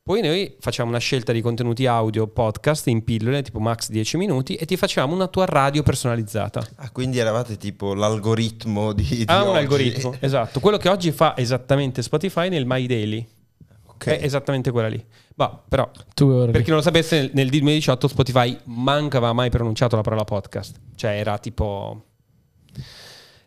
Poi 0.06 0.20
noi 0.22 0.58
facciamo 0.60 0.90
una 0.90 1.00
scelta 1.00 1.32
di 1.32 1.40
contenuti 1.40 1.86
audio, 1.86 2.28
podcast 2.28 2.88
in 2.88 3.06
pillole, 3.06 3.42
tipo 3.42 3.60
max 3.60 3.88
10 3.88 4.18
minuti, 4.18 4.56
e 4.56 4.66
ti 4.66 4.76
facciamo 4.76 5.14
una 5.14 5.28
tua 5.28 5.46
radio 5.46 5.82
personalizzata. 5.82 6.62
Ah, 6.76 6.92
quindi 6.92 7.20
eravate 7.20 7.56
tipo 7.56 7.94
l'algoritmo 7.94 8.92
di, 8.92 9.04
di 9.04 9.24
Ha 9.28 9.44
un 9.44 9.50
oggi. 9.52 9.58
algoritmo, 9.60 10.14
esatto. 10.20 10.60
Quello 10.60 10.76
che 10.76 10.90
oggi 10.90 11.14
fa 11.14 11.38
esattamente 11.38 12.02
Spotify 12.02 12.50
nel 12.50 12.66
My 12.66 12.86
Daily. 12.86 13.26
Ok. 14.12 14.20
È 14.20 14.24
esattamente 14.24 14.72
quella 14.72 14.88
lì. 14.88 15.04
Ma 15.36 15.50
però, 15.68 15.90
per 16.52 16.62
chi 16.62 16.68
non 16.70 16.78
lo 16.78 16.84
sapesse, 16.84 17.20
nel, 17.22 17.32
nel 17.34 17.50
2018 17.50 18.08
Spotify 18.08 18.58
manca 18.66 19.18
aveva 19.18 19.34
mai 19.34 19.50
pronunciato 19.50 19.96
la 19.96 20.02
parola 20.02 20.24
podcast. 20.24 20.76
Cioè 20.96 21.12
era 21.18 21.38
tipo... 21.38 22.06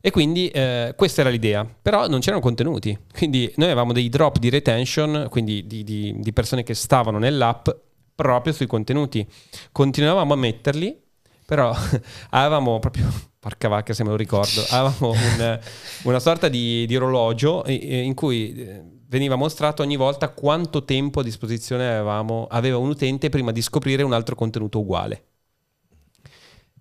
E 0.00 0.10
quindi 0.12 0.48
eh, 0.48 0.94
questa 0.96 1.22
era 1.22 1.30
l'idea, 1.30 1.64
però 1.82 2.06
non 2.06 2.20
c'erano 2.20 2.40
contenuti. 2.40 2.96
Quindi 3.12 3.52
noi 3.56 3.66
avevamo 3.66 3.92
dei 3.92 4.08
drop 4.08 4.38
di 4.38 4.50
retention, 4.50 5.26
quindi 5.30 5.66
di, 5.66 5.82
di- 5.82 6.14
di 6.18 6.32
persone 6.32 6.62
che 6.62 6.74
stavano 6.74 7.18
nell'app 7.18 7.68
proprio 8.14 8.52
sui 8.52 8.66
contenuti. 8.66 9.26
Continuavamo 9.72 10.32
a 10.32 10.36
metterli, 10.36 10.96
però 11.44 11.74
avevamo 12.30 12.78
proprio, 12.78 13.10
porca 13.40 13.66
vacca 13.66 13.92
se 13.94 14.04
me 14.04 14.10
lo 14.10 14.16
ricordo, 14.16 14.62
avevamo 14.70 15.10
un- 15.10 15.58
una 16.04 16.20
sorta 16.20 16.46
di, 16.48 16.86
di 16.86 16.94
orologio 16.94 17.64
in 17.66 18.14
cui 18.14 18.54
eh, 18.54 18.82
veniva 19.08 19.36
mostrato 19.36 19.82
ogni 19.82 19.96
volta 19.96 20.28
quanto 20.30 20.84
tempo 20.84 21.20
a 21.20 21.22
disposizione 21.22 21.88
avevamo, 21.88 22.46
aveva 22.50 22.78
un 22.78 22.88
utente 22.88 23.28
prima 23.28 23.52
di 23.52 23.62
scoprire 23.62 24.02
un 24.02 24.12
altro 24.12 24.34
contenuto 24.34 24.78
uguale. 24.80 25.24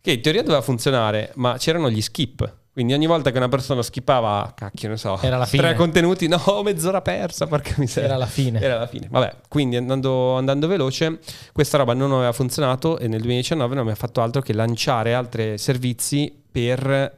Che 0.01 0.11
in 0.11 0.21
teoria 0.21 0.43
doveva 0.43 0.61
funzionare, 0.61 1.31
ma 1.35 1.57
c'erano 1.57 1.89
gli 1.89 2.01
skip. 2.01 2.57
Quindi 2.71 2.93
ogni 2.93 3.07
volta 3.07 3.31
che 3.31 3.37
una 3.37 3.47
persona 3.47 3.81
skippava, 3.81 4.51
cacchio, 4.53 4.89
ne 4.89 4.97
so, 4.97 5.17
Era 5.21 5.37
la 5.37 5.45
tre 5.45 5.57
fine. 5.59 5.73
contenuti, 5.75 6.27
no, 6.27 6.39
mezz'ora 6.61 7.01
persa, 7.01 7.47
porca 7.47 7.73
miseria. 7.77 8.09
Era 8.09 8.17
la 8.17 8.25
fine. 8.25 8.59
Era 8.59 8.77
la 8.77 8.85
fine. 8.85 9.07
Vabbè, 9.09 9.33
quindi 9.47 9.77
andando, 9.77 10.33
andando 10.35 10.67
veloce, 10.67 11.19
questa 11.53 11.77
roba 11.77 11.93
non 11.93 12.11
aveva 12.11 12.33
funzionato 12.33 12.97
e 12.99 13.07
nel 13.07 13.19
2019 13.21 13.69
non 13.69 13.79
abbiamo 13.83 13.97
fatto 13.97 14.21
altro 14.21 14.41
che 14.41 14.53
lanciare 14.53 15.13
altri 15.13 15.57
servizi 15.57 16.37
per 16.51 17.15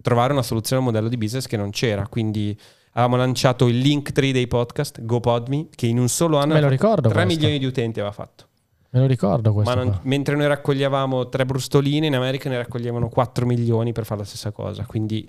trovare 0.00 0.32
una 0.32 0.42
soluzione 0.42 0.80
a 0.82 0.84
un 0.86 0.90
modello 0.90 1.10
di 1.10 1.18
business 1.18 1.46
che 1.46 1.58
non 1.58 1.68
c'era. 1.70 2.06
Quindi 2.08 2.58
avevamo 2.94 3.16
lanciato 3.16 3.68
il 3.68 3.78
Linktree 3.78 4.32
dei 4.32 4.46
podcast, 4.48 5.04
GoPodMe, 5.04 5.68
che 5.74 5.86
in 5.86 5.98
un 5.98 6.08
solo 6.08 6.38
anno 6.38 6.54
Me 6.54 6.60
lo 6.60 6.68
ricordo 6.68 7.08
3 7.08 7.12
questo. 7.22 7.26
milioni 7.40 7.58
di 7.58 7.66
utenti 7.66 8.00
aveva 8.00 8.14
fatto. 8.14 8.46
Me 8.90 9.00
lo 9.00 9.06
ricordo 9.06 9.52
questo. 9.52 9.74
Ma 9.74 9.82
non- 9.82 9.98
mentre 10.02 10.36
noi 10.36 10.46
raccoglievamo 10.46 11.28
tre 11.28 11.44
brustoline, 11.44 12.06
in 12.06 12.14
America 12.14 12.48
ne 12.48 12.56
raccoglievano 12.58 13.08
4 13.08 13.44
milioni 13.46 13.92
per 13.92 14.04
fare 14.04 14.20
la 14.20 14.26
stessa 14.26 14.52
cosa. 14.52 14.84
Quindi 14.86 15.28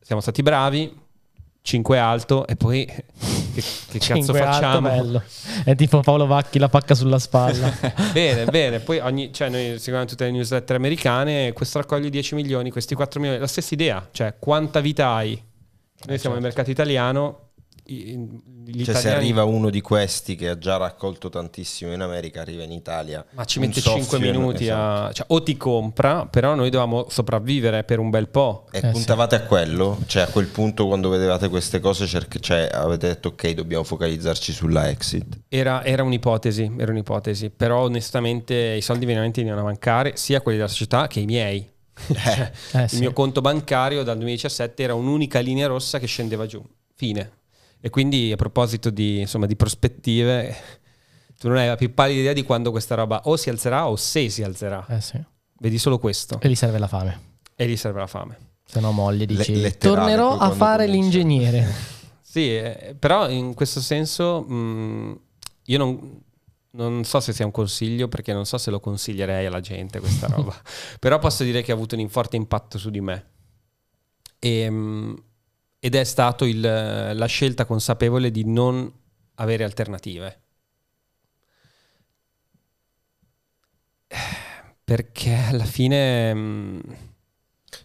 siamo 0.00 0.20
stati 0.20 0.42
bravi, 0.42 1.04
5 1.62 1.98
alto 1.98 2.46
e 2.48 2.56
poi 2.56 2.84
che, 2.86 3.62
che 3.90 3.98
cazzo 4.00 4.32
alto, 4.32 4.34
facciamo? 4.34 4.88
bello. 4.88 5.22
È 5.64 5.74
tipo 5.76 6.00
Paolo 6.00 6.26
Vacchi, 6.26 6.58
la 6.58 6.68
pacca 6.68 6.94
sulla 6.96 7.20
spalla. 7.20 7.72
bene, 8.12 8.44
bene. 8.46 8.80
Poi 8.80 8.98
ogni, 8.98 9.32
cioè 9.32 9.48
noi 9.50 9.78
seguiamo 9.78 10.06
tutte 10.06 10.24
le 10.24 10.32
newsletter 10.32 10.74
americane, 10.74 11.52
questo 11.52 11.78
raccoglie 11.78 12.10
10 12.10 12.34
milioni, 12.34 12.70
questi 12.72 12.96
4 12.96 13.20
milioni, 13.20 13.40
la 13.40 13.46
stessa 13.46 13.72
idea, 13.74 14.08
cioè 14.10 14.34
quanta 14.38 14.80
vita 14.80 15.10
hai? 15.10 15.40
Noi 16.06 16.18
siamo 16.18 16.34
nel 16.34 16.44
mercato 16.44 16.70
italiano, 16.70 17.40
Cioè, 18.84 18.94
se 18.96 19.12
arriva 19.14 19.44
uno 19.44 19.70
di 19.70 19.80
questi 19.80 20.34
che 20.34 20.48
ha 20.48 20.58
già 20.58 20.76
raccolto 20.76 21.28
tantissimo 21.28 21.92
in 21.92 22.00
America, 22.00 22.40
arriva 22.40 22.64
in 22.64 22.72
Italia. 22.72 23.24
Ma 23.30 23.44
ci 23.44 23.60
mette 23.60 23.80
5 23.80 24.00
software- 24.02 24.30
minuti 24.32 24.64
esatto. 24.64 25.08
a... 25.08 25.12
Cioè, 25.12 25.26
o 25.28 25.42
ti 25.44 25.56
compra, 25.56 26.26
però 26.26 26.56
noi 26.56 26.68
dovevamo 26.70 27.06
sopravvivere 27.08 27.84
per 27.84 28.00
un 28.00 28.10
bel 28.10 28.26
po'. 28.28 28.66
E 28.72 28.80
Eh, 28.82 28.90
puntavate 28.90 29.36
a 29.36 29.42
quello? 29.42 29.98
Cioè 30.06 30.22
a 30.24 30.26
quel 30.26 30.46
punto 30.46 30.86
quando 30.88 31.08
vedevate 31.08 31.48
queste 31.48 31.78
cose 31.78 32.06
cerc- 32.08 32.40
cioè, 32.40 32.68
avete 32.72 33.06
detto 33.06 33.28
ok 33.28 33.50
dobbiamo 33.52 33.84
focalizzarci 33.84 34.52
sulla 34.52 34.88
exit. 34.88 35.42
Era, 35.48 35.84
era 35.84 36.02
un'ipotesi, 36.02 36.72
era 36.76 36.90
un'ipotesi, 36.90 37.50
però 37.50 37.82
onestamente 37.84 38.54
i 38.54 38.82
soldi 38.82 39.06
veramente 39.06 39.40
venivano 39.40 39.64
a 39.64 39.70
mancare, 39.70 40.16
sia 40.16 40.40
quelli 40.40 40.58
della 40.58 40.68
società 40.70 41.06
che 41.06 41.20
i 41.20 41.24
miei. 41.24 41.74
Cioè, 42.12 42.50
Eh, 42.72 42.82
il 42.82 42.88
sì. 42.88 42.98
mio 43.00 43.12
conto 43.12 43.40
bancario 43.40 44.02
dal 44.02 44.16
2017 44.16 44.82
era 44.82 44.94
un'unica 44.94 45.38
linea 45.40 45.66
rossa 45.66 45.98
che 45.98 46.06
scendeva 46.06 46.46
giù. 46.46 46.62
Fine. 46.94 47.30
E 47.80 47.90
quindi 47.90 48.32
a 48.32 48.36
proposito 48.36 48.90
di, 48.90 49.20
insomma, 49.20 49.46
di 49.46 49.56
prospettive, 49.56 50.54
tu 51.38 51.48
non 51.48 51.56
hai 51.58 51.66
la 51.68 51.76
più 51.76 51.92
pallida 51.94 52.20
idea 52.20 52.32
di 52.32 52.42
quando 52.42 52.70
questa 52.70 52.94
roba 52.94 53.22
o 53.24 53.36
si 53.36 53.48
alzerà 53.50 53.88
o 53.88 53.96
se 53.96 54.28
si 54.28 54.42
alzerà. 54.42 54.84
Eh 54.88 55.00
sì. 55.00 55.20
Vedi 55.58 55.78
solo 55.78 55.98
questo. 55.98 56.38
E 56.40 56.48
gli 56.48 56.54
serve 56.54 56.78
la 56.78 56.88
fame. 56.88 57.20
E 57.54 57.66
lì 57.66 57.76
serve 57.76 58.00
la 58.00 58.06
fame. 58.06 58.38
Se 58.64 58.80
no 58.80 58.92
moglie 58.92 59.24
dici 59.26 59.54
Le- 59.60 59.76
tornerò 59.78 60.36
a 60.38 60.50
fare 60.50 60.86
comincia." 60.86 61.18
l'ingegnere. 61.18 61.94
Sì, 62.36 62.54
eh, 62.54 62.94
però 62.98 63.30
in 63.30 63.54
questo 63.54 63.80
senso 63.80 64.42
mh, 64.42 65.20
io 65.66 65.78
non, 65.78 66.20
non 66.76 67.04
so 67.04 67.20
se 67.20 67.32
sia 67.32 67.44
un 67.44 67.50
consiglio 67.50 68.08
perché 68.08 68.32
non 68.32 68.46
so 68.46 68.58
se 68.58 68.70
lo 68.70 68.80
consiglierei 68.80 69.46
alla 69.46 69.60
gente 69.60 70.00
questa 70.00 70.26
roba, 70.28 70.54
però 71.00 71.18
posso 71.18 71.42
dire 71.44 71.62
che 71.62 71.72
ha 71.72 71.74
avuto 71.74 71.96
un 71.96 72.08
forte 72.08 72.36
impatto 72.36 72.78
su 72.78 72.90
di 72.90 73.00
me. 73.00 73.30
E, 74.38 74.70
mh, 74.70 75.22
ed 75.80 75.94
è 75.94 76.04
stato 76.04 76.44
il- 76.44 76.60
la 76.60 77.26
scelta 77.26 77.64
consapevole 77.66 78.30
di 78.30 78.44
non 78.44 78.90
avere 79.36 79.64
alternative. 79.64 80.40
Perché 84.84 85.34
alla 85.34 85.64
fine... 85.64 86.32
mh, 86.32 86.96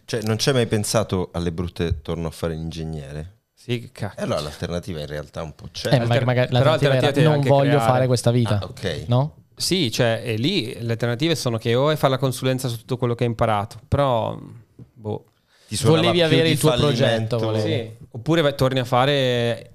Cioè, 0.04 0.22
non 0.22 0.38
ci 0.38 0.48
hai 0.48 0.54
mai 0.54 0.66
pensato 0.68 1.30
alle 1.32 1.52
brutte 1.52 2.02
torno 2.02 2.28
a 2.28 2.30
fare 2.30 2.54
l'ingegnere? 2.54 3.40
Sì, 3.62 3.78
che 3.80 3.90
cacchio. 3.92 4.20
E 4.20 4.24
allora 4.24 4.40
l'alternativa 4.40 5.00
in 5.00 5.06
realtà 5.06 5.42
un 5.42 5.54
po' 5.54 5.66
c'è. 5.70 5.88
Eh, 5.88 5.90
magari, 6.00 6.02
alter- 6.08 6.24
magari 6.24 6.48
però 6.48 6.70
l'alternativa 6.70 7.20
era, 7.20 7.30
non 7.30 7.40
voglio 7.40 7.70
creare. 7.70 7.92
fare 7.92 8.06
questa 8.06 8.30
vita. 8.30 8.58
Ah, 8.60 8.64
ok. 8.64 9.04
No? 9.06 9.36
Sì, 9.54 9.90
cioè, 9.92 10.22
e 10.24 10.34
lì 10.36 10.76
le 10.80 10.92
alternative 10.92 11.34
sono 11.36 11.58
che 11.58 11.74
o 11.74 11.90
è 11.90 11.96
fare 11.96 12.14
la 12.14 12.18
consulenza 12.18 12.66
su 12.68 12.78
tutto 12.78 12.96
quello 12.96 13.14
che 13.14 13.22
hai 13.24 13.30
imparato, 13.30 13.78
però, 13.86 14.36
boh, 14.94 15.24
Volevi 15.84 16.20
avere 16.20 16.50
il 16.50 16.58
tuo 16.58 16.70
fallimento. 16.70 17.36
progetto, 17.38 17.60
sì. 17.60 17.90
Oppure 18.10 18.40
vai- 18.42 18.54
torni 18.56 18.78
a 18.80 18.84
fare, 18.84 19.70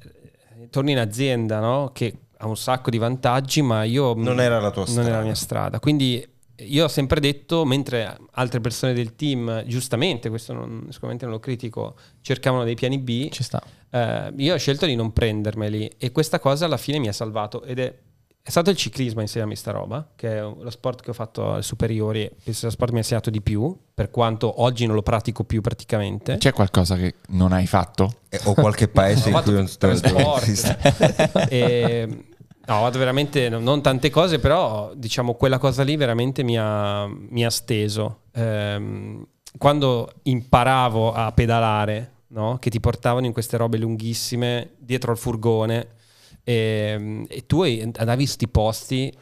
torni 0.70 0.92
in 0.92 1.00
azienda, 1.00 1.60
no? 1.60 1.90
Che 1.94 2.14
ha 2.38 2.48
un 2.48 2.58
sacco 2.58 2.90
di 2.92 2.98
vantaggi, 3.00 3.62
ma 3.64 3.84
io... 3.84 4.14
Non 4.14 4.40
era 4.40 4.60
la 4.60 4.70
tua 4.70 4.84
Non 4.84 4.92
strada. 4.92 5.10
era 5.10 5.18
la 5.20 5.24
mia 5.24 5.34
strada. 5.36 5.80
Quindi 5.80 6.28
io 6.60 6.86
ho 6.86 6.88
sempre 6.88 7.20
detto, 7.20 7.66
mentre 7.66 8.18
altre 8.32 8.60
persone 8.62 8.94
del 8.94 9.16
team, 9.16 9.64
giustamente, 9.66 10.30
questo 10.30 10.54
non, 10.54 10.88
sicuramente 10.90 11.26
non 11.26 11.34
lo 11.36 11.40
critico, 11.40 11.96
cercavano 12.22 12.64
dei 12.64 12.76
piani 12.76 12.98
B, 12.98 13.30
Ci 13.30 13.44
sta. 13.44 13.62
eh, 13.92 14.34
io 14.38 14.54
ho 14.54 14.58
scelto 14.58 14.86
di 14.86 14.96
non 14.96 15.14
prendermeli 15.14 15.92
e 15.98 16.12
questa 16.12 16.40
cosa 16.40 16.66
alla 16.66 16.78
fine 16.78 16.98
mi 17.00 17.08
ha 17.08 17.14
salvato 17.14 17.64
ed 17.64 17.80
è, 17.80 17.94
è 18.42 18.50
stato 18.50 18.70
il 18.70 18.78
ciclismo 18.78 19.20
a 19.20 19.24
insegnarmi 19.24 19.56
sta 19.56 19.72
roba, 19.72 20.10
che 20.16 20.38
è 20.38 20.42
lo 20.42 20.70
sport 20.70 21.02
che 21.02 21.10
ho 21.10 21.14
fatto 21.14 21.52
alle 21.54 21.62
superiori, 21.62 22.28
penso 22.44 22.60
sia 22.60 22.68
lo 22.70 22.74
sport 22.74 22.88
che 22.88 22.94
mi 22.94 23.00
ha 23.00 23.02
insegnato 23.02 23.30
di 23.30 23.42
più, 23.42 23.78
per 23.94 24.10
quanto 24.10 24.62
oggi 24.62 24.86
non 24.86 24.96
lo 24.96 25.04
pratico 25.04 25.44
più 25.44 25.60
praticamente. 25.62 26.38
C'è 26.38 26.54
qualcosa 26.54 26.96
che 26.96 27.16
non 27.30 27.52
hai 27.52 27.68
fatto? 27.68 28.10
Eh, 28.30 28.40
O 28.46 28.54
qualche 28.54 28.88
paese 28.88 29.30
in 29.32 29.42
cui 29.44 29.54
non 29.54 29.70
tre 29.78 29.96
sport. 29.96 31.46
E, 31.50 32.24
no, 32.68 32.80
fatto 32.82 32.98
veramente 32.98 33.50
no- 33.50 33.60
non 33.60 33.82
tante 33.82 34.10
cose, 34.10 34.40
però 34.40 34.94
diciamo 34.94 35.34
quella 35.36 35.58
cosa 35.58 35.84
lì 35.84 35.96
veramente 35.96 36.44
mi 36.44 36.58
ha, 36.58 37.08
mi 37.08 37.46
ha 37.46 37.50
steso. 37.50 38.22
Ehm, 38.34 39.26
quando 39.58 40.12
imparavo 40.24 41.14
a 41.14 41.32
pedalare, 41.32 42.12
no? 42.28 42.58
che 42.60 42.70
ti 42.70 42.80
portavano 42.80 43.26
in 43.26 43.34
queste 43.34 43.58
robe 43.58 43.78
lunghissime 43.78 44.72
dietro 44.78 45.12
al 45.12 45.18
furgone 45.18 45.96
e, 46.44 47.26
e 47.28 47.46
tu 47.46 47.62
andavi 47.62 48.22
in 48.22 48.28
sti 48.28 48.48
posti, 48.48 49.14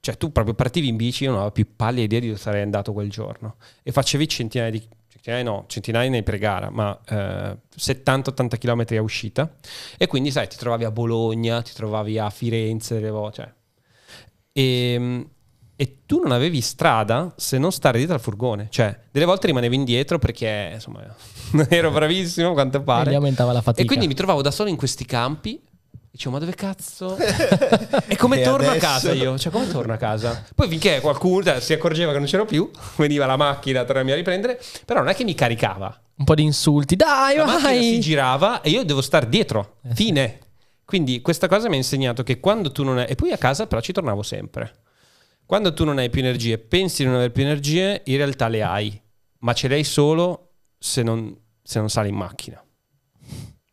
cioè 0.00 0.16
tu 0.16 0.32
proprio 0.32 0.54
partivi 0.54 0.88
in 0.88 0.96
bici, 0.96 1.24
io 1.24 1.30
non 1.30 1.38
avevo 1.40 1.52
più 1.52 1.66
pallida 1.76 2.02
idea 2.02 2.20
di 2.20 2.26
dove 2.28 2.38
sarei 2.38 2.62
andato 2.62 2.92
quel 2.92 3.10
giorno 3.10 3.56
e 3.82 3.92
facevi 3.92 4.28
centinaia 4.28 4.70
di 4.70 4.88
centinaia 5.20 5.42
no, 5.44 5.64
centinaia 5.68 6.08
nei 6.10 6.22
pre-gara, 6.22 6.70
ma 6.70 6.98
eh, 7.08 7.56
70-80 7.78 8.58
km 8.58 8.96
a 8.96 9.02
uscita 9.02 9.54
e 9.98 10.06
quindi 10.06 10.30
sai, 10.30 10.48
ti 10.48 10.56
trovavi 10.56 10.84
a 10.84 10.90
Bologna, 10.90 11.62
ti 11.62 11.72
trovavi 11.74 12.18
a 12.18 12.30
Firenze, 12.30 13.00
cioè. 13.32 13.52
e, 14.52 15.26
e 15.76 15.96
tu 16.06 16.20
non 16.20 16.32
avevi 16.32 16.60
strada 16.60 17.32
se 17.36 17.58
non 17.58 17.72
stare 17.72 17.98
dietro 17.98 18.14
al 18.16 18.20
furgone, 18.20 18.66
cioè 18.70 18.98
delle 19.10 19.24
volte 19.26 19.46
rimanevi 19.46 19.74
indietro 19.74 20.18
perché 20.18 20.70
insomma 20.74 21.02
non 21.52 21.66
ero 21.70 21.90
bravissimo 21.90 22.50
a 22.50 22.52
quanto 22.52 22.78
E 22.78 22.82
pare 22.82 23.10
fatica. 23.62 23.82
e 23.82 23.84
quindi 23.86 24.06
mi 24.06 24.14
trovavo 24.14 24.42
da 24.42 24.50
solo 24.50 24.68
in 24.68 24.76
questi 24.76 25.04
campi. 25.04 25.60
Dicevo, 26.12 26.32
ma 26.34 26.38
dove 26.40 26.54
cazzo? 26.54 27.16
e 28.08 28.16
come 28.16 28.40
E 28.40 28.44
torno 28.44 28.68
adesso? 28.68 28.86
a 28.86 28.88
casa 28.90 29.12
io? 29.12 29.38
Cioè, 29.38 29.52
come 29.52 29.68
torno 29.68 29.92
a 29.92 29.96
casa? 29.96 30.44
Poi 30.54 30.68
finché 30.68 31.00
qualcuno 31.00 31.44
cioè, 31.44 31.60
si 31.60 31.72
accorgeva 31.72 32.10
che 32.12 32.18
non 32.18 32.26
c'ero 32.26 32.44
più, 32.44 32.68
veniva 32.96 33.26
la 33.26 33.36
macchina 33.36 33.80
a 33.80 33.84
tornarmi 33.84 34.10
a 34.10 34.16
riprendere, 34.16 34.60
però 34.84 35.00
non 35.00 35.08
è 35.08 35.14
che 35.14 35.22
mi 35.24 35.34
caricava. 35.34 36.02
Un 36.16 36.24
po' 36.24 36.34
di 36.34 36.42
insulti. 36.42 36.96
Dai, 36.96 37.36
La 37.36 37.44
macchina 37.46 37.68
si 37.70 37.74
vai! 37.90 38.00
girava 38.00 38.60
e 38.60 38.70
io 38.70 38.84
devo 38.84 39.00
stare 39.00 39.28
dietro. 39.28 39.76
Eh. 39.88 39.94
Fine. 39.94 40.38
Quindi 40.84 41.20
questa 41.20 41.46
cosa 41.46 41.68
mi 41.68 41.74
ha 41.74 41.78
insegnato 41.78 42.24
che 42.24 42.40
quando 42.40 42.72
tu 42.72 42.82
non 42.82 42.98
hai... 42.98 43.06
E 43.06 43.14
poi 43.14 43.30
a 43.30 43.38
casa 43.38 43.66
però 43.68 43.80
ci 43.80 43.92
tornavo 43.92 44.22
sempre. 44.22 44.80
Quando 45.46 45.72
tu 45.72 45.84
non 45.84 45.98
hai 45.98 46.10
più 46.10 46.20
energie, 46.20 46.58
pensi 46.58 47.02
di 47.02 47.06
non 47.08 47.14
avere 47.16 47.30
più 47.30 47.44
energie, 47.44 48.02
in 48.06 48.16
realtà 48.16 48.48
le 48.48 48.62
hai. 48.62 49.00
Ma 49.38 49.52
ce 49.52 49.68
le 49.68 49.76
hai 49.76 49.84
solo 49.84 50.54
se 50.76 51.02
non, 51.04 51.34
se 51.62 51.78
non 51.78 51.88
sali 51.88 52.08
in 52.08 52.16
macchina. 52.16 52.62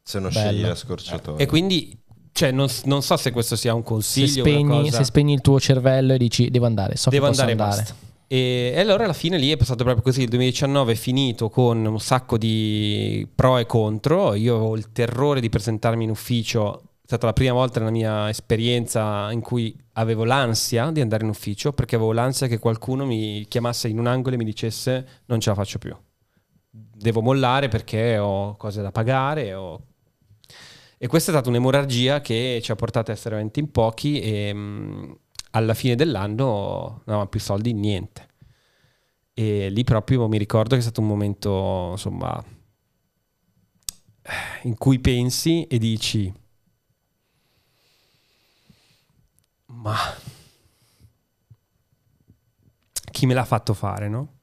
Se 0.03 0.19
non 0.19 0.31
Bello. 0.31 0.47
scegli 0.49 0.61
la 0.65 0.75
scorciatoia. 0.75 1.37
E 1.43 1.45
quindi, 1.47 1.99
cioè, 2.37 2.51
non, 2.51 2.67
non 2.83 3.01
so 3.01 3.17
se 3.17 3.31
questo 3.31 3.55
sia 3.55 3.73
un 3.73 3.81
Se 3.81 3.87
consiglio. 3.87 4.43
una 4.43 4.51
spegni, 4.51 4.81
cosa. 4.83 4.97
se 4.97 5.03
spegni 5.05 5.33
il 5.33 5.41
tuo 5.41 5.59
cervello 5.59 6.13
e 6.13 6.19
dici 6.19 6.51
devo 6.51 6.67
andare, 6.67 6.95
so 6.95 7.09
Devo 7.09 7.25
andare 7.25 7.47
e 7.49 7.51
andare. 7.53 7.85
E, 8.27 8.73
e 8.75 8.79
allora 8.79 9.05
alla 9.05 9.13
fine 9.13 9.39
lì 9.39 9.51
è 9.51 9.57
passato 9.57 9.83
proprio 9.83 10.03
così. 10.03 10.21
Il 10.21 10.29
2019 10.29 10.91
è 10.91 10.95
finito 10.95 11.49
con 11.49 11.83
un 11.83 11.99
sacco 11.99 12.37
di 12.37 13.27
pro 13.33 13.57
e 13.57 13.65
contro. 13.65 14.35
Io 14.35 14.55
avevo 14.55 14.75
il 14.75 14.91
terrore 14.91 15.39
di 15.41 15.49
presentarmi 15.49 16.03
in 16.03 16.11
ufficio. 16.11 16.81
È 17.01 17.07
stata 17.07 17.25
la 17.25 17.33
prima 17.33 17.53
volta 17.53 17.79
nella 17.79 17.91
mia 17.91 18.29
esperienza 18.29 19.31
in 19.31 19.41
cui 19.41 19.75
avevo 19.93 20.23
l'ansia 20.23 20.91
di 20.91 21.01
andare 21.01 21.23
in 21.23 21.29
ufficio 21.31 21.73
perché 21.73 21.95
avevo 21.95 22.11
l'ansia 22.11 22.45
che 22.45 22.59
qualcuno 22.59 23.03
mi 23.03 23.45
chiamasse 23.47 23.87
in 23.87 23.97
un 23.97 24.05
angolo 24.05 24.35
e 24.35 24.37
mi 24.37 24.45
dicesse 24.45 25.07
non 25.25 25.39
ce 25.39 25.49
la 25.49 25.55
faccio 25.55 25.79
più. 25.79 25.95
Devo 26.69 27.21
mollare 27.21 27.67
perché 27.67 28.19
ho 28.19 28.55
cose 28.57 28.83
da 28.83 28.91
pagare. 28.91 29.55
ho- 29.55 29.81
E 30.99 31.07
questa 31.07 31.31
è 31.31 31.33
stata 31.33 31.49
un'emorragia 31.49 32.21
che 32.21 32.59
ci 32.63 32.71
ha 32.71 32.75
portato 32.75 33.11
a 33.11 33.13
essere 33.13 33.31
veramente 33.31 33.59
in 33.59 33.71
pochi 33.71 34.19
e 34.19 34.53
mh, 34.53 35.17
alla 35.51 35.73
fine 35.75 35.95
dell'anno 35.95 36.43
non 36.45 37.01
avevamo 37.05 37.27
più 37.27 37.39
soldi, 37.39 37.73
niente. 37.73 38.27
E 39.33 39.69
lì 39.69 39.83
proprio 39.83 40.27
mi 40.27 40.37
ricordo 40.39 40.71
che 40.71 40.79
è 40.79 40.81
stato 40.81 41.01
un 41.01 41.07
momento, 41.07 41.89
insomma, 41.91 42.43
in 44.63 44.75
cui 44.77 44.99
pensi 44.99 45.63
e 45.67 45.77
dici, 45.77 46.33
ma 49.67 49.95
chi 53.11 53.25
me 53.25 53.33
l'ha 53.33 53.45
fatto 53.45 53.73
fare, 53.73 54.09
no? 54.09 54.39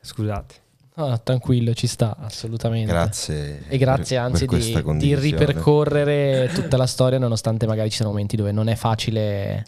Scusate. 0.00 0.68
No, 0.94 1.22
tranquillo, 1.22 1.72
ci 1.72 1.86
sta, 1.86 2.16
assolutamente. 2.18 2.90
Grazie. 2.90 3.64
E 3.68 3.78
grazie 3.78 4.16
per- 4.16 4.26
anzi 4.26 4.46
per 4.46 4.58
di, 4.58 4.98
di 4.98 5.14
ripercorrere 5.14 6.50
tutta 6.52 6.76
la 6.76 6.86
storia 6.86 7.18
nonostante 7.18 7.66
magari 7.66 7.90
ci 7.90 7.96
siano 7.96 8.10
momenti 8.10 8.36
dove 8.36 8.52
non 8.52 8.68
è 8.68 8.74
facile 8.74 9.64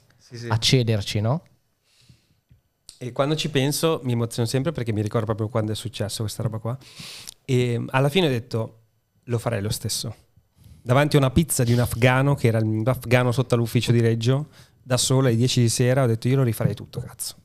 accederci, 0.49 1.21
no? 1.21 1.43
E 2.99 3.13
quando 3.13 3.35
ci 3.35 3.51
penso 3.51 4.01
mi 4.05 4.13
emoziono 4.13 4.47
sempre 4.47 4.73
perché 4.73 4.93
mi 4.93 5.03
ricordo 5.03 5.27
proprio 5.27 5.49
quando 5.49 5.73
è 5.73 5.75
successo 5.75 6.23
questa 6.23 6.43
roba 6.43 6.59
qua. 6.59 6.77
E 7.45 7.83
alla 7.89 8.09
fine 8.09 8.27
ho 8.27 8.31
detto, 8.31 8.79
lo 9.25 9.39
farei 9.39 9.61
lo 9.61 9.71
stesso. 9.71 10.15
Davanti 10.83 11.17
a 11.17 11.19
una 11.19 11.31
pizza 11.31 11.65
di 11.65 11.73
un 11.73 11.81
afgano, 11.81 12.35
che 12.35 12.49
era 12.49 12.59
il 12.59 12.83
afgano 12.85 13.33
sotto 13.33 13.55
all'ufficio 13.55 13.93
di 13.93 14.01
Reggio, 14.01 14.49
da 14.83 14.97
solo 14.97 15.29
alle 15.29 15.37
10 15.37 15.61
di 15.61 15.69
sera, 15.69 16.03
ho 16.03 16.07
detto 16.07 16.29
io 16.29 16.37
lo 16.37 16.43
rifarei 16.43 16.75
tutto, 16.75 17.01
cazzo. 17.01 17.37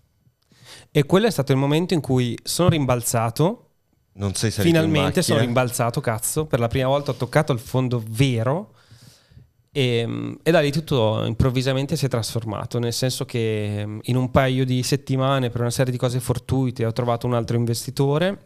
E 0.91 1.03
quello 1.05 1.27
è 1.27 1.31
stato 1.31 1.51
il 1.51 1.57
momento 1.57 1.93
in 1.93 2.01
cui 2.01 2.37
sono 2.43 2.69
rimbalzato, 2.69 3.66
Non 4.17 4.33
sei 4.33 4.51
salito 4.51 4.75
finalmente 4.75 5.19
in 5.19 5.25
sono 5.25 5.39
rimbalzato, 5.39 6.01
cazzo, 6.01 6.45
per 6.45 6.59
la 6.59 6.67
prima 6.67 6.87
volta 6.87 7.11
ho 7.11 7.15
toccato 7.15 7.53
il 7.53 7.59
fondo 7.59 8.03
vero. 8.07 8.73
E, 9.71 10.37
e 10.41 10.51
da 10.51 10.59
lì 10.59 10.71
tutto 10.71 11.23
improvvisamente 11.23 11.95
si 11.95 12.05
è 12.05 12.09
trasformato, 12.09 12.79
nel 12.79 12.93
senso 12.93 13.25
che 13.25 13.83
mm, 13.85 13.99
in 14.03 14.15
un 14.15 14.31
paio 14.31 14.65
di 14.65 14.81
settimane 14.81 15.49
per 15.49 15.61
una 15.61 15.69
serie 15.69 15.91
di 15.91 15.99
cose 15.99 16.19
fortuite 16.19 16.83
ho 16.85 16.93
trovato 16.93 17.27
un 17.27 17.35
altro 17.35 17.57
investitore, 17.57 18.45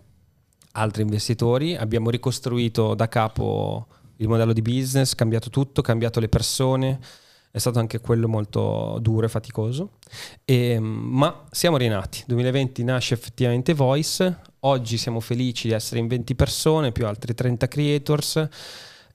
altri 0.73 1.03
investitori, 1.03 1.77
abbiamo 1.77 2.09
ricostruito 2.09 2.95
da 2.95 3.07
capo 3.07 3.87
il 4.17 4.27
modello 4.27 4.51
di 4.51 4.61
business, 4.61 5.15
cambiato 5.15 5.49
tutto, 5.49 5.81
cambiato 5.81 6.19
le 6.19 6.27
persone, 6.27 6.99
è 7.49 7.57
stato 7.57 7.79
anche 7.79 8.01
quello 8.01 8.27
molto 8.27 8.97
duro 9.01 9.25
e 9.25 9.29
faticoso, 9.29 9.99
E, 10.43 10.77
mm, 10.77 11.17
ma 11.17 11.45
siamo 11.49 11.77
rinati, 11.77 12.23
2020 12.27 12.83
nasce 12.83 13.13
effettivamente 13.13 13.73
Voice, 13.73 14.50
oggi 14.61 14.97
siamo 14.97 15.19
felici 15.19 15.67
di 15.67 15.73
essere 15.73 15.99
in 15.99 16.07
20 16.07 16.35
persone 16.35 16.91
più 16.91 17.05
altri 17.07 17.33
30 17.33 17.67
creators 17.67 18.47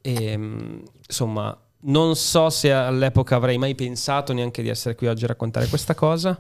e 0.01 0.37
mm, 0.37 0.79
insomma 1.09 1.57
non 1.89 2.17
so 2.17 2.51
se 2.51 2.73
all'epoca 2.73 3.37
avrei 3.37 3.59
mai 3.59 3.75
pensato 3.75 4.33
neanche 4.33 4.63
di 4.63 4.69
essere 4.69 4.95
qui 4.97 5.07
oggi 5.07 5.25
a 5.25 5.29
raccontare 5.29 5.67
questa 5.67 5.95
cosa, 5.95 6.37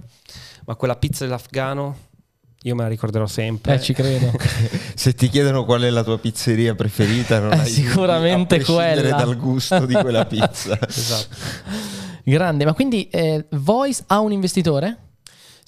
ma 0.64 0.74
quella 0.74 0.96
pizza 0.96 1.24
dell'afgano 1.24 1.96
io 2.62 2.74
me 2.74 2.82
la 2.82 2.88
ricorderò 2.88 3.26
sempre. 3.26 3.74
Eh, 3.74 3.80
ci 3.80 3.92
credo. 3.92 4.32
Se 4.96 5.14
ti 5.14 5.28
chiedono 5.28 5.64
qual 5.64 5.82
è 5.82 5.90
la 5.90 6.02
tua 6.02 6.18
pizzeria 6.18 6.74
preferita, 6.74 7.38
non 7.38 7.52
Eh, 7.52 7.58
hai 7.58 7.66
sicuramente 7.68 8.64
quella. 8.64 9.14
dal 9.16 9.36
gusto 9.36 9.86
di 9.86 9.94
quella 9.94 10.24
pizza. 10.26 10.76
Esatto. 10.84 11.36
Grande, 12.24 12.64
ma 12.64 12.72
quindi 12.72 13.08
eh, 13.10 13.46
Voice 13.50 14.02
ha 14.08 14.18
un 14.18 14.32
investitore? 14.32 15.05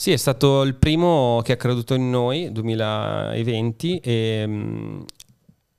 Sì, 0.01 0.13
è 0.13 0.17
stato 0.17 0.63
il 0.63 0.77
primo 0.77 1.41
che 1.43 1.51
ha 1.55 1.57
creduto 1.57 1.93
in 1.95 2.09
noi, 2.09 2.53
2020, 2.53 3.99
e 3.99 4.45
mm, 4.47 5.01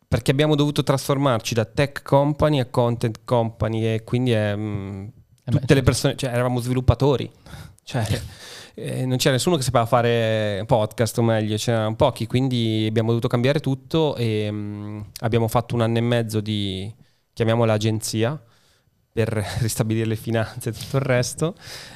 perché 0.09 0.31
abbiamo 0.31 0.55
dovuto 0.55 0.83
trasformarci 0.83 1.53
da 1.53 1.63
tech 1.63 2.01
company 2.03 2.59
a 2.59 2.65
content 2.65 3.21
company 3.23 3.85
e 3.85 4.03
quindi 4.03 4.31
è, 4.31 4.53
mm, 4.57 5.07
Eh 5.45 5.51
tutte 5.51 5.73
le 5.73 5.83
persone, 5.83 6.17
cioè 6.17 6.31
eravamo 6.31 6.59
sviluppatori, 6.59 7.31
cioè 7.83 8.05
eh, 8.75 9.05
non 9.05 9.15
c'era 9.15 9.35
nessuno 9.35 9.55
che 9.55 9.61
sapeva 9.63 9.85
fare 9.85 10.65
podcast 10.67 11.17
o 11.19 11.21
meglio, 11.21 11.55
c'erano 11.55 11.95
pochi, 11.95 12.27
quindi 12.27 12.85
abbiamo 12.89 13.09
dovuto 13.09 13.29
cambiare 13.29 13.61
tutto 13.61 14.17
e 14.17 14.49
mm, 14.51 14.99
abbiamo 15.21 15.47
fatto 15.47 15.75
un 15.75 15.81
anno 15.81 15.97
e 15.97 16.01
mezzo 16.01 16.41
di, 16.41 16.93
chiamiamola 17.31 17.71
agenzia, 17.71 18.37
per 19.19 19.45
ristabilire 19.59 20.05
le 20.05 20.15
finanze 20.15 20.69
e 20.69 20.71
tutto 20.71 20.95
il 20.95 21.03
resto 21.03 21.55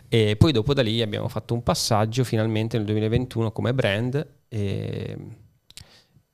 e 0.09 0.35
poi 0.35 0.51
dopo 0.51 0.73
da 0.73 0.81
lì 0.81 1.01
abbiamo 1.01 1.29
fatto 1.29 1.53
un 1.53 1.63
passaggio 1.63 2.25
finalmente 2.25 2.75
nel 2.75 2.85
2021 2.85 3.51
come 3.53 3.73
brand 3.73 4.27
e, 4.49 5.17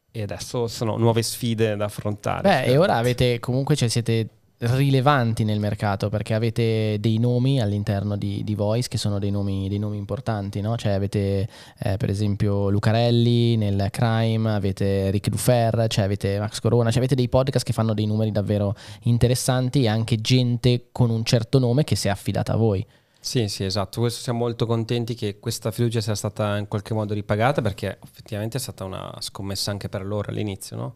e 0.10 0.22
adesso 0.22 0.66
sono 0.68 0.98
nuove 0.98 1.22
sfide 1.22 1.76
da 1.76 1.86
affrontare. 1.86 2.42
Beh, 2.42 2.64
e 2.72 2.78
ora 2.78 2.96
avete 2.96 3.40
comunque, 3.40 3.76
cioè, 3.76 3.88
siete 3.88 4.30
rilevanti 4.60 5.46
nel 5.46 5.60
mercato 5.60 6.10
perché 6.10 6.34
avete 6.34 6.98
dei 7.00 7.18
nomi 7.18 7.62
all'interno 7.62 8.18
di, 8.18 8.44
di 8.44 8.56
Voice 8.56 8.90
che 8.90 8.98
sono 8.98 9.18
dei 9.18 9.32
nomi, 9.32 9.70
dei 9.70 9.80
nomi 9.80 9.98
importanti, 9.98 10.60
no? 10.60 10.76
Cioè 10.76 10.92
avete 10.92 11.48
eh, 11.80 11.96
per 11.98 12.10
esempio 12.10 12.70
Lucarelli 12.70 13.56
nel 13.56 13.88
Crime, 13.90 14.54
avete 14.54 15.12
Rick 15.12 15.30
Dufer, 15.30 15.86
cioè 15.88 16.04
avete 16.04 16.40
Max 16.40 16.60
Corona, 16.60 16.90
cioè 16.90 17.00
avete 17.00 17.16
dei 17.16 17.30
podcast 17.30 17.66
che 17.66 17.74
fanno 17.74 17.94
dei 17.94 18.06
numeri 18.06 18.32
davvero 18.32 18.76
interessanti 19.04 19.84
e 19.84 19.88
anche 19.88 20.18
gente 20.18 20.88
con 20.92 21.10
un 21.10 21.24
certo 21.24 21.58
nome 21.60 21.86
che 21.86 21.96
si 21.96 22.08
è 22.08 22.12
affidata 22.12 22.54
a 22.54 22.58
voi. 22.58 22.86
Sì, 23.22 23.48
sì, 23.48 23.64
esatto. 23.64 24.00
Questo 24.00 24.22
siamo 24.22 24.40
molto 24.40 24.66
contenti 24.66 25.14
che 25.14 25.40
questa 25.40 25.72
fiducia 25.72 26.00
sia 26.02 26.16
stata 26.16 26.58
in 26.58 26.68
qualche 26.68 26.94
modo 26.94 27.14
ripagata 27.14 27.62
perché 27.62 27.98
effettivamente 28.04 28.58
è 28.58 28.60
stata 28.60 28.86
una 28.86 29.14
scommessa 29.20 29.72
anche 29.72 29.90
per 29.90 30.06
loro 30.06 30.30
all'inizio, 30.30 30.76
no? 30.78 30.96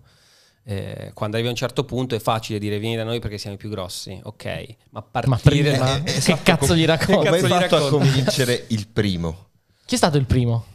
Eh, 0.65 1.11
quando 1.13 1.35
arrivi 1.35 1.49
a 1.49 1.51
un 1.51 1.57
certo 1.57 1.83
punto 1.83 2.15
è 2.15 2.19
facile 2.19 2.57
dire 2.57 2.79
vieni 2.79 2.95
da 2.95 3.03
noi 3.03 3.19
perché 3.19 3.37
siamo 3.37 3.55
i 3.55 3.59
più 3.59 3.69
grossi, 3.69 4.17
ok, 4.23 4.65
ma 4.91 5.01
partire... 5.01 5.77
Ma 5.77 5.77
prima, 5.77 5.77
ma- 5.99 6.03
che 6.03 6.15
esatto, 6.15 6.39
cazzo 6.43 6.67
com- 6.67 6.75
gli 6.77 6.85
racconti? 6.85 7.25
Come 7.25 7.37
hai 7.37 7.47
fatto 7.47 7.75
a 7.75 7.89
convincere 7.89 8.65
il 8.69 8.87
primo? 8.87 9.47
Chi 9.85 9.95
è 9.95 9.97
stato 9.97 10.17
il 10.17 10.25
primo? 10.25 10.65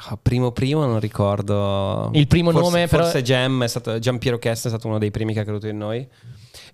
Ah, 0.00 0.16
primo 0.16 0.52
primo 0.52 0.86
non 0.86 1.00
ricordo. 1.00 2.08
Il 2.14 2.26
primo 2.28 2.50
Forse- 2.52 2.70
nome, 2.70 2.86
però- 2.86 3.02
Forse 3.02 3.22
Gem, 3.22 3.64
è 3.64 3.68
stato, 3.68 3.98
Giampiero 3.98 4.38
Chest 4.38 4.66
è 4.66 4.68
stato 4.68 4.86
uno 4.86 4.98
dei 4.98 5.10
primi 5.10 5.32
che 5.34 5.40
ha 5.40 5.44
creduto 5.44 5.66
in 5.66 5.76
noi. 5.76 6.06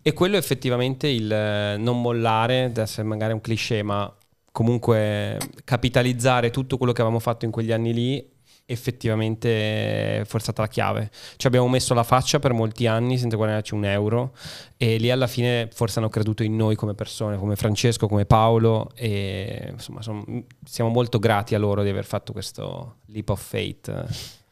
E 0.02 0.12
quello 0.12 0.36
è 0.36 0.38
effettivamente 0.38 1.08
il 1.08 1.32
eh, 1.32 1.76
non 1.78 2.00
mollare, 2.00 2.70
essere 2.76 3.02
magari 3.06 3.32
un 3.32 3.40
cliché, 3.40 3.82
ma 3.82 4.14
comunque 4.52 5.38
capitalizzare 5.64 6.50
tutto 6.50 6.76
quello 6.76 6.92
che 6.92 7.00
avevamo 7.00 7.20
fatto 7.20 7.44
in 7.46 7.50
quegli 7.50 7.72
anni 7.72 7.92
lì 7.92 8.32
effettivamente 8.66 10.24
stata 10.38 10.62
la 10.62 10.68
chiave. 10.68 11.10
Ci 11.36 11.46
abbiamo 11.46 11.68
messo 11.68 11.94
la 11.94 12.02
faccia 12.02 12.38
per 12.38 12.52
molti 12.52 12.86
anni 12.86 13.18
senza 13.18 13.36
guadagnarci 13.36 13.74
un 13.74 13.84
euro 13.84 14.34
e 14.76 14.96
lì 14.96 15.10
alla 15.10 15.26
fine 15.26 15.68
forse 15.72 15.98
hanno 15.98 16.08
creduto 16.08 16.42
in 16.42 16.56
noi 16.56 16.74
come 16.74 16.94
persone, 16.94 17.36
come 17.36 17.56
Francesco, 17.56 18.08
come 18.08 18.24
Paolo 18.24 18.90
e 18.94 19.68
insomma 19.72 20.02
son- 20.02 20.44
siamo 20.64 20.90
molto 20.90 21.18
grati 21.18 21.54
a 21.54 21.58
loro 21.58 21.82
di 21.82 21.88
aver 21.88 22.04
fatto 22.04 22.32
questo 22.32 22.96
leap 23.06 23.28
of 23.28 23.42
faith. 23.42 24.04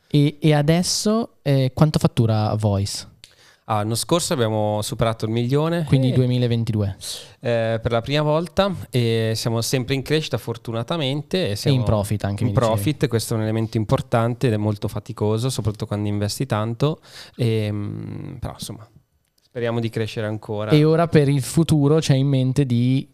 E, 0.09 0.39
e 0.41 0.53
adesso 0.53 1.39
eh, 1.43 1.71
quanto 1.75 1.99
fattura 1.99 2.55
Voice? 2.55 3.12
Ah, 3.67 3.77
l'anno 3.77 3.95
scorso 3.95 4.33
abbiamo 4.33 4.83
superato 4.83 5.25
il 5.25 5.31
milione 5.31 5.85
Quindi 5.85 6.11
eh, 6.11 6.15
2022. 6.15 6.97
eh, 7.41 7.79
per 7.81 7.93
la 7.93 8.01
prima 8.01 8.23
volta 8.23 8.75
e 8.91 9.33
siamo 9.37 9.61
sempre 9.61 9.95
in 9.95 10.03
crescita 10.03 10.37
fortunatamente. 10.37 11.51
E, 11.51 11.57
siamo 11.57 11.77
in 11.77 11.85
profit 11.85 12.25
anche, 12.25 12.43
In 12.43 12.49
mi 12.49 12.55
dicevi. 12.55 12.73
profit, 12.73 13.09
questo 13.09 13.35
è 13.35 13.37
un 13.37 13.43
elemento 13.45 13.77
importante 13.77 14.49
ed 14.49 14.53
è 14.55 14.57
molto 14.57 14.89
faticoso, 14.89 15.49
soprattutto 15.49 15.87
quando 15.87 16.09
investi 16.09 16.45
tanto. 16.45 17.01
E, 17.37 17.69
mm, 17.71 18.35
però 18.41 18.55
insomma, 18.55 18.87
speriamo 19.41 19.79
di 19.79 19.91
crescere 19.91 20.27
ancora. 20.27 20.73
E 20.73 20.83
ora 20.83 21.07
per 21.07 21.29
il 21.29 21.43
futuro 21.43 21.99
c'è 21.99 22.15
in 22.15 22.27
mente 22.27 22.67
di 22.67 23.09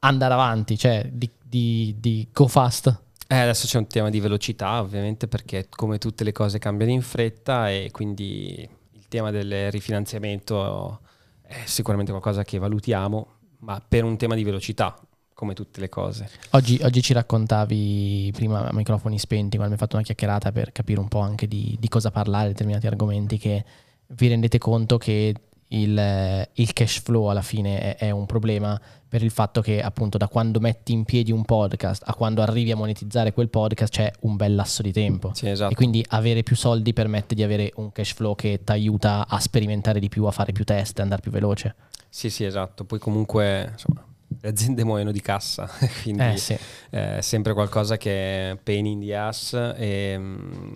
andare 0.00 0.32
avanti, 0.32 0.78
cioè 0.78 1.08
di, 1.12 1.28
di- 1.42 1.94
di 1.98 2.26
go 2.32 2.48
fast. 2.48 3.02
Eh, 3.28 3.36
adesso 3.36 3.66
c'è 3.66 3.76
un 3.78 3.86
tema 3.86 4.08
di 4.08 4.18
velocità, 4.18 4.80
ovviamente, 4.80 5.28
perché 5.28 5.66
come 5.68 5.98
tutte 5.98 6.24
le 6.24 6.32
cose 6.32 6.58
cambiano 6.58 6.90
in 6.90 7.02
fretta 7.02 7.70
e 7.70 7.90
quindi 7.92 8.68
tema 9.10 9.30
del 9.30 9.70
rifinanziamento 9.70 11.00
è 11.42 11.62
sicuramente 11.66 12.12
qualcosa 12.12 12.44
che 12.44 12.58
valutiamo, 12.58 13.26
ma 13.58 13.82
per 13.86 14.04
un 14.04 14.16
tema 14.16 14.34
di 14.34 14.44
velocità, 14.44 14.98
come 15.34 15.52
tutte 15.52 15.80
le 15.80 15.88
cose. 15.88 16.30
Oggi, 16.52 16.78
oggi 16.82 17.02
ci 17.02 17.12
raccontavi 17.12 18.30
prima 18.32 18.68
a 18.68 18.72
microfoni 18.72 19.18
spenti, 19.18 19.56
quando 19.56 19.66
mi 19.66 19.72
hai 19.72 19.78
fatto 19.78 19.96
una 19.96 20.04
chiacchierata 20.04 20.52
per 20.52 20.72
capire 20.72 21.00
un 21.00 21.08
po' 21.08 21.20
anche 21.20 21.46
di, 21.46 21.76
di 21.78 21.88
cosa 21.88 22.10
parlare, 22.10 22.48
determinati 22.48 22.86
argomenti, 22.86 23.36
che 23.36 23.64
vi 24.06 24.28
rendete 24.28 24.58
conto 24.58 24.96
che 24.96 25.34
il, 25.72 26.48
il 26.52 26.72
cash 26.72 27.00
flow 27.00 27.26
alla 27.26 27.42
fine 27.42 27.96
è, 27.96 28.06
è 28.06 28.10
un 28.10 28.26
problema 28.26 28.80
per 29.08 29.22
il 29.22 29.30
fatto 29.30 29.60
che 29.60 29.82
appunto 29.82 30.18
da 30.18 30.28
quando 30.28 30.60
metti 30.60 30.92
in 30.92 31.04
piedi 31.04 31.32
un 31.32 31.44
podcast 31.44 32.02
a 32.06 32.14
quando 32.14 32.42
arrivi 32.42 32.70
a 32.70 32.76
monetizzare 32.76 33.32
quel 33.32 33.48
podcast 33.48 33.92
c'è 33.92 34.10
un 34.20 34.36
bel 34.36 34.54
lasso 34.54 34.82
di 34.82 34.92
tempo. 34.92 35.32
Sì, 35.34 35.48
esatto. 35.48 35.72
E 35.72 35.74
quindi 35.74 36.04
avere 36.10 36.42
più 36.42 36.54
soldi 36.54 36.92
permette 36.92 37.34
di 37.34 37.42
avere 37.42 37.72
un 37.76 37.90
cash 37.92 38.12
flow 38.12 38.34
che 38.36 38.60
ti 38.64 38.72
aiuta 38.72 39.26
a 39.28 39.40
sperimentare 39.40 39.98
di 39.98 40.08
più, 40.08 40.24
a 40.26 40.30
fare 40.30 40.52
più 40.52 40.64
test, 40.64 41.00
a 41.00 41.02
andare 41.02 41.20
più 41.20 41.30
veloce. 41.30 41.74
Sì, 42.08 42.30
sì, 42.30 42.44
esatto. 42.44 42.84
Poi 42.84 42.98
comunque, 42.98 43.68
insomma, 43.72 44.04
le 44.40 44.48
aziende 44.48 44.84
muoiono 44.84 45.10
di 45.10 45.20
cassa, 45.20 45.68
quindi 46.02 46.22
Eh 46.22 46.36
sì. 46.36 46.56
è 46.90 47.18
sempre 47.20 47.52
qualcosa 47.52 47.96
che 47.96 48.50
è 48.50 48.56
pain 48.62 48.86
in 48.86 49.00
the 49.00 49.16
ass 49.16 49.54
e 49.76 50.16
mm, 50.16 50.74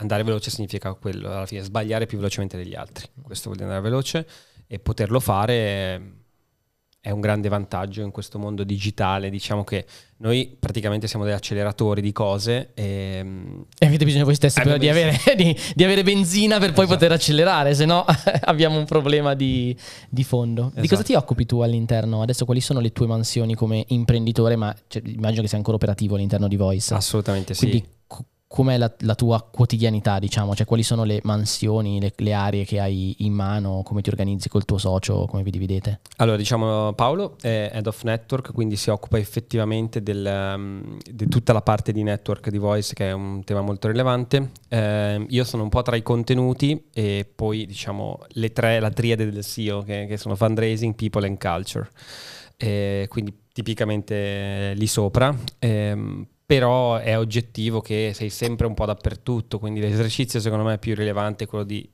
andare 0.00 0.22
veloce 0.22 0.50
significa 0.50 0.94
quello, 0.94 1.28
alla 1.28 1.46
fine 1.46 1.62
sbagliare 1.62 2.06
più 2.06 2.18
velocemente 2.18 2.56
degli 2.56 2.74
altri. 2.74 3.06
Questo 3.22 3.48
vuol 3.48 3.56
dire 3.56 3.68
andare 3.68 3.88
veloce 3.88 4.26
e 4.66 4.78
poterlo 4.78 5.18
fare 5.18 5.54
è, 5.54 6.00
è 7.00 7.10
un 7.10 7.20
grande 7.20 7.48
vantaggio 7.48 8.02
in 8.02 8.12
questo 8.12 8.38
mondo 8.38 8.62
digitale. 8.62 9.28
Diciamo 9.28 9.64
che 9.64 9.86
noi 10.18 10.56
praticamente 10.58 11.08
siamo 11.08 11.24
degli 11.24 11.34
acceleratori 11.34 12.00
di 12.00 12.12
cose 12.12 12.70
e 12.74 13.20
mm, 13.24 13.60
E 13.76 13.86
avete 13.86 14.04
bisogno 14.04 14.24
voi 14.24 14.36
stessi 14.36 14.60
però 14.60 14.76
di 14.76 14.88
avere, 14.88 15.16
di, 15.34 15.56
di 15.74 15.84
avere 15.84 16.04
benzina 16.04 16.58
per 16.60 16.72
poi 16.72 16.84
Esatto. 16.84 16.98
poter 16.98 17.12
accelerare, 17.12 17.74
se 17.74 17.84
no 17.84 18.04
abbiamo 18.42 18.78
un 18.78 18.84
problema 18.84 19.34
di, 19.34 19.76
di 20.08 20.22
fondo. 20.22 20.70
Di 20.74 20.82
cosa 20.82 20.94
Esatto. 20.94 21.02
ti 21.04 21.14
occupi 21.14 21.44
tu 21.44 21.60
all'interno? 21.60 22.22
Adesso 22.22 22.44
quali 22.44 22.60
sono 22.60 22.78
le 22.78 22.92
tue 22.92 23.08
mansioni 23.08 23.56
come 23.56 23.84
imprenditore? 23.88 24.54
Ma 24.54 24.72
cioè, 24.86 25.02
immagino 25.06 25.42
che 25.42 25.48
sia 25.48 25.56
ancora 25.56 25.76
operativo 25.76 26.14
all'interno 26.14 26.46
di 26.46 26.56
Voice. 26.56 26.94
assolutamente 26.94 27.54
sì. 27.54 27.68
Quindi 27.68 27.88
com'è 28.48 28.78
la, 28.78 28.92
la 29.00 29.14
tua 29.14 29.46
quotidianità, 29.48 30.18
diciamo? 30.18 30.54
Cioè 30.54 30.66
quali 30.66 30.82
sono 30.82 31.04
le 31.04 31.20
mansioni, 31.22 32.00
le, 32.00 32.12
le 32.16 32.32
aree 32.32 32.64
che 32.64 32.80
hai 32.80 33.14
in 33.18 33.34
mano? 33.34 33.82
Come 33.84 34.00
ti 34.00 34.08
organizzi 34.08 34.48
col 34.48 34.64
tuo 34.64 34.78
socio? 34.78 35.26
Come 35.26 35.42
vi 35.42 35.50
dividete? 35.50 36.00
Allora, 36.16 36.36
diciamo 36.38 36.94
Paolo 36.94 37.36
è 37.40 37.70
Head 37.72 37.86
of 37.86 38.02
Network, 38.02 38.52
quindi 38.52 38.76
si 38.76 38.88
occupa 38.88 39.18
effettivamente 39.18 40.02
del, 40.02 40.54
um, 40.56 40.98
di 41.04 41.28
tutta 41.28 41.52
la 41.52 41.60
parte 41.60 41.92
di 41.92 42.02
network 42.02 42.48
di 42.48 42.58
voice, 42.58 42.94
che 42.94 43.10
è 43.10 43.12
un 43.12 43.44
tema 43.44 43.60
molto 43.60 43.88
rilevante. 43.88 44.50
Eh, 44.68 45.26
io 45.28 45.44
sono 45.44 45.62
un 45.62 45.68
po' 45.68 45.82
tra 45.82 45.94
i 45.94 46.02
contenuti 46.02 46.86
e 46.92 47.30
poi, 47.32 47.66
diciamo, 47.66 48.18
le 48.28 48.52
tre, 48.52 48.80
la 48.80 48.90
triade 48.90 49.30
del 49.30 49.44
CEO, 49.44 49.82
che, 49.82 50.06
che 50.06 50.16
sono 50.16 50.34
fundraising, 50.34 50.94
people 50.94 51.26
and 51.26 51.38
culture. 51.38 51.88
Eh, 52.56 53.06
quindi 53.10 53.32
tipicamente 53.52 54.72
lì 54.74 54.86
sopra. 54.86 55.36
Ehm, 55.58 56.26
però 56.48 56.96
è 56.96 57.18
oggettivo 57.18 57.82
che 57.82 58.12
sei 58.14 58.30
sempre 58.30 58.66
un 58.66 58.72
po' 58.72 58.86
dappertutto, 58.86 59.58
quindi 59.58 59.80
l'esercizio 59.80 60.40
secondo 60.40 60.64
me 60.64 60.78
più 60.78 60.94
rilevante 60.94 61.44
è 61.44 61.46
quello 61.46 61.62
di 61.62 61.86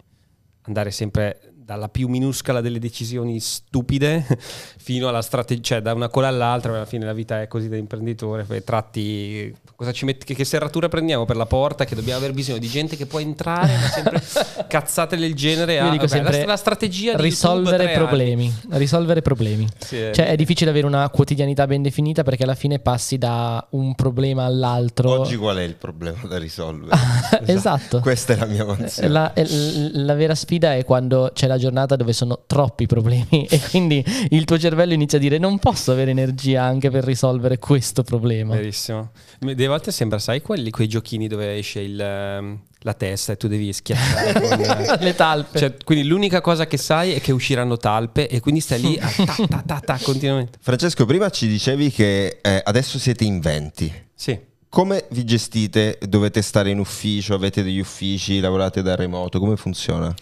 andare 0.67 0.93
sempre 0.93 1.54
dalla 1.65 1.89
più 1.89 2.09
minuscola 2.09 2.61
delle 2.61 2.79
decisioni 2.79 3.41
stupide 3.41 4.27
fino 4.77 5.09
alla 5.09 5.23
strategia, 5.23 5.63
cioè 5.63 5.81
da 5.81 5.95
una 5.95 6.09
cola 6.09 6.29
all'altra, 6.29 6.75
alla 6.75 6.85
fine 6.85 7.07
la 7.07 7.15
vita 7.15 7.41
è 7.41 7.49
così 7.49 7.69
da 7.69 7.77
imprenditore, 7.77 8.45
poi 8.45 8.63
tratti 8.63 9.55
cosa 9.75 9.93
ci 9.93 10.05
metti, 10.05 10.27
che, 10.27 10.35
che 10.35 10.45
serratura 10.45 10.89
prendiamo 10.89 11.25
per 11.25 11.37
la 11.37 11.47
porta, 11.47 11.85
che 11.85 11.95
dobbiamo 11.95 12.19
aver 12.19 12.33
bisogno 12.33 12.59
di 12.59 12.69
gente 12.69 12.97
che 12.97 13.07
può 13.07 13.19
entrare, 13.19 13.77
ma 13.77 13.89
sempre 13.89 14.23
cazzate 14.69 15.17
del 15.17 15.35
genere, 15.35 15.75
Io 15.75 15.87
a, 15.87 15.91
dico 15.91 16.07
vabbè, 16.07 16.23
la, 16.23 16.31
sempre 16.31 16.47
la 16.47 16.57
strategia 16.57 17.15
di 17.15 17.23
risolvere 17.23 17.77
tre 17.79 17.95
anni. 17.95 17.97
problemi. 17.97 18.55
Risolvere 18.71 19.23
problemi. 19.23 19.67
Sì, 19.79 20.01
eh. 20.01 20.13
Cioè 20.13 20.27
è 20.27 20.37
difficile 20.37 20.71
avere 20.71 20.87
una 20.87 21.09
quotidianità 21.09 21.67
ben 21.67 21.83
definita 21.83 22.23
perché 22.23 22.43
alla 22.43 22.55
fine 22.55 22.79
passi 22.79 23.17
da 23.17 23.67
un 23.71 23.95
problema 23.95 24.45
all'altro. 24.45 25.11
Oggi 25.11 25.37
qual 25.37 25.57
è 25.57 25.63
il 25.63 25.75
problema 25.75 26.19
da 26.29 26.39
risolvere? 26.39 26.97
esatto. 27.47 28.01
Questa 28.01 28.35
è 28.35 28.37
la 28.37 28.47
mia 28.47 28.65
mansione. 28.65 29.09
La, 29.09 29.33
l- 29.35 30.05
la 30.05 30.15
vera 30.15 30.35
sfida 30.35 30.75
è 30.75 30.85
quando 30.85 31.31
c'è 31.33 31.47
la 31.47 31.54
giornata 31.59 31.97
dove 31.97 32.13
sono 32.13 32.45
troppi 32.47 32.87
problemi 32.87 33.47
e 33.51 33.61
quindi 33.71 34.05
il 34.31 34.45
tuo 34.45 34.59
cervello 34.59 34.93
inizia 34.93 35.19
a 35.19 35.21
dire 35.21 35.39
non 35.39 35.59
posso 35.59 35.93
avere 35.93 36.11
energia 36.11 36.63
anche 36.63 36.91
per 36.91 37.05
risolvere 37.05 37.59
questo 37.59 38.03
problema. 38.03 38.55
Verissimo. 38.55 39.11
Delle 39.39 39.67
volte 39.67 39.93
sembra, 39.93 40.19
sai, 40.19 40.43
quelli, 40.43 40.71
quei 40.71 40.89
giochini 40.89 41.29
dove 41.29 41.57
esce 41.59 41.81
il, 41.81 42.01
ehm, 42.01 42.61
la 42.85 42.95
testa 42.95 43.33
e 43.33 43.37
tu 43.37 43.49
devi 43.49 43.73
schiacciare 43.73 44.33
con, 44.41 44.61
eh, 44.61 44.97
Le 45.01 45.15
talpe. 45.15 45.59
Cioè, 45.59 45.75
quindi 45.85 46.07
l'unica 46.07 46.41
cosa 46.41 46.67
che 46.67 46.77
sai 46.77 47.13
è 47.13 47.21
che 47.21 47.33
usciranno 47.33 47.77
talpe 47.77 48.29
e 48.29 48.41
quindi 48.41 48.61
stai 48.61 48.81
lì 48.81 48.99
a 48.99 49.09
ta 49.09 49.47
ta 49.49 49.63
ta 49.67 49.81
ta 49.81 49.99
continuamente. 50.03 50.59
Francesco, 50.61 51.05
prima 51.07 51.31
ci 51.31 51.49
dicevi 51.49 51.91
che 51.91 52.39
eh, 52.43 52.61
adesso 52.65 52.99
siete 52.99 53.25
in 53.25 53.41
20. 53.41 54.03
Sì. 54.15 54.39
come 54.69 55.07
vi 55.11 55.25
gestite? 55.25 55.99
Dovete 56.07 56.41
stare 56.41 56.71
in 56.71 56.79
ufficio? 56.79 57.35
Avete 57.35 57.63
degli 57.63 57.81
uffici? 57.81 58.41
Lavorate 58.41 58.83
da 58.83 58.95
remoto? 58.95 59.39
Come 59.39 59.57
funziona? 59.57 60.15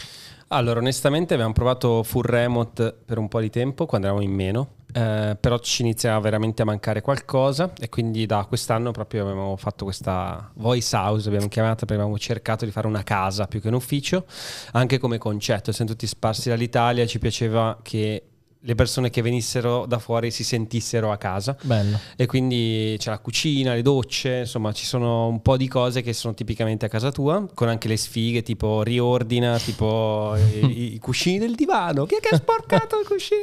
Allora, 0.54 0.80
onestamente 0.80 1.32
abbiamo 1.32 1.54
provato 1.54 2.02
full 2.02 2.24
remote 2.24 2.94
per 3.06 3.16
un 3.16 3.26
po' 3.26 3.40
di 3.40 3.48
tempo 3.48 3.86
quando 3.86 4.08
eravamo 4.08 4.26
in 4.28 4.34
meno, 4.34 4.74
eh, 4.92 5.34
però 5.40 5.58
ci 5.58 5.80
iniziava 5.80 6.20
veramente 6.20 6.60
a 6.60 6.66
mancare 6.66 7.00
qualcosa 7.00 7.72
e 7.80 7.88
quindi 7.88 8.26
da 8.26 8.44
quest'anno 8.46 8.90
proprio 8.90 9.22
abbiamo 9.22 9.56
fatto 9.56 9.84
questa 9.84 10.50
voice 10.56 10.94
house, 10.94 11.26
abbiamo 11.26 11.48
chiamata 11.48 11.86
perché 11.86 11.94
abbiamo 11.94 12.18
cercato 12.18 12.66
di 12.66 12.70
fare 12.70 12.86
una 12.86 13.02
casa 13.02 13.46
più 13.46 13.62
che 13.62 13.68
un 13.68 13.74
ufficio, 13.74 14.26
anche 14.72 14.98
come 14.98 15.16
concetto, 15.16 15.70
essendo 15.70 15.92
tutti 15.92 16.06
sparsi 16.06 16.50
dall'Italia 16.50 17.06
ci 17.06 17.18
piaceva 17.18 17.78
che 17.80 18.31
le 18.64 18.74
persone 18.74 19.10
che 19.10 19.22
venissero 19.22 19.86
da 19.86 19.98
fuori 19.98 20.30
si 20.30 20.44
sentissero 20.44 21.10
a 21.10 21.16
casa. 21.16 21.56
Bello. 21.62 21.98
E 22.16 22.26
quindi 22.26 22.94
c'è 22.98 23.10
la 23.10 23.18
cucina, 23.18 23.74
le 23.74 23.82
docce, 23.82 24.40
insomma 24.40 24.72
ci 24.72 24.84
sono 24.84 25.26
un 25.26 25.42
po' 25.42 25.56
di 25.56 25.68
cose 25.68 26.02
che 26.02 26.12
sono 26.12 26.34
tipicamente 26.34 26.86
a 26.86 26.88
casa 26.88 27.10
tua, 27.10 27.46
con 27.54 27.68
anche 27.68 27.88
le 27.88 27.96
sfighe 27.96 28.42
tipo 28.42 28.82
riordina, 28.82 29.58
tipo 29.58 30.36
i, 30.36 30.94
i 30.94 30.98
cuscini 30.98 31.38
del 31.38 31.54
divano, 31.54 32.06
chi 32.06 32.16
è 32.16 32.20
che 32.20 32.34
ha 32.34 32.36
sporcato 32.36 33.00
il 33.00 33.06
cuscino? 33.06 33.42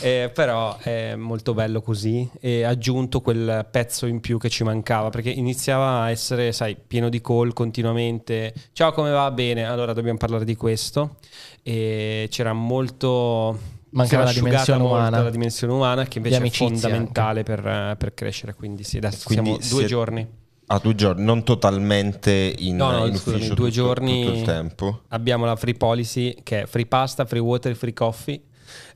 Eh, 0.00 0.30
però 0.32 0.76
è 0.78 1.14
molto 1.14 1.54
bello 1.54 1.80
così 1.80 2.28
e 2.40 2.62
ha 2.62 2.68
aggiunto 2.70 3.20
quel 3.20 3.66
pezzo 3.70 4.06
in 4.06 4.20
più 4.20 4.38
che 4.38 4.48
ci 4.48 4.62
mancava 4.62 5.08
perché 5.10 5.30
iniziava 5.30 6.02
a 6.02 6.10
essere, 6.10 6.52
sai, 6.52 6.76
pieno 6.76 7.08
di 7.08 7.20
call 7.20 7.52
continuamente. 7.52 8.52
Ciao, 8.72 8.92
come 8.92 9.10
va? 9.10 9.30
Bene, 9.30 9.64
allora 9.64 9.92
dobbiamo 9.92 10.18
parlare 10.18 10.44
di 10.44 10.56
questo. 10.56 11.16
E 11.62 12.28
c'era 12.30 12.52
molto 12.52 13.78
Mancava 13.90 14.24
la 14.24 14.32
dimensione 14.32 14.82
umana. 14.82 15.22
la 15.22 15.30
dimensione 15.30 15.72
umana 15.72 16.04
che 16.04 16.18
invece 16.18 16.42
è 16.42 16.50
fondamentale 16.50 17.42
per, 17.42 17.96
per 17.98 18.14
crescere. 18.14 18.54
Quindi 18.54 18.84
sì, 18.84 18.98
adesso 18.98 19.22
Quindi 19.24 19.56
siamo 19.60 19.78
due 19.80 19.88
giorni. 19.88 20.28
A 20.72 20.78
due 20.78 20.94
giorni, 20.94 21.24
non 21.24 21.42
totalmente 21.42 22.54
in, 22.58 22.76
No, 22.76 22.92
no, 22.92 23.06
in 23.06 23.16
scusami, 23.16 23.36
ufficio 23.36 23.54
due 23.54 23.70
tutto, 23.70 23.82
giorni- 23.82 24.24
tutto 24.24 24.36
il 24.38 24.44
tempo. 24.44 25.00
Abbiamo 25.08 25.44
la 25.44 25.56
free 25.56 25.74
policy 25.74 26.36
che 26.44 26.62
è 26.62 26.66
free 26.66 26.86
pasta, 26.86 27.24
free 27.24 27.40
water, 27.40 27.74
free 27.74 27.92
coffee. 27.92 28.40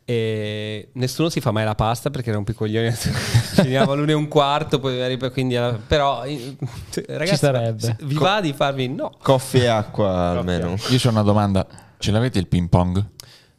E 0.07 0.91
nessuno 0.93 1.31
si 1.31 1.41
fa 1.41 1.51
mai 1.51 1.65
la 1.65 1.75
pasta 1.75 2.11
perché 2.11 2.29
era 2.29 2.39
un 2.39 2.45
piccolione. 2.45 2.93
Finiamo 2.93 3.91
all'una 3.93 4.11
e 4.13 4.15
un 4.15 4.29
quarto, 4.29 4.79
poi 4.79 5.19
quindi 5.33 5.57
alla- 5.57 5.73
però 5.85 6.23
eh, 6.25 6.55
ragazzi, 7.09 7.87
se- 7.87 7.97
vi 8.03 8.15
va 8.15 8.41
di 8.41 8.53
farvi 8.53 8.87
no. 8.89 9.11
Coffee 9.21 9.63
e 9.63 9.67
acqua 9.67 10.31
almeno. 10.31 10.77
Io 10.91 10.99
ho 11.05 11.09
una 11.09 11.23
domanda. 11.23 11.67
Ce 11.99 12.11
l'avete 12.13 12.39
il 12.39 12.47
ping 12.47 12.69
pong? 12.69 13.03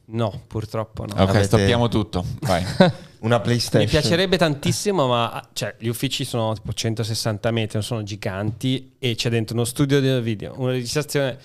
No, 0.08 0.42
purtroppo 0.48 1.06
no. 1.06 1.14
Ok, 1.14 1.20
Avete- 1.30 1.46
stoppiamo 1.46 1.88
tutto. 1.88 2.24
Vai. 2.42 2.64
Una 3.20 3.40
PlayStation. 3.40 3.82
Mi 3.82 3.88
piacerebbe 3.90 4.38
tantissimo, 4.38 5.08
ma 5.08 5.50
cioè, 5.54 5.76
gli 5.80 5.88
uffici 5.88 6.24
sono 6.26 6.54
tipo 6.54 6.74
160 6.74 7.50
metri, 7.52 7.72
non 7.74 7.84
sono 7.84 8.04
giganti 8.04 8.94
e 9.00 9.16
c'è 9.16 9.30
dentro 9.30 9.56
uno 9.56 9.64
studio 9.66 10.00
di 10.00 10.22
video, 10.22 10.54
una 10.58 10.72
registrazione 10.72 11.38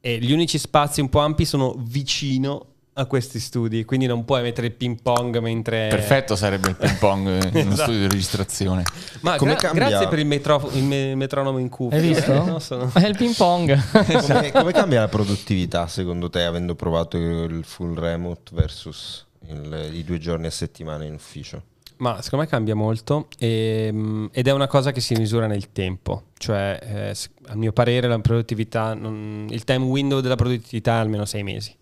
e 0.00 0.18
gli 0.18 0.32
unici 0.32 0.58
spazi 0.58 1.00
un 1.00 1.08
po' 1.08 1.20
ampi 1.20 1.44
sono 1.44 1.74
vicino 1.76 2.73
a 2.96 3.06
questi 3.06 3.40
studi, 3.40 3.84
quindi 3.84 4.06
non 4.06 4.24
puoi 4.24 4.42
mettere 4.42 4.68
il 4.68 4.72
ping 4.74 5.00
pong 5.02 5.38
mentre... 5.40 5.88
Perfetto 5.88 6.36
sarebbe 6.36 6.68
il 6.70 6.76
ping 6.76 6.96
pong 6.98 7.26
in 7.26 7.50
uno 7.66 7.72
Esatto. 7.72 7.82
studio 7.90 8.00
di 8.00 8.08
registrazione. 8.08 8.82
Ma 9.20 9.36
Come 9.36 9.52
gra- 9.52 9.60
cambia- 9.60 9.88
grazie 9.88 10.08
per 10.08 10.18
il, 10.20 10.26
metro- 10.26 10.70
il 10.74 10.82
me- 10.84 11.14
metronomo 11.16 11.58
in 11.58 11.68
cuffia. 11.68 11.98
Hai 11.98 12.06
visto? 12.06 12.32
eh, 12.32 12.38
no, 12.44 12.58
sono- 12.60 12.90
È 12.94 13.04
il 13.06 13.16
ping 13.16 13.34
pong. 13.34 13.76
Come, 14.26 14.52
come 14.52 14.72
cambia 14.72 15.00
la 15.00 15.08
produttività 15.08 15.86
secondo 15.88 16.30
te 16.30 16.44
avendo 16.44 16.74
provato 16.76 17.16
il 17.16 17.64
full 17.64 17.94
remote 17.98 18.52
versus 18.54 19.26
il- 19.48 19.90
i 19.92 20.04
due 20.04 20.18
giorni 20.18 20.46
a 20.46 20.50
settimana 20.50 21.04
in 21.04 21.14
ufficio? 21.14 21.62
Ma 21.96 22.20
secondo 22.22 22.44
me 22.44 22.50
cambia 22.50 22.74
molto 22.74 23.28
ehm, 23.38 24.28
ed 24.32 24.48
è 24.48 24.50
una 24.52 24.66
cosa 24.66 24.90
che 24.92 25.00
si 25.00 25.14
misura 25.14 25.46
nel 25.46 25.70
tempo, 25.72 26.24
cioè 26.38 26.78
eh, 26.82 27.14
a 27.46 27.54
mio 27.54 27.72
parere 27.72 28.08
la 28.08 28.18
produttività, 28.18 28.94
non- 28.94 29.46
il 29.50 29.64
time 29.64 29.84
window 29.84 30.20
della 30.20 30.34
produttività 30.36 30.94
è 30.96 30.98
almeno 31.00 31.24
sei 31.24 31.42
mesi, 31.44 31.72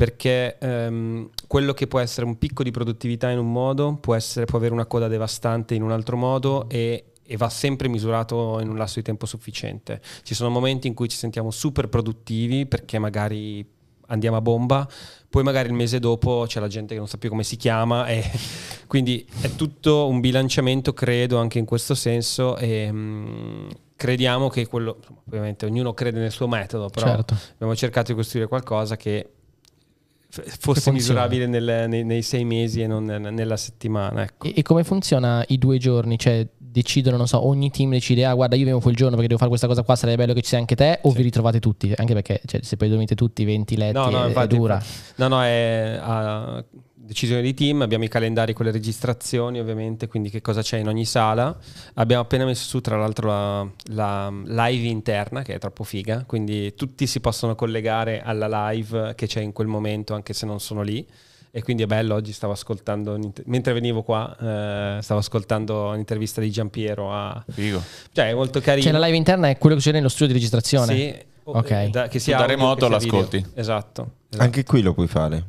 perché 0.00 0.56
ehm, 0.58 1.28
quello 1.46 1.74
che 1.74 1.86
può 1.86 1.98
essere 1.98 2.24
un 2.24 2.38
picco 2.38 2.62
di 2.62 2.70
produttività 2.70 3.28
in 3.28 3.38
un 3.38 3.52
modo 3.52 3.98
può, 4.00 4.14
essere, 4.14 4.46
può 4.46 4.56
avere 4.56 4.72
una 4.72 4.86
coda 4.86 5.08
devastante 5.08 5.74
in 5.74 5.82
un 5.82 5.92
altro 5.92 6.16
modo 6.16 6.70
e, 6.70 7.12
e 7.22 7.36
va 7.36 7.50
sempre 7.50 7.86
misurato 7.86 8.60
in 8.62 8.70
un 8.70 8.78
lasso 8.78 8.94
di 8.94 9.02
tempo 9.04 9.26
sufficiente. 9.26 10.00
Ci 10.22 10.32
sono 10.32 10.48
momenti 10.48 10.86
in 10.86 10.94
cui 10.94 11.06
ci 11.06 11.18
sentiamo 11.18 11.50
super 11.50 11.90
produttivi 11.90 12.64
perché 12.64 12.98
magari 12.98 13.62
andiamo 14.06 14.38
a 14.38 14.40
bomba, 14.40 14.88
poi 15.28 15.42
magari 15.42 15.68
il 15.68 15.74
mese 15.74 15.98
dopo 15.98 16.44
c'è 16.46 16.60
la 16.60 16.68
gente 16.68 16.94
che 16.94 16.98
non 16.98 17.06
sa 17.06 17.18
più 17.18 17.28
come 17.28 17.44
si 17.44 17.56
chiama 17.56 18.06
e 18.06 18.24
quindi 18.88 19.26
è 19.42 19.54
tutto 19.54 20.08
un 20.08 20.20
bilanciamento, 20.20 20.94
credo, 20.94 21.36
anche 21.36 21.58
in 21.58 21.66
questo 21.66 21.94
senso 21.94 22.56
e 22.56 22.90
mm, 22.90 23.68
crediamo 23.96 24.48
che 24.48 24.66
quello, 24.66 24.96
ovviamente 25.26 25.66
ognuno 25.66 25.92
crede 25.92 26.20
nel 26.20 26.30
suo 26.30 26.48
metodo, 26.48 26.88
però 26.88 27.04
certo. 27.04 27.36
abbiamo 27.52 27.76
cercato 27.76 28.12
di 28.12 28.16
costruire 28.16 28.48
qualcosa 28.48 28.96
Che 28.96 29.32
fosse 30.30 30.80
funziona. 30.80 30.96
misurabile 30.96 31.46
nel- 31.46 31.88
nei, 31.88 32.04
nei 32.04 32.22
sei 32.22 32.44
mesi 32.44 32.80
e 32.82 32.86
non 32.86 33.04
nel- 33.04 33.32
nella 33.32 33.56
settimana. 33.56 34.22
Ecco. 34.22 34.46
E, 34.46 34.54
e 34.56 34.62
come 34.62 34.84
funziona 34.84 35.44
i 35.48 35.58
due 35.58 35.78
giorni? 35.78 36.18
Cioè, 36.18 36.46
decidono, 36.56 37.16
non 37.16 37.26
so, 37.26 37.44
ogni 37.44 37.70
team 37.70 37.90
decide, 37.90 38.24
ah, 38.24 38.32
guarda, 38.34 38.54
io 38.54 38.64
vengo 38.64 38.78
quel 38.80 38.94
giorno 38.94 39.12
perché 39.16 39.26
devo 39.26 39.38
fare 39.38 39.50
questa 39.50 39.66
cosa 39.66 39.82
qua, 39.82 39.96
sarebbe 39.96 40.22
bello 40.22 40.32
che 40.34 40.42
ci 40.42 40.50
sia 40.50 40.58
anche 40.58 40.76
te, 40.76 41.00
o 41.02 41.10
vi 41.10 41.22
ritrovate 41.22 41.58
tutti? 41.58 41.92
Anche 41.96 42.14
perché 42.14 42.40
cioè, 42.46 42.60
se 42.62 42.76
poi 42.76 42.88
dormite 42.88 43.16
tutti 43.16 43.44
20 43.44 43.76
letti 43.76 43.92
No, 43.94 44.08
no, 44.08 44.20
è, 44.20 44.24
è 44.24 44.26
infatti- 44.28 44.56
dura. 44.56 44.80
No, 45.16 45.28
no, 45.28 45.42
è 45.42 45.98
a 46.00 46.64
decisione 47.10 47.42
di 47.42 47.54
team, 47.54 47.82
abbiamo 47.82 48.04
i 48.04 48.08
calendari 48.08 48.52
con 48.52 48.66
le 48.66 48.70
registrazioni 48.70 49.58
ovviamente, 49.58 50.06
quindi 50.06 50.30
che 50.30 50.40
cosa 50.40 50.62
c'è 50.62 50.78
in 50.78 50.86
ogni 50.86 51.04
sala. 51.04 51.56
Abbiamo 51.94 52.22
appena 52.22 52.44
messo 52.44 52.68
su 52.68 52.80
tra 52.80 52.96
l'altro 52.96 53.28
la, 53.28 53.68
la 53.86 54.30
live 54.30 54.86
interna 54.86 55.42
che 55.42 55.54
è 55.54 55.58
troppo 55.58 55.82
figa, 55.82 56.22
quindi 56.24 56.72
tutti 56.76 57.08
si 57.08 57.18
possono 57.18 57.56
collegare 57.56 58.22
alla 58.22 58.70
live 58.70 59.14
che 59.16 59.26
c'è 59.26 59.40
in 59.40 59.52
quel 59.52 59.66
momento 59.66 60.14
anche 60.14 60.32
se 60.32 60.46
non 60.46 60.60
sono 60.60 60.82
lì. 60.82 61.04
E 61.50 61.64
quindi 61.64 61.82
è 61.82 61.86
bello, 61.86 62.14
oggi 62.14 62.32
stavo 62.32 62.52
ascoltando, 62.52 63.18
mentre 63.46 63.72
venivo 63.72 64.02
qua, 64.02 64.36
eh, 64.98 65.02
stavo 65.02 65.18
ascoltando 65.18 65.88
un'intervista 65.88 66.40
di 66.40 66.48
Giampiero 66.48 67.12
a... 67.12 67.44
Figo. 67.48 67.82
Cioè 68.12 68.28
è 68.28 68.34
molto 68.34 68.60
carino. 68.60 68.84
Cioè, 68.84 68.92
la 68.96 69.04
live 69.04 69.16
interna 69.16 69.48
è 69.48 69.58
quello 69.58 69.74
che 69.74 69.80
succede 69.80 69.98
nello 69.98 70.10
studio 70.10 70.28
di 70.28 70.34
registrazione. 70.34 70.94
Sì, 70.94 71.28
Ok. 71.42 71.86
da, 71.86 72.06
che 72.06 72.20
sia 72.20 72.36
da 72.36 72.46
remoto 72.46 72.86
sia 72.86 72.98
video. 72.98 73.12
l'ascolti. 73.12 73.36
Esatto. 73.54 74.12
esatto. 74.28 74.42
Anche 74.44 74.62
qui 74.62 74.80
lo 74.80 74.94
puoi 74.94 75.08
fare. 75.08 75.44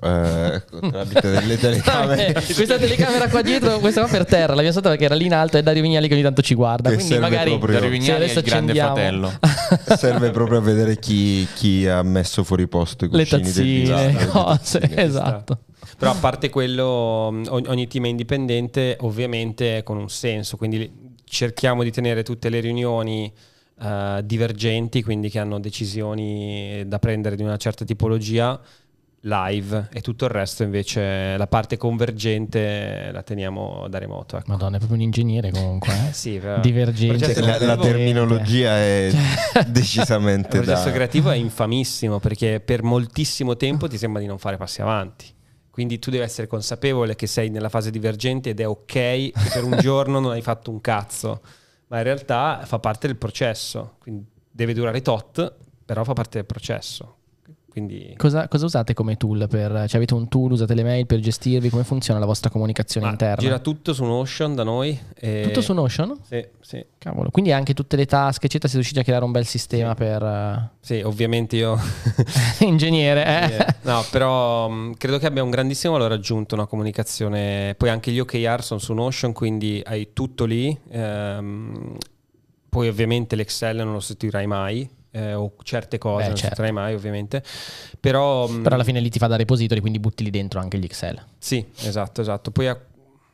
Eh, 0.00 0.62
tramite 0.90 1.30
delle 1.30 1.58
telecamere. 1.58 2.32
questa 2.54 2.78
telecamera 2.78 3.28
qua 3.28 3.42
dietro, 3.42 3.78
questa 3.78 4.02
qua 4.02 4.10
per 4.10 4.24
terra, 4.26 4.48
l'abbiamo 4.48 4.70
stata 4.70 4.90
perché 4.90 5.04
era 5.04 5.14
lì 5.14 5.26
in 5.26 5.34
alto 5.34 5.58
e 5.58 5.62
Dario 5.62 5.82
Vignali 5.82 6.06
che 6.06 6.14
ogni 6.14 6.22
tanto 6.22 6.42
ci 6.42 6.54
guarda. 6.54 6.90
Che 6.90 6.96
Quindi 6.96 7.18
magari 7.18 7.50
proprio- 7.50 7.74
Dario 7.74 7.90
Vignali 7.90 8.26
è 8.26 8.32
il 8.32 8.42
grande 8.42 8.80
accendiamo- 8.80 8.94
fratello. 8.94 9.32
Serve 9.96 10.30
proprio 10.30 10.58
a 10.58 10.62
vedere 10.62 10.98
chi, 10.98 11.46
chi 11.54 11.86
ha 11.86 12.02
messo 12.02 12.44
fuori 12.44 12.68
posto 12.68 13.04
i 13.06 13.08
le 13.10 13.26
cuscini 13.26 13.42
del 13.82 13.88
tazzine, 13.88 14.12
le 14.12 14.26
cose, 14.26 14.78
tazzine. 14.80 15.02
esatto. 15.02 15.58
Però 15.98 16.12
a 16.12 16.14
parte 16.14 16.48
quello, 16.48 16.84
ogni, 16.84 17.88
team 17.88 18.04
è 18.04 18.08
indipendente, 18.08 18.96
ovviamente 19.00 19.82
con 19.82 19.96
un 19.96 20.08
senso, 20.08 20.56
quindi 20.56 20.88
cerchiamo 21.24 21.82
di 21.82 21.90
tenere 21.90 22.22
tutte 22.22 22.48
le 22.50 22.60
riunioni 22.60 23.32
eh, 23.80 24.20
divergenti, 24.22 25.02
quindi 25.02 25.28
che 25.28 25.40
hanno 25.40 25.58
decisioni 25.58 26.84
da 26.86 27.00
prendere 27.00 27.34
di 27.34 27.42
una 27.42 27.56
certa 27.56 27.84
tipologia 27.84 28.60
live 29.28 29.88
e 29.92 30.00
tutto 30.00 30.24
il 30.24 30.30
resto 30.30 30.62
invece 30.62 31.36
la 31.36 31.46
parte 31.46 31.76
convergente 31.76 33.10
la 33.12 33.22
teniamo 33.22 33.86
da 33.88 33.98
remoto. 33.98 34.36
Ecco. 34.38 34.50
Madonna, 34.50 34.76
è 34.76 34.78
proprio 34.78 34.98
un 34.98 35.04
ingegnere 35.04 35.50
comunque. 35.50 35.92
eh. 35.92 36.12
Sì, 36.12 36.38
però- 36.38 36.60
Divergente. 36.60 37.40
La, 37.40 37.58
la 37.64 37.76
terminologia 37.76 38.76
è 38.78 39.10
Il 39.60 39.66
decisamente 39.70 40.48
processo 40.60 40.86
da... 40.86 40.92
creativo 40.92 41.30
è 41.30 41.36
infamissimo 41.36 42.18
perché 42.18 42.60
per 42.60 42.82
moltissimo 42.82 43.56
tempo 43.56 43.86
ti 43.88 43.98
sembra 43.98 44.20
di 44.20 44.26
non 44.26 44.38
fare 44.38 44.56
passi 44.56 44.80
avanti. 44.80 45.26
Quindi 45.70 45.98
tu 46.00 46.10
devi 46.10 46.24
essere 46.24 46.48
consapevole 46.48 47.14
che 47.14 47.28
sei 47.28 47.50
nella 47.50 47.68
fase 47.68 47.90
divergente 47.90 48.50
ed 48.50 48.58
è 48.58 48.66
ok 48.66 48.86
che 48.92 49.32
per 49.52 49.62
un 49.62 49.76
giorno 49.80 50.18
non 50.18 50.32
hai 50.32 50.42
fatto 50.42 50.72
un 50.72 50.80
cazzo, 50.80 51.40
ma 51.88 51.98
in 51.98 52.02
realtà 52.02 52.62
fa 52.64 52.80
parte 52.80 53.06
del 53.06 53.16
processo. 53.16 53.94
Quindi 54.00 54.24
deve 54.50 54.74
durare 54.74 55.00
tot, 55.02 55.54
però 55.84 56.02
fa 56.02 56.14
parte 56.14 56.38
del 56.38 56.46
processo. 56.46 57.17
Quindi 57.78 58.14
Cosa, 58.16 58.48
cosa 58.48 58.64
usate 58.64 58.92
come 58.94 59.16
tool? 59.16 59.46
Per, 59.48 59.70
cioè 59.86 59.96
avete 59.96 60.14
un 60.14 60.26
tool, 60.28 60.52
usate 60.52 60.74
le 60.74 60.82
mail 60.82 61.06
per 61.06 61.20
gestirvi? 61.20 61.68
Come 61.70 61.84
funziona 61.84 62.18
la 62.18 62.26
vostra 62.26 62.50
comunicazione 62.50 63.06
ma 63.06 63.12
interna? 63.12 63.36
gira 63.36 63.58
tutto 63.60 63.92
su 63.92 64.04
Notion 64.04 64.54
da 64.56 64.64
noi. 64.64 64.98
e- 65.14 65.42
Tutto 65.44 65.60
su 65.60 65.72
Notion? 65.72 66.18
Sì, 66.22 66.44
sì. 66.60 66.84
Cavolo. 66.98 67.30
Quindi 67.30 67.52
anche 67.52 67.74
tutte 67.74 67.94
le 67.96 68.06
task, 68.06 68.42
eccetera, 68.44 68.68
siete 68.68 68.76
riusciti 68.78 68.98
a 68.98 69.04
creare 69.04 69.24
un 69.24 69.30
bel 69.30 69.46
sistema 69.46 69.94
per 69.94 70.22
eh, 70.22 70.70
Sì, 70.80 71.00
ovviamente 71.02 71.56
io 71.56 71.78
ingegnere. 72.60 73.24
eh? 73.24 73.56
Eh, 73.56 73.66
no, 73.82 74.04
però 74.10 74.68
mh, 74.68 74.94
credo 74.96 75.18
che 75.18 75.26
abbia 75.26 75.42
un 75.42 75.50
grandissimo 75.50 75.92
valore 75.92 76.14
aggiunto 76.14 76.54
una 76.54 76.66
comunicazione. 76.66 77.74
Poi 77.76 77.88
anche 77.88 78.10
gli 78.10 78.18
OKR 78.18 78.62
sono 78.62 78.80
su 78.80 78.92
Notion, 78.92 79.32
quindi 79.32 79.80
hai 79.84 80.08
tutto 80.12 80.44
lì. 80.44 80.76
ehm, 80.90 81.96
poi 82.68 82.88
ovviamente 82.88 83.34
l'Excel 83.34 83.76
non 83.76 83.92
lo 83.94 84.00
sostituirai 84.00 84.46
mai. 84.46 84.88
Eh, 85.18 85.34
o 85.34 85.52
certe 85.62 85.98
cose 85.98 86.22
Beh, 86.22 86.28
non 86.28 86.36
certo. 86.36 86.56
sostituirai 86.56 86.72
mai, 86.72 86.94
ovviamente. 86.94 87.42
Però, 88.00 88.46
mh, 88.48 88.62
Però 88.62 88.74
alla 88.74 88.84
fine 88.84 89.00
lì 89.00 89.08
ti 89.10 89.18
fa 89.18 89.26
da 89.26 89.36
repository, 89.36 89.80
quindi 89.80 89.98
butti 89.98 90.22
lì 90.24 90.30
dentro 90.30 90.60
anche 90.60 90.78
gli 90.78 90.84
Excel. 90.84 91.20
sì, 91.38 91.64
esatto, 91.80 92.20
esatto. 92.20 92.50
Poi 92.50 92.68
a- 92.68 92.80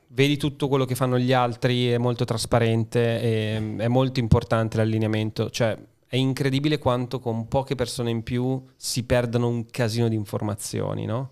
vedi 0.08 0.36
tutto 0.36 0.68
quello 0.68 0.84
che 0.84 0.94
fanno 0.94 1.18
gli 1.18 1.32
altri, 1.32 1.88
è 1.88 1.98
molto 1.98 2.24
trasparente, 2.24 3.20
e, 3.20 3.74
è 3.78 3.88
molto 3.88 4.20
importante 4.20 4.76
l'allineamento, 4.76 5.50
cioè 5.50 5.76
è 6.06 6.16
incredibile 6.16 6.78
quanto 6.78 7.18
con 7.18 7.48
poche 7.48 7.74
persone 7.74 8.10
in 8.10 8.22
più 8.22 8.62
si 8.76 9.02
perdono 9.02 9.48
un 9.48 9.66
casino 9.66 10.06
di 10.08 10.14
informazioni, 10.14 11.04
no? 11.06 11.30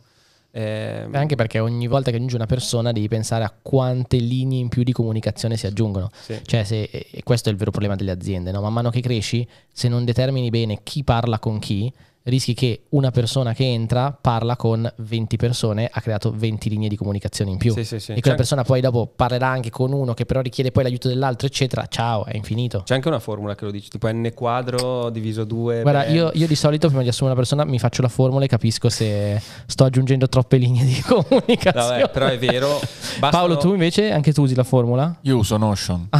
Eh, 0.55 1.09
Anche 1.12 1.34
perché 1.34 1.59
ogni 1.59 1.86
volta 1.86 2.11
che 2.11 2.16
aggiungi 2.16 2.34
una 2.34 2.46
persona 2.46 2.92
devi 2.92 3.09
pensare 3.09 3.42
a 3.42 3.53
quante 3.61 4.18
linee 4.18 4.61
in 4.61 4.68
più 4.68 4.82
di 4.82 4.92
comunicazione 4.92 5.57
si 5.57 5.66
aggiungono. 5.66 6.11
sì. 6.12 6.38
Cioè, 6.44 6.64
se, 6.64 6.82
e 6.82 7.22
questo 7.24 7.48
è 7.48 7.53
il 7.53 7.59
vero 7.59 7.70
problema 7.70 7.96
delle 7.96 8.11
aziende, 8.11 8.50
no? 8.53 8.61
Man 8.61 8.72
mano 8.72 8.90
che 8.90 9.00
cresci, 9.00 9.46
se 9.72 9.88
non 9.88 10.05
determini 10.05 10.50
bene 10.50 10.80
chi 10.82 11.05
parla 11.05 11.38
con 11.38 11.59
chi, 11.59 11.90
rischi 12.24 12.54
che 12.54 12.82
una 12.90 13.10
persona 13.10 13.52
che 13.52 13.64
entra 13.64 14.16
parla 14.18 14.56
con 14.56 14.90
20 14.96 15.36
persone, 15.36 15.88
ha 15.92 16.00
creato 16.00 16.32
20 16.34 16.68
linee 16.68 16.88
di 16.88 16.96
comunicazione 16.96 17.50
in 17.50 17.56
più. 17.58 17.72
Sì, 17.72 17.84
sì, 17.84 17.98
sì. 17.98 18.12
E 18.12 18.20
quella 18.20 18.30
C'è- 18.30 18.36
persona 18.36 18.62
poi 18.64 18.80
dopo 18.80 19.10
parlerà 19.14 19.48
anche 19.48 19.70
con 19.70 19.92
uno 19.92 20.14
che 20.14 20.24
però 20.26 20.40
richiede 20.40 20.70
poi 20.70 20.84
l'aiuto 20.84 21.08
dell'altro, 21.08 21.46
eccetera. 21.46 21.86
Ciao, 21.88 22.24
è 22.24 22.36
infinito. 22.36 22.82
C'è 22.84 22.94
anche 22.94 23.08
una 23.08 23.18
formula 23.18 23.54
che 23.54 23.64
lo 23.64 23.70
dice, 23.70 23.88
tipo 23.88 24.08
n 24.08 24.30
quadro 24.34 25.10
diviso 25.10 25.44
2. 25.44 25.82
Guarda, 25.82 26.06
io, 26.06 26.30
io 26.34 26.46
di 26.46 26.54
solito 26.54 26.86
prima 26.88 27.02
di 27.02 27.08
assumere 27.08 27.34
una 27.34 27.40
persona 27.42 27.64
mi 27.64 27.78
faccio 27.78 28.02
la 28.02 28.08
formula 28.08 28.44
e 28.44 28.48
capisco 28.48 28.88
se 28.88 29.40
sto 29.66 29.84
aggiungendo 29.84 30.28
troppe 30.28 30.56
linee 30.58 30.84
di 30.84 31.00
comunicazione. 31.06 32.00
Vabbè, 32.02 32.10
però 32.10 32.26
è 32.26 32.38
vero. 32.38 32.78
bastano- 33.18 33.30
Paolo, 33.30 33.56
tu 33.58 33.70
invece 33.72 34.10
anche 34.12 34.32
tu 34.32 34.42
usi 34.42 34.54
la 34.54 34.64
formula? 34.64 35.16
Io 35.22 35.36
uso 35.38 35.56
Notion. 35.56 36.08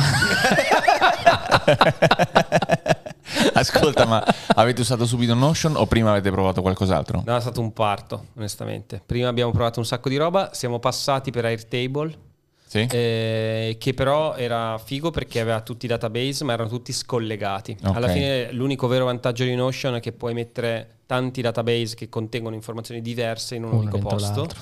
Ascolta, 3.59 4.07
ma 4.07 4.25
avete 4.55 4.81
usato 4.81 5.05
subito 5.07 5.35
Notion 5.35 5.77
o 5.77 5.87
prima 5.87 6.11
avete 6.11 6.31
provato 6.31 6.63
qualcos'altro? 6.63 7.23
No, 7.27 7.37
è 7.37 7.41
stato 7.41 7.61
un 7.61 7.73
parto, 7.73 8.27
onestamente. 8.37 9.03
Prima 9.05 9.29
abbiamo 9.29 9.51
provato 9.53 9.79
un 9.79 9.87
sacco 9.87 10.09
di 10.09 10.17
roba, 10.17 10.51
siamo 10.53 10.79
passati 10.79 11.31
per 11.31 11.45
Airtable, 11.45 12.19
Sì? 12.67 12.87
eh, 12.91 13.77
che 13.79 13.95
però 13.95 14.35
era 14.37 14.79
figo 14.79 15.11
perché 15.11 15.41
aveva 15.41 15.61
tutti 15.61 15.85
i 15.85 15.89
database, 15.89 16.45
ma 16.45 16.55
erano 16.55 16.69
tutti 16.69 16.93
scollegati. 16.93 17.77
Ok. 17.85 17.97
Alla 17.97 18.09
fine 18.09 18.53
l'unico 18.53 18.87
vero 18.87 19.05
vantaggio 19.05 19.45
di 19.45 19.55
Notion 19.55 19.97
è 19.97 20.01
che 20.01 20.13
puoi 20.13 20.33
mettere 20.35 20.99
tanti 21.07 21.43
database 21.43 21.95
che 21.95 22.09
contengono 22.09 22.55
informazioni 22.55 23.03
diverse 23.03 23.55
in 23.57 23.65
un 23.65 23.73
Uno 23.73 23.81
unico 23.81 23.99
posto. 23.99 24.35
l'altro. 24.41 24.59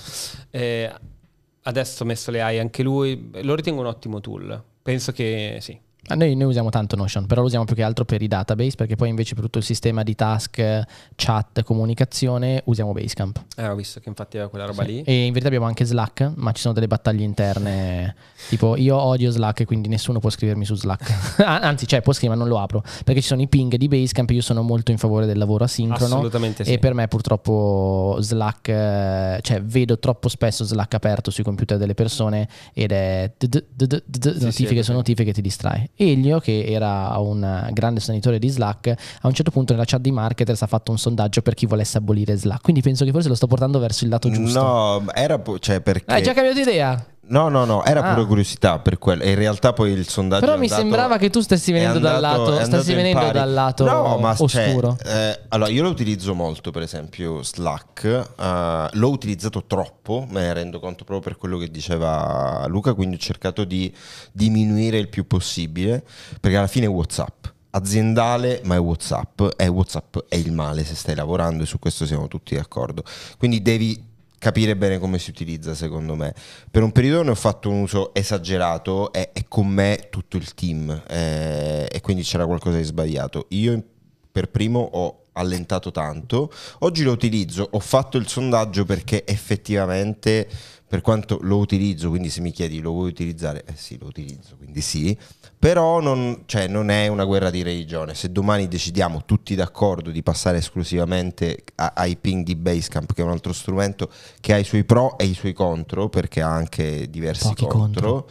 Eh, 0.51 0.93
adesso 1.63 2.03
ha 2.03 2.07
messo 2.07 2.31
le 2.33 2.43
AI 2.43 2.59
anche 2.59 2.83
lui, 2.83 3.31
lo 3.43 3.55
ritengo 3.55 3.81
un 3.81 3.87
ottimo 3.87 4.21
tool. 4.21 4.61
Penso 4.83 5.13
che 5.13 5.59
sì. 5.61 5.79
Ah, 6.11 6.17
Noi, 6.17 6.35
noi 6.35 6.49
usiamo 6.49 6.71
tanto 6.71 6.97
Notion, 6.97 7.27
però 7.27 7.41
lo 7.41 7.47
usiamo 7.47 7.65
più 7.65 7.77
che 7.77 7.85
altro 7.85 8.05
per 8.05 8.21
i 8.21 8.27
database, 8.27 8.75
perché 8.75 8.97
poi 8.97 9.09
invece 9.11 9.35
per 9.35 9.45
tutto 9.45 9.59
il 9.59 9.65
sistema 9.65 10.03
di 10.03 10.17
task, 10.17 10.83
chat, 11.15 11.63
comunicazione 11.63 12.63
usiamo 12.67 12.93
Basecamp. 12.93 13.41
Eh, 13.57 13.69
ho 13.69 13.75
visto 13.77 14.01
che 14.01 14.09
infatti 14.09 14.37
aveva 14.37 14.51
quella 14.51 14.67
roba 14.67 14.83
Sì. 14.85 14.89
lì. 14.91 15.03
E 15.03 15.25
in 15.27 15.29
verità 15.31 15.47
abbiamo 15.47 15.67
anche 15.67 15.85
Slack, 15.85 16.33
ma 16.35 16.51
ci 16.51 16.61
sono 16.63 16.75
delle 16.75 16.89
battaglie 16.89 17.23
interne. 17.25 18.15
Tipo, 18.49 18.75
io 18.77 18.97
odio 18.97 19.31
Slack, 19.31 19.65
quindi 19.65 19.89
nessuno 19.89 20.19
può 20.19 20.31
scrivermi 20.31 20.65
su 20.65 20.75
Slack. 20.75 21.39
Anzi, 21.47 21.87
cioè, 21.87 22.03
può 22.03 22.13
scrivere, 22.13 22.39
ma 22.39 22.45
non 22.45 22.53
lo 22.53 22.61
apro. 22.61 22.83
Perché 23.05 23.21
ci 23.21 23.29
sono 23.29 23.41
i 23.43 23.47
ping 23.49 23.77
di 23.77 23.87
Basecamp. 23.87 24.31
Io 24.31 24.43
sono 24.43 24.63
molto 24.63 24.91
in 24.91 24.99
favore 24.99 25.27
del 25.27 25.39
lavoro 25.39 25.63
asincrono. 25.65 26.15
Assolutamente 26.17 26.65
sì. 26.65 26.73
E 26.73 26.79
per 26.81 26.93
me, 26.95 27.07
purtroppo, 27.07 28.17
Slack, 28.21 28.69
eh, 28.69 29.39
cioè, 29.43 29.63
vedo 29.63 29.99
troppo 30.01 30.29
spesso 30.29 30.65
Slack 30.65 30.95
aperto 30.95 31.31
sui 31.31 31.45
computer 31.45 31.79
delle 31.79 31.95
persone 31.95 32.49
ed 32.75 32.91
è 32.91 33.33
notifiche 34.41 34.83
su 34.83 34.93
notifiche 34.93 35.25
che 35.25 35.33
ti 35.33 35.43
distrae. 35.43 35.91
Elio, 36.03 36.41
che 36.41 36.65
era 36.65 37.15
un 37.19 37.69
grande 37.73 38.01
sostenitore 38.01 38.39
di 38.39 38.49
Slack, 38.49 38.95
a 39.21 39.27
un 39.27 39.35
certo 39.35 39.51
punto 39.51 39.73
nella 39.75 39.85
chat 39.85 40.01
di 40.01 40.11
marketers 40.11 40.63
ha 40.63 40.67
fatto 40.67 40.91
un 40.91 40.99
sondaggio 40.99 41.43
per 41.43 41.55
chi 41.55 41.67
volesse 41.67 41.99
abolire 41.99 42.35
Slack. 42.37 42.63
Quindi 42.63 42.81
penso 42.81 43.05
che 43.05 43.11
forse 43.11 43.29
lo 43.29 43.35
sto 43.35 43.47
portando 43.47 43.79
verso 43.79 44.05
il 44.05 44.11
lato 44.11 44.31
giusto. 44.31 44.61
No, 44.61 45.05
era 45.13 45.41
cioè 45.59 45.81
perché 45.81 46.13
Hai 46.13 46.23
già 46.23 46.33
cambiato 46.33 46.61
idea? 46.61 47.05
No, 47.31 47.49
no, 47.49 47.65
no, 47.65 47.85
era 47.85 48.03
Ah. 48.03 48.15
pure 48.15 48.27
curiosità 48.27 48.79
per 48.81 48.99
quello. 48.99 49.23
E 49.23 49.31
in 49.31 49.35
realtà 49.37 49.73
poi 49.73 49.93
il 49.93 50.09
sondaggio 50.09 50.45
Però 50.45 50.57
mi 50.59 50.65
andato- 50.65 50.81
sembrava 50.81 51.17
che 51.17 51.31
tu 51.31 51.41
stessi 51.41 51.71
venendo 51.71 51.99
dal 52.01 52.17
andato- 52.17 52.39
lato, 52.39 52.53
stessi 52.55 52.65
andato 52.65 52.91
in 52.91 52.97
venendo 52.97 53.31
dal 53.33 53.53
lato 53.53 53.85
no, 53.85 54.19
ma 54.19 54.35
cioè, 54.35 54.67
oscuro. 54.67 54.97
eh, 55.05 55.41
allora, 55.49 55.71
io 55.71 55.83
lo 55.83 55.91
utilizzo 55.91 56.35
molto, 56.35 56.71
per 56.73 56.83
esempio, 56.83 57.43
Slack. 57.43 58.05
eh, 58.05 58.89
l'ho 58.91 59.09
utilizzato 59.11 59.65
troppo, 59.67 60.27
me 60.29 60.41
ne 60.41 60.53
rendo 60.55 60.81
conto 60.81 61.05
proprio 61.05 61.21
per 61.31 61.37
quello 61.39 61.57
che 61.59 61.71
diceva 61.71 62.65
Luca, 62.67 62.95
quindi 62.95 63.15
ho 63.15 63.19
cercato 63.19 63.65
di 63.65 63.95
diminuire 64.33 64.99
il 64.99 65.09
più 65.09 65.27
possibile, 65.27 66.03
perché 66.41 66.57
alla 66.57 66.67
fine 66.67 66.87
è 66.87 66.89
WhatsApp. 66.89 67.47
Aziendale, 67.73 68.61
ma 68.65 68.75
è 68.75 68.81
WhatsApp 68.81 69.43
e 69.57 69.69
WhatsApp 69.69 70.17
è 70.29 70.35
il 70.35 70.51
male 70.53 70.85
se 70.85 70.97
stai 70.97 71.15
lavorando 71.15 71.63
e 71.63 71.67
su 71.67 71.79
questo 71.79 72.05
siamo 72.05 72.27
tutti 72.27 72.57
d'accordo. 72.57 73.05
Quindi 73.39 73.63
devi 73.63 74.09
capire 74.41 74.75
bene 74.75 74.99
come 74.99 75.19
si 75.19 75.31
utilizza 75.31 75.75
secondo 75.75 76.17
me. 76.17 76.35
Per 76.71 76.83
un 76.83 76.91
periodo 76.91 77.23
ne 77.23 77.31
ho 77.31 77.35
fatto 77.37 77.69
un 77.69 77.83
uso 77.83 78.15
esagerato 78.15 79.13
e, 79.13 79.31
e 79.35 79.45
con 79.47 79.69
me 79.69 80.09
tutto 80.11 80.39
il 80.39 80.55
team 80.55 80.91
eh, 81.07 81.87
e 81.93 82.01
quindi 82.01 82.23
c'era 82.23 82.47
qualcosa 82.47 82.79
di 82.79 82.85
sbagliato. 82.85 83.47
Io 83.51 83.81
per 84.33 84.49
primo 84.49 84.81
ho 84.81 85.25
allentato 85.35 85.91
tanto, 85.91 86.51
oggi 86.81 87.03
lo 87.03 87.13
utilizzo, 87.13 87.69
ho 87.71 87.79
fatto 87.81 88.17
il 88.17 88.27
sondaggio 88.27 88.85
perché 88.85 89.27
effettivamente 89.27 90.49
per 90.89 91.03
quanto 91.03 91.39
lo 91.43 91.59
utilizzo, 91.59 92.09
quindi 92.09 92.31
se 92.31 92.41
mi 92.41 92.51
chiedi 92.51 92.81
lo 92.81 92.91
vuoi 92.91 93.11
utilizzare, 93.11 93.63
eh 93.65 93.77
sì 93.77 93.97
lo 93.99 94.07
utilizzo, 94.07 94.57
quindi 94.57 94.81
sì, 94.81 95.17
però 95.61 96.01
non, 96.01 96.45
cioè, 96.47 96.69
non 96.69 96.89
è 96.89 97.07
una 97.09 97.25
guerra 97.25 97.51
di 97.51 97.63
religione, 97.63 98.15
se 98.15 98.33
domani 98.33 98.67
decidiamo 98.67 99.25
tutti 99.27 99.55
d'accordo 99.55 100.09
di 100.11 100.23
passare 100.23 100.57
esclusivamente 100.57 101.65
a- 101.75 101.93
ai 101.97 102.17
ping 102.17 102.45
di 102.47 102.57
Basecamp, 102.57 103.13
che 103.13 103.21
è 103.21 103.25
un 103.27 103.31
altro 103.31 103.53
strumento 103.53 104.09
che 104.41 104.55
ha 104.55 104.57
i 104.57 104.65
suoi 104.65 104.85
pro 104.85 105.19
e 105.19 105.27
i 105.27 105.35
suoi 105.35 105.53
contro, 105.53 106.09
perché 106.09 106.41
ha 106.41 106.49
anche 106.49 107.11
diversi 107.11 107.49
Pochi 107.49 107.67
contro, 107.67 108.27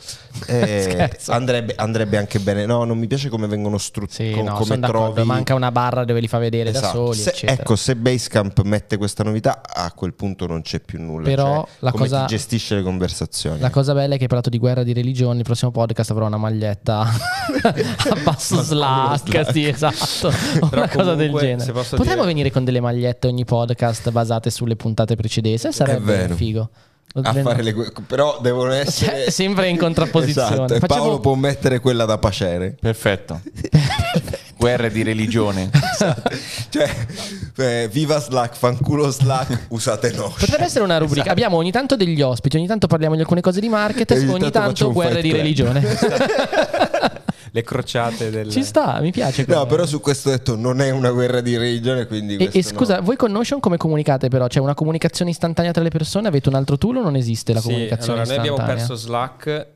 eh, 0.47 0.81
Scherzo. 0.89 1.31
andrebbe, 1.31 1.75
andrebbe 1.75 2.17
anche 2.17 2.39
bene, 2.39 2.65
no 2.65 2.83
non 2.83 2.97
mi 2.97 3.05
piace 3.05 3.29
come 3.29 3.45
vengono 3.45 3.77
strutti, 3.77 4.13
Sì, 4.33 4.41
no, 4.41 4.55
come 4.55 4.79
trovi... 4.79 5.21
Manca 5.23 5.53
una 5.53 5.71
barra 5.71 6.05
dove 6.05 6.21
li 6.21 6.27
fa 6.27 6.39
vedere 6.39 6.71
da 6.71 6.79
Esatto. 6.79 7.13
soli, 7.13 7.19
Se- 7.19 7.45
ecco, 7.45 7.75
se 7.75 7.95
Basecamp 7.95 8.61
mette 8.63 8.97
questa 8.97 9.23
novità, 9.23 9.61
a 9.63 9.91
quel 9.93 10.15
punto 10.15 10.47
non 10.47 10.63
c'è 10.63 10.79
più 10.79 10.99
nulla. 10.99 11.25
Però 11.25 11.61
cioè, 11.63 11.69
la 11.77 11.91
come 11.91 12.03
cosa- 12.05 12.21
ti 12.25 12.33
gestisce 12.35 12.73
le 12.73 12.81
conversazioni. 12.81 13.59
La 13.59 13.69
cosa 13.69 13.93
bella 13.93 14.15
è 14.15 14.17
che 14.17 14.23
hai 14.23 14.27
parlato 14.29 14.49
di 14.49 14.57
guerra 14.57 14.81
di 14.81 14.93
religioni. 14.93 15.37
Il 15.37 15.43
prossimo 15.43 15.69
podcast 15.69 16.09
avrò 16.09 16.25
una 16.25 16.37
maglietta 16.37 17.17
a 17.63 18.15
basso 18.23 18.61
slack. 18.61 19.51
Sì, 19.51 19.67
esatto. 19.67 20.31
Una 20.71 20.87
cosa 20.89 21.15
del 21.15 21.33
genere. 21.33 21.71
Potremmo 21.71 22.03
dire- 22.05 22.25
venire 22.25 22.51
con 22.51 22.63
delle 22.63 22.79
magliette 22.81 23.27
ogni 23.27 23.45
podcast 23.45 24.09
basate 24.11 24.49
sulle 24.49 24.75
puntate 24.75 25.15
precedenti. 25.15 25.71
Sarebbe 25.71 26.29
figo. 26.35 26.69
a 27.21 27.33
fare 27.33 27.63
le 27.63 27.73
però 28.05 28.39
devono 28.41 28.71
essere 28.71 29.23
Cioè, 29.23 29.29
sempre 29.31 29.67
in 29.67 29.77
contrapposizione. 29.77 30.49
Esatto, 30.53 30.73
e 30.75 30.79
Facciamo- 30.79 31.01
Paolo 31.01 31.19
può 31.19 31.33
mettere 31.35 31.79
quella 31.79 32.05
da 32.05 32.17
pacere. 32.17 32.75
Perfetto. 32.79 33.41
Guerre 34.59 34.91
di 34.91 35.03
religione. 35.03 35.69
cioè, 36.69 36.89
eh, 37.55 37.87
viva 37.89 38.19
Slack, 38.19 38.57
fanculo 38.57 39.09
Slack, 39.09 39.67
usate 39.71 40.11
no. 40.11 40.33
Potrebbe 40.37 40.65
essere 40.65 40.83
una 40.83 40.97
rubrica. 40.97 41.31
Abbiamo 41.31 41.55
ogni 41.55 41.71
tanto 41.71 41.95
degli 41.95 42.21
ospiti, 42.21 42.57
ogni 42.57 42.67
tanto 42.67 42.87
parliamo 42.87 43.15
di 43.15 43.21
alcune 43.21 43.39
cose 43.39 43.61
di 43.61 43.69
marketing, 43.69 44.19
E 44.19 44.23
ogni 44.25 44.43
ogni 44.43 44.51
tanto 44.51 44.91
guerre 44.91 45.21
di 45.21 45.29
club. 45.29 45.41
religione. 45.41 45.81
Le 47.51 47.63
crociate 47.63 48.29
del... 48.29 48.51
Ci 48.51 48.63
sta, 48.63 48.99
mi 49.01 49.11
piace. 49.11 49.41
No, 49.41 49.45
quello. 49.45 49.65
però 49.65 49.85
su 49.87 50.01
questo 50.01 50.27
ho 50.29 50.31
detto 50.33 50.55
non 50.55 50.81
è 50.81 50.91
una 50.91 51.09
guerra 51.09 51.41
di 51.41 51.57
religione, 51.57 52.05
quindi 52.05 52.35
E, 52.35 52.49
e 52.53 52.61
scusa, 52.61 52.97
no. 52.97 53.03
voi 53.03 53.15
con 53.15 53.31
Notion 53.31 53.59
come 53.59 53.77
comunicate 53.77 54.27
però? 54.27 54.45
C'è 54.47 54.59
una 54.59 54.75
comunicazione 54.75 55.31
istantanea 55.31 55.71
tra 55.71 55.81
le 55.81 55.89
persone? 55.89 56.27
Avete 56.27 56.47
un 56.49 56.55
altro 56.55 56.77
tool 56.77 56.97
o 56.97 57.01
non 57.01 57.15
esiste 57.15 57.53
la 57.53 57.59
Sì, 57.61 57.67
comunicazione 57.67 58.19
allora, 58.21 58.27
noi 58.27 58.37
abbiamo 58.37 58.57
istantanea? 58.57 58.85
perso 58.85 59.01
Slack 59.01 59.67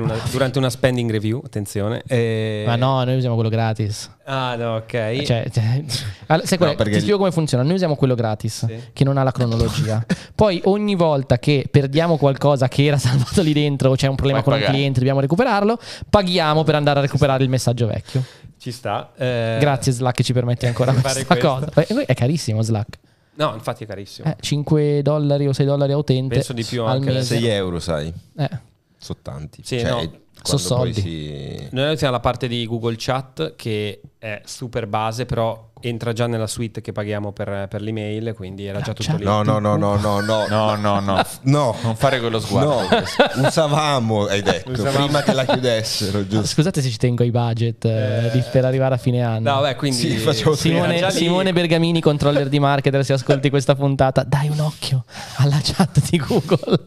una- 0.00 0.16
durante 0.30 0.58
una 0.58 0.70
spending 0.70 1.10
review, 1.10 1.42
attenzione. 1.44 2.02
e- 2.06 2.64
Ma 2.66 2.76
no, 2.76 3.04
noi 3.04 3.16
usiamo 3.16 3.34
quello 3.34 3.50
gratis. 3.50 4.10
Ah, 4.24 4.54
no, 4.56 4.76
ok. 4.76 5.22
Cioè, 5.22 5.44
cioè- 5.52 5.84
Allora, 6.26 6.48
è? 6.48 6.56
No, 6.58 6.74
perché 6.74 6.92
Ti 6.92 7.00
spiego 7.00 7.18
come 7.18 7.30
funziona. 7.32 7.62
Noi 7.62 7.74
usiamo 7.74 7.94
quello 7.96 8.14
gratis, 8.14 8.64
Sì. 8.66 8.80
che 8.92 9.04
non 9.04 9.16
ha 9.18 9.22
la 9.22 9.32
cronologia. 9.32 10.04
Poi 10.34 10.60
ogni 10.64 10.94
volta 10.94 11.38
che 11.38 11.66
perdiamo 11.70 12.16
qualcosa 12.16 12.68
che 12.68 12.84
era 12.84 12.96
salvato 12.98 13.42
lì 13.42 13.52
dentro 13.52 13.90
o 13.90 13.94
c'è 13.94 14.06
un 14.06 14.14
problema 14.14 14.40
Puoi 14.42 14.44
con 14.44 14.52
un 14.54 14.58
pagare. 14.60 14.76
cliente, 14.78 14.98
dobbiamo 15.00 15.20
recuperarlo, 15.20 15.78
paghiamo 16.08 16.62
per 16.64 16.74
andare 16.76 16.98
a 17.00 17.02
recuperare 17.02 17.42
il 17.42 17.48
messaggio 17.50 17.86
vecchio. 17.86 18.24
Ci 18.58 18.70
sta. 18.70 19.10
eh, 19.16 19.56
Grazie 19.60 19.90
Slack 19.92 20.16
che 20.16 20.22
ci 20.22 20.32
permette 20.32 20.66
ancora 20.68 20.92
fare 20.92 21.24
questa 21.24 21.36
questo. 21.36 21.70
cosa. 21.84 22.00
Eh, 22.00 22.06
È 22.06 22.14
carissimo 22.14 22.62
Slack. 22.62 22.98
No, 23.34 23.54
infatti 23.54 23.84
è 23.84 23.86
carissimo. 23.86 24.28
Eh, 24.28 24.36
5 24.38 25.00
dollari 25.02 25.48
o 25.48 25.52
6 25.54 25.64
dollari 25.66 25.92
a 25.92 25.96
utente. 25.96 26.34
Penso 26.34 26.52
di 26.52 26.62
più 26.62 26.84
anche 26.84 27.06
mese. 27.10 27.38
6 27.38 27.46
euro, 27.46 27.80
sai, 27.80 28.12
Eh, 28.36 28.48
sono 29.02 29.18
tanti. 29.22 29.62
Sì, 29.64 29.80
Cioè, 29.80 29.90
no, 29.90 29.96
quando 29.96 30.20
sono 30.42 30.58
soldi. 30.58 31.00
si- 31.00 31.68
Noi 31.72 31.92
usiamo 31.92 32.12
la 32.14 32.20
parte 32.20 32.48
di 32.48 32.64
Google 32.66 32.94
Chat 32.96 33.54
che 33.56 34.00
è 34.18 34.40
super 34.44 34.86
base, 34.86 35.26
però 35.26 35.70
entra 35.84 36.12
già 36.12 36.28
nella 36.28 36.46
suite 36.46 36.80
che 36.80 36.92
paghiamo 36.92 37.32
per, 37.32 37.66
per 37.68 37.80
l'email, 37.82 38.34
quindi 38.34 38.66
era 38.66 38.80
già 38.80 38.92
tutto 38.92 39.16
lì. 39.16 39.24
No, 39.24 39.42
no, 39.42 39.58
no, 39.58 39.74
no, 39.76 39.96
no, 39.96 40.20
no. 40.20 40.46
No, 40.46 40.76
no, 40.76 41.00
no. 41.00 41.22
No, 41.42 41.76
Non 41.82 41.96
fare 41.96 42.20
quello 42.20 42.38
sguardo. 42.38 42.80
No, 42.82 43.46
usavamo, 43.48 44.26
hai 44.26 44.42
detto, 44.42 44.70
Usavamo. 44.70 45.04
prima 45.06 45.22
che 45.22 45.32
la 45.32 45.44
chiudessero, 45.44 46.26
giusto? 46.26 46.46
Scusate 46.46 46.80
se 46.80 46.88
ci 46.88 46.98
tengo 46.98 47.22
ai 47.24 47.30
budget 47.32 47.84
eh, 47.84 48.30
di- 48.32 48.42
per 48.52 48.64
arrivare 48.64 48.94
a 48.94 48.98
fine 48.98 49.22
anno. 49.22 49.54
No, 49.54 49.60
beh, 49.60 49.74
quindi 49.74 50.20
Sì, 50.20 50.44
Simone. 50.54 51.10
Simone 51.10 51.52
Bergamini, 51.52 52.00
controller 52.00 52.48
di 52.48 52.60
marketer, 52.60 53.04
se 53.04 53.14
ascolti 53.14 53.50
questa 53.50 53.74
puntata, 53.74 54.22
dai 54.22 54.48
un 54.48 54.60
occhio 54.60 55.04
alla 55.38 55.58
chat 55.62 56.00
di 56.08 56.16
Google. 56.18 56.86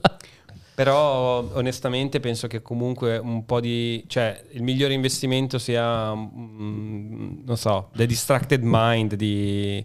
Però 0.75 1.47
onestamente 1.53 2.19
penso 2.19 2.47
che 2.47 2.61
comunque 2.61 3.17
un 3.17 3.45
po' 3.45 3.61
di... 3.61 4.03
cioè 4.07 4.43
il 4.51 4.61
migliore 4.61 4.93
investimento 4.93 5.57
sia, 5.57 6.13
mm, 6.13 7.43
non 7.45 7.57
so, 7.57 7.89
The 7.95 8.05
Distracted 8.05 8.61
Mind 8.63 9.15
di... 9.15 9.83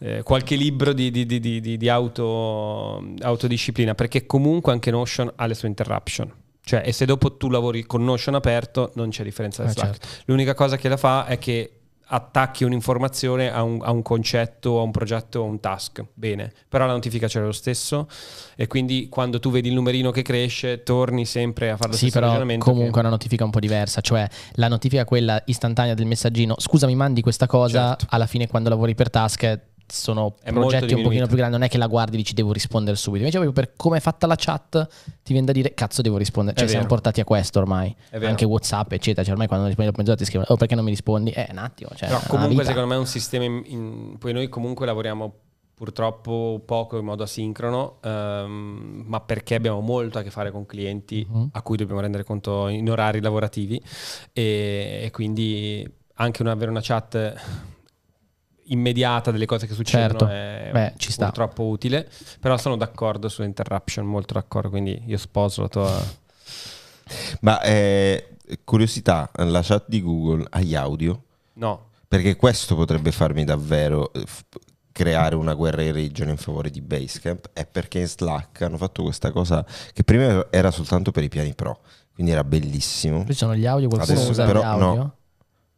eh, 0.00 0.22
qualche 0.22 0.56
libro 0.56 0.92
di, 0.92 1.10
di- 1.10 1.24
di- 1.26 1.76
di- 1.76 1.88
auto, 1.88 3.02
autodisciplina, 3.20 3.94
perché 3.94 4.26
comunque 4.26 4.72
anche 4.72 4.90
Notion 4.90 5.32
ha 5.36 5.46
le 5.46 5.54
sue 5.54 5.68
interruption. 5.68 6.32
Cioè, 6.64 6.82
e 6.84 6.92
se 6.92 7.04
dopo 7.04 7.36
tu 7.36 7.48
lavori 7.50 7.84
con 7.84 8.02
Notion 8.02 8.34
aperto, 8.34 8.90
non 8.94 9.10
c'è 9.10 9.22
differenza 9.22 9.62
da 9.62 9.70
Slack. 9.70 9.98
certo. 10.00 10.08
L'unica 10.24 10.54
cosa 10.54 10.76
che 10.76 10.88
la 10.88 10.96
fa 10.96 11.26
è 11.26 11.38
che 11.38 11.70
attacchi 12.06 12.64
un'informazione 12.64 13.50
a 13.52 13.62
un, 13.62 13.78
a 13.82 13.90
un 13.90 14.02
concetto, 14.02 14.78
a 14.78 14.82
un 14.82 14.90
progetto, 14.90 15.40
a 15.40 15.44
un 15.44 15.60
task. 15.60 16.04
Bene, 16.14 16.52
però 16.68 16.86
la 16.86 16.92
notifica 16.92 17.26
c'è 17.26 17.40
lo 17.40 17.52
stesso 17.52 18.08
e 18.56 18.66
quindi 18.66 19.08
quando 19.08 19.38
tu 19.40 19.50
vedi 19.50 19.68
il 19.68 19.74
numerino 19.74 20.10
che 20.10 20.22
cresce, 20.22 20.82
torni 20.82 21.24
sempre 21.24 21.70
a 21.70 21.76
fare 21.76 21.90
lo 21.90 21.96
Sì, 21.96 22.06
stesso 22.06 22.14
però 22.18 22.26
ragionamento. 22.26 22.64
comunque 22.64 22.92
che- 22.92 22.98
una 23.00 23.08
notifica 23.08 23.44
un 23.44 23.50
po' 23.50 23.60
diversa, 23.60 24.00
cioè 24.00 24.28
la 24.52 24.68
notifica 24.68 25.04
quella 25.04 25.40
istantanea 25.46 25.94
del 25.94 26.06
messaggino, 26.06 26.54
scusa 26.58 26.86
mi 26.86 26.94
mandi 26.94 27.20
questa 27.22 27.46
cosa, 27.46 27.88
Certo. 27.88 28.06
alla 28.10 28.26
fine 28.26 28.46
quando 28.48 28.68
lavori 28.68 28.94
per 28.94 29.10
task 29.10 29.58
sono 29.86 30.34
È 30.42 30.52
progetti 30.52 30.94
un 30.94 31.02
pochino 31.02 31.26
più 31.26 31.36
grandi, 31.36 31.56
non 31.56 31.64
è 31.64 31.68
che 31.68 31.78
la 31.78 31.86
guardi 31.86 32.14
e 32.14 32.18
dici 32.18 32.34
devo 32.34 32.52
rispondere 32.52 32.96
subito, 32.96 33.24
invece 33.24 33.38
proprio 33.42 33.64
per 33.64 33.74
come 33.76 33.98
è 33.98 34.00
fatta 34.00 34.26
la 34.26 34.34
chat 34.36 34.86
ti 35.22 35.32
viene 35.32 35.46
da 35.46 35.52
dire 35.52 35.74
cazzo 35.74 36.02
devo 36.02 36.16
rispondere, 36.16 36.56
cioè 36.56 36.68
siamo 36.68 36.86
portati 36.86 37.20
a 37.20 37.24
questo 37.24 37.58
ormai, 37.58 37.94
anche 38.12 38.44
Whatsapp 38.44 38.92
eccetera, 38.92 39.22
cioè 39.22 39.32
ormai 39.32 39.46
quando 39.46 39.66
non 39.66 39.74
rispondi 39.74 39.90
dopo 39.90 39.98
mezz'ora 40.02 40.16
ti 40.16 40.24
scrivono 40.24 40.46
oh 40.50 40.56
perché 40.56 40.74
non 40.74 40.84
mi 40.84 40.90
rispondi, 40.90 41.30
eh 41.30 41.46
un 41.50 41.58
attimo, 41.58 41.90
cioè, 41.94 42.08
una 42.08 42.22
comunque 42.26 42.64
secondo 42.64 42.88
me 42.88 42.94
è 42.94 42.98
un 42.98 43.06
sistema... 43.06 43.44
in- 43.44 43.62
in- 43.66 44.16
poi 44.18 44.32
noi 44.32 44.48
comunque 44.48 44.86
lavoriamo 44.86 45.34
purtroppo 45.74 46.62
poco 46.64 46.98
in 46.98 47.04
modo 47.04 47.24
asincrono, 47.24 47.98
ehm, 48.00 49.02
ma 49.06 49.20
perché 49.20 49.56
abbiamo 49.56 49.80
molto 49.80 50.18
a 50.18 50.22
che 50.22 50.30
fare 50.30 50.50
con 50.52 50.66
clienti 50.66 51.26
Mhm. 51.28 51.48
a 51.52 51.62
cui 51.62 51.76
dobbiamo 51.76 52.00
rendere 52.00 52.22
conto 52.24 52.68
in 52.68 52.88
orari 52.88 53.20
lavorativi. 53.20 53.82
E, 54.32 55.00
e 55.04 55.10
quindi 55.10 55.84
anche 56.14 56.42
un- 56.42 56.48
avere 56.48 56.70
una 56.70 56.80
chat 56.80 57.34
immediata 58.66 59.30
delle 59.30 59.46
cose 59.46 59.66
che 59.66 59.74
succedono 59.74 60.18
Certo. 60.18 60.28
è 60.28 60.70
Beh, 60.72 60.92
ci 60.96 61.12
sta. 61.12 61.26
purtroppo 61.26 61.64
utile, 61.64 62.08
però 62.40 62.56
sono 62.56 62.76
d'accordo 62.76 63.28
sull'interruption, 63.28 64.04
molto 64.06 64.34
d'accordo, 64.34 64.70
quindi 64.70 65.02
io 65.06 65.18
sposo 65.18 65.62
la 65.62 65.68
tua... 65.68 66.04
Ma 67.40 67.60
eh, 67.62 68.36
curiosità, 68.64 69.30
la 69.34 69.60
chat 69.62 69.84
di 69.88 70.00
Google 70.02 70.46
agli 70.50 70.74
audio? 70.74 71.22
No, 71.54 71.90
Perché 72.08 72.36
questo 72.36 72.74
potrebbe 72.74 73.12
farmi 73.12 73.44
davvero 73.44 74.12
eh, 74.12 74.24
f- 74.26 74.44
creare 74.92 75.34
una 75.34 75.54
guerra 75.54 75.82
in 75.82 75.92
regione 75.92 76.30
in 76.30 76.36
favore 76.36 76.70
di 76.70 76.80
Basecamp 76.80 77.50
è 77.52 77.66
perché 77.66 77.98
in 77.98 78.06
Slack 78.06 78.62
hanno 78.62 78.76
fatto 78.76 79.02
questa 79.02 79.32
cosa 79.32 79.64
che 79.92 80.04
prima 80.04 80.46
era 80.50 80.70
soltanto 80.70 81.10
per 81.10 81.24
i 81.24 81.28
piani 81.28 81.52
pro, 81.54 81.80
quindi 82.14 82.32
era 82.32 82.44
bellissimo. 82.44 83.24
Ci 83.26 83.32
sono 83.34 83.54
gli 83.56 83.66
audio, 83.66 83.88
qualcuno 83.88 84.12
Adesso 84.12 84.30
usa 84.30 84.44
però 84.46 84.60
gli 84.60 84.64
audio? 84.64 84.94
no. 84.94 85.16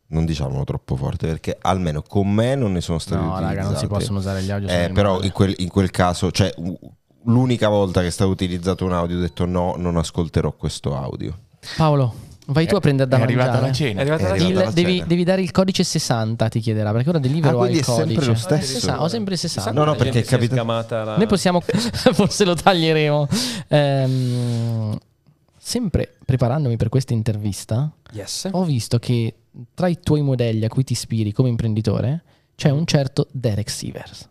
Non 0.09 0.25
diciamolo 0.25 0.63
troppo 0.65 0.95
forte 0.95 1.27
perché 1.27 1.59
almeno 1.61 2.01
con 2.03 2.31
me 2.33 2.55
non 2.55 2.73
ne 2.73 2.81
sono 2.81 2.99
stati 3.01 3.25
No, 3.25 3.39
raga, 3.41 3.63
non 3.65 3.77
si 3.77 3.87
possono 3.89 4.19
usare 4.19 4.43
gli 4.43 4.51
audio. 4.51 4.69
Eh, 4.69 4.91
però 4.95 5.21
in 5.23 5.33
quel, 5.33 5.53
in 5.59 5.69
quel 5.69 5.91
caso, 5.91 6.31
cioè 6.31 6.53
l'unica 7.25 7.69
volta 7.69 8.01
che 8.03 8.07
è 8.07 8.11
stato 8.11 8.31
utilizzato 8.31 8.85
un 8.85 8.93
audio 8.93 9.17
ho 9.17 9.21
detto 9.21 9.45
no, 9.47 9.75
non 9.77 9.97
ascolterò 9.97 10.53
questo 10.53 10.97
audio. 10.97 11.37
Paolo, 11.77 12.15
vai 12.47 12.69
tu 12.69 12.77
a 12.77 12.81
prendere 12.81 13.09
da 13.11 13.19
è 13.19 13.23
arrivata 13.23 13.61
mangiare. 13.61 13.67
la 13.67 13.73
cena. 13.73 13.99
È 13.99 14.01
arrivata 14.03 14.23
È 14.23 14.29
la 14.29 14.33
arrivata 14.35 14.61
Il- 14.61 14.65
la 14.67 14.71
devi, 14.71 14.93
cena. 14.95 15.07
devi 15.07 15.25
dare 15.25 15.43
il 15.43 15.51
codice 15.51 15.83
60, 15.83 16.49
ti 16.51 16.61
chiederà, 16.61 16.93
perché 16.93 17.09
ora 17.09 17.19
Deliveroo 17.19 17.63
Ah, 17.63 17.65
ha 17.65 17.69
il 17.69 17.79
è 17.81 17.83
sempre 17.83 18.15
codice. 18.15 18.31
lo 18.31 18.37
stesso? 18.37 18.89
Eh, 18.89 18.93
ho 18.95 19.09
sempre 19.09 19.37
60. 19.37 19.73
No, 19.73 19.85
no, 19.85 19.97
perché 19.97 20.21
è 20.21 20.23
sgamata 20.45 21.03
la- 21.03 21.17
Noi 21.17 21.27
possiamo, 21.27 21.61
forse 22.13 22.45
lo 22.45 22.55
taglieremo. 22.55 23.27
Ehm, 23.67 24.97
sempre 25.59 26.15
preparandomi 26.25 26.77
per 26.77 26.89
questa 26.91 27.13
intervista, 27.13 27.91
Yes. 28.13 28.49
ho 28.53 28.63
visto 28.63 28.99
che 29.01 29.35
tra 29.75 29.89
i 29.89 29.99
tuoi 30.01 30.23
modelli 30.23 30.65
a 30.65 30.69
cui 30.69 30.85
ti 30.85 30.93
ispiri 30.93 31.33
come 31.33 31.49
imprenditore 31.49 32.23
c'è 32.55 32.71
un 32.71 32.87
certo 32.87 33.29
Derek 33.33 33.69
Sivers. 33.71 34.27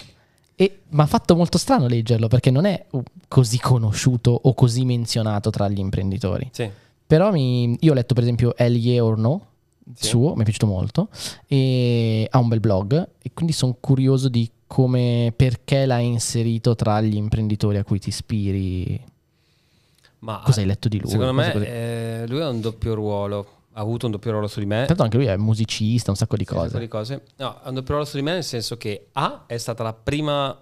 E 0.55 0.79
mi 0.89 1.01
ha 1.01 1.05
fatto 1.05 1.35
molto 1.35 1.57
strano 1.57 1.87
leggerlo 1.87 2.27
perché 2.27 2.49
non 2.49 2.65
è 2.65 2.85
uh, 2.91 3.03
così 3.27 3.59
conosciuto 3.59 4.31
o 4.43 4.53
così 4.53 4.85
menzionato 4.85 5.49
tra 5.49 5.67
gli 5.67 5.79
imprenditori. 5.79 6.49
Sì. 6.51 6.69
Però 7.05 7.31
mi- 7.31 7.75
io 7.79 7.91
ho 7.91 7.93
letto 7.93 8.13
per 8.13 8.23
esempio 8.23 8.55
Hell 8.55 8.73
Yeah 8.75 9.03
or 9.03 9.17
No, 9.17 9.45
Sì. 9.93 10.07
suo, 10.07 10.33
mi 10.33 10.41
è 10.41 10.43
piaciuto 10.43 10.65
molto, 10.65 11.09
e 11.47 12.25
ha 12.29 12.39
un 12.39 12.47
bel 12.47 12.59
blog 12.61 13.07
e 13.21 13.31
quindi 13.33 13.53
sono 13.53 13.75
curioso 13.79 14.29
di 14.29 14.49
come, 14.65 15.31
perché 15.35 15.85
l'hai 15.85 16.07
inserito 16.07 16.73
tra 16.75 16.99
gli 17.01 17.15
imprenditori 17.15 17.77
a 17.77 17.83
cui 17.83 17.99
ti 17.99 18.09
ispiri. 18.09 18.99
Ma 20.19 20.41
Cosa 20.43 20.61
hai 20.61 20.65
letto 20.65 20.87
di 20.87 20.99
lui? 20.99 21.11
Secondo 21.11 21.33
me 21.33 21.53
eh, 21.53 22.23
lui 22.27 22.41
ha 22.41 22.49
un 22.49 22.61
doppio 22.61 22.95
ruolo. 22.95 23.47
Ha 23.77 23.81
avuto 23.81 24.05
un 24.05 24.13
doppio 24.13 24.31
ruolo 24.31 24.47
su 24.47 24.59
di 24.59 24.65
me. 24.65 24.85
Tanto 24.85 25.03
anche 25.03 25.17
lui 25.17 25.25
è 25.25 25.35
musicista, 25.35 26.09
un 26.09 26.15
sacco 26.17 26.37
di 26.37 26.45
Sì, 26.45 26.53
un 26.53 26.59
sacco 26.59 26.71
cose. 26.71 26.79
di 26.79 26.87
cose. 26.87 27.23
No, 27.37 27.59
ha 27.61 27.67
un 27.69 27.75
doppio 27.75 27.93
ruolo 27.95 28.05
su 28.05 28.15
di 28.15 28.21
me 28.23 28.31
nel 28.33 28.43
senso 28.43 28.77
che 28.77 29.07
A 29.13 29.43
è 29.47 29.57
stata 29.57 29.83
la 29.83 29.93
prima 29.93 30.57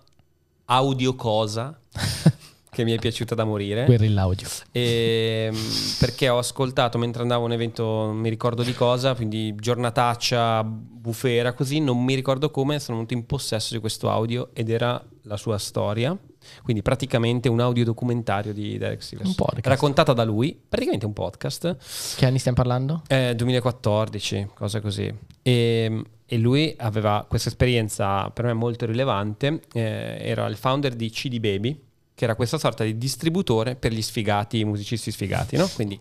audio 0.66 1.14
cosa 1.16 1.78
che 2.72 2.84
mi 2.84 2.92
è 2.92 2.98
piaciuta 2.98 3.36
da 3.36 3.44
morire. 3.44 3.86
Guerrillaudio. 3.86 4.48
E, 4.72 5.50
mm, 5.52 5.58
perché 6.00 6.28
ho 6.30 6.40
ascoltato 6.40 6.98
mentre 6.98 7.22
andavo 7.22 7.44
a 7.44 7.46
un 7.46 7.52
evento, 7.52 7.84
non 7.84 8.16
mi 8.18 8.30
ricordo 8.30 8.64
di 8.64 8.74
cosa, 8.74 9.14
quindi 9.14 9.54
giornataccia, 9.54 10.64
bufera, 10.64 11.54
così, 11.54 11.80
non 11.80 12.04
mi 12.04 12.16
ricordo 12.16 12.50
come, 12.50 12.80
sono 12.80 12.98
venuto 12.98 13.14
in 13.14 13.28
possesso 13.28 13.76
di 13.76 13.80
questo 13.80 14.10
audio 14.10 14.50
ed 14.54 14.70
era 14.72 15.00
la 15.24 15.38
sua 15.38 15.60
storia. 15.60 16.18
Quindi 16.64 16.82
praticamente 16.82 17.50
un 17.50 17.60
audio 17.60 17.84
documentario 17.84 18.54
di 18.54 18.78
Derek 18.78 19.02
Sivers. 19.02 19.30
Un 19.30 19.36
podcast. 19.36 19.68
Raccontata 19.68 20.14
da 20.14 20.24
lui, 20.24 20.60
praticamente 20.68 21.06
un 21.06 21.14
podcast. 21.14 22.16
Che 22.16 22.26
anni 22.26 22.40
stiamo 22.40 22.58
parlando? 22.58 23.02
Eh, 23.08 23.34
2014, 23.36 24.50
cosa 24.54 24.82
così. 24.82 25.14
E, 25.42 26.04
e 26.26 26.38
lui 26.38 26.74
aveva 26.78 27.26
questa 27.28 27.50
esperienza 27.50 28.30
per 28.30 28.46
me 28.46 28.54
molto 28.54 28.86
rilevante. 28.86 29.62
eh, 29.74 30.18
era 30.22 30.46
il 30.48 30.56
founder 30.56 30.94
di 30.96 31.10
CD 31.10 31.40
Baby, 31.40 31.80
che 32.16 32.24
era 32.24 32.36
questa 32.36 32.58
sorta 32.58 32.84
di 32.84 32.98
distributore 32.98 33.76
per 33.76 33.92
gli 33.92 34.02
sfigati, 34.02 34.60
i 34.60 34.66
musicisti 34.66 35.12
sfigati, 35.12 35.58
no? 35.58 35.68
Quindi 35.74 36.00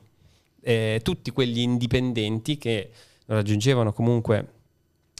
eh, 0.63 1.01
tutti 1.03 1.31
quegli 1.31 1.59
indipendenti 1.61 2.59
che 2.59 2.91
raggiungevano 3.27 3.93
comunque 3.93 4.47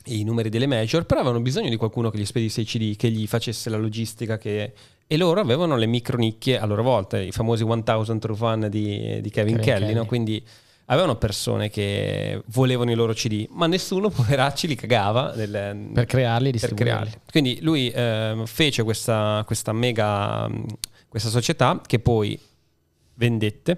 i 0.07 0.25
numeri 0.25 0.49
delle 0.49 0.67
major, 0.67 1.05
però 1.05 1.21
avevano 1.21 1.43
bisogno 1.43 1.69
di 1.69 1.77
qualcuno 1.77 2.11
che 2.11 2.19
gli 2.19 2.25
spedisse 2.25 2.63
i 2.63 2.65
CD, 2.65 2.97
che 2.97 3.11
gli 3.11 3.27
facesse 3.27 3.71
la 3.71 3.77
logistica, 3.77 4.39
che... 4.39 4.73
e 5.07 5.17
loro 5.17 5.41
avevano 5.41 5.77
le 5.77 5.87
micronicchie 5.87 6.59
a 6.59 6.67
loro 6.67 6.83
volta, 6.83 7.21
i 7.21 7.33
famosi 7.33 7.65
1000 7.65 8.19
True 8.19 8.37
Fan 8.37 8.69
di, 8.71 9.21
di 9.21 9.31
Kevin, 9.31 9.57
Kevin 9.57 9.61
Kelly, 9.61 9.81
Kelly. 9.81 9.95
no? 9.95 10.07
quindi 10.07 10.45
avevano 10.87 11.17
persone 11.17 11.71
che 11.71 12.43
volevano 12.47 12.91
i 12.91 12.95
loro 12.95 13.13
CD, 13.13 13.47
ma 13.51 13.67
nessuno, 13.67 14.09
poveracci, 14.11 14.67
li 14.67 14.75
cagava 14.75 15.33
nel- 15.35 15.91
Per 15.93 16.07
crearli 16.07 16.49
e 16.49 16.53
distribuirli. 16.53 16.91
crearli. 16.91 17.21
Quindi 17.31 17.59
lui 17.63 17.91
ehm, 17.95 18.47
fece 18.47 18.83
questa, 18.83 19.43
questa 19.47 19.73
mega 19.73 20.51
questa 21.13 21.29
società 21.29 21.79
che 21.87 21.99
poi 21.99 22.41
vendette, 23.23 23.77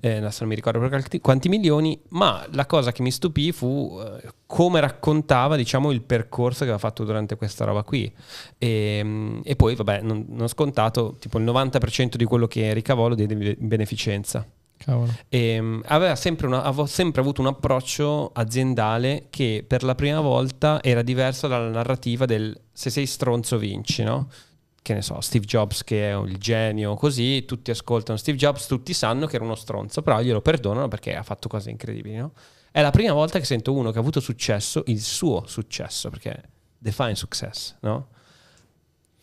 eh, 0.00 0.16
adesso 0.18 0.38
non 0.40 0.50
mi 0.50 0.54
ricordo 0.54 0.78
per 0.78 0.88
quanti, 0.88 1.20
quanti 1.20 1.48
milioni, 1.48 2.00
ma 2.10 2.46
la 2.52 2.64
cosa 2.66 2.92
che 2.92 3.02
mi 3.02 3.10
stupì 3.10 3.50
fu 3.50 4.00
eh, 4.00 4.28
come 4.46 4.78
raccontava 4.80 5.56
diciamo 5.56 5.90
il 5.90 6.02
percorso 6.02 6.58
che 6.60 6.70
aveva 6.70 6.78
fatto 6.78 7.02
durante 7.04 7.36
questa 7.36 7.64
roba 7.64 7.82
qui. 7.82 8.10
E, 8.56 9.02
mh, 9.02 9.40
e 9.44 9.56
poi 9.56 9.74
vabbè 9.74 10.02
non, 10.02 10.26
non 10.28 10.46
scontato 10.48 11.16
tipo 11.18 11.38
il 11.38 11.44
90% 11.44 12.14
di 12.14 12.24
quello 12.24 12.46
che 12.46 12.72
ricavò 12.72 13.08
lo 13.08 13.14
diede 13.16 13.34
in 13.58 13.66
beneficenza. 13.66 14.46
E, 15.28 15.60
mh, 15.60 15.82
aveva 15.86 16.14
sempre, 16.14 16.46
una- 16.46 16.62
avevo 16.62 16.86
sempre 16.86 17.20
avuto 17.20 17.40
un 17.40 17.48
approccio 17.48 18.30
aziendale 18.32 19.26
che 19.28 19.64
per 19.66 19.82
la 19.82 19.96
prima 19.96 20.20
volta 20.20 20.80
era 20.82 21.02
diverso 21.02 21.48
dalla 21.48 21.68
narrativa 21.68 22.26
del 22.26 22.56
se 22.72 22.90
sei 22.90 23.06
stronzo 23.06 23.58
vinci, 23.58 24.04
no? 24.04 24.28
Che 24.88 24.94
ne 24.94 25.02
so, 25.02 25.20
Steve 25.20 25.44
Jobs 25.44 25.84
che 25.84 26.10
è 26.10 26.16
il 26.16 26.38
genio, 26.38 26.94
così 26.94 27.44
tutti 27.44 27.70
ascoltano 27.70 28.16
Steve 28.16 28.38
Jobs, 28.38 28.64
tutti 28.64 28.94
sanno 28.94 29.26
che 29.26 29.36
era 29.36 29.44
uno 29.44 29.54
stronzo, 29.54 30.00
però 30.00 30.18
glielo 30.22 30.40
perdonano 30.40 30.88
perché 30.88 31.14
ha 31.14 31.22
fatto 31.22 31.46
cose 31.46 31.68
incredibili, 31.68 32.16
no? 32.16 32.32
È 32.70 32.80
la 32.80 32.88
prima 32.88 33.12
volta 33.12 33.38
che 33.38 33.44
sento 33.44 33.74
uno 33.74 33.90
che 33.90 33.98
ha 33.98 34.00
avuto 34.00 34.18
successo, 34.20 34.84
il 34.86 35.02
suo 35.02 35.46
successo, 35.46 36.08
perché 36.08 36.42
define 36.78 37.14
success, 37.16 37.74
no? 37.80 38.08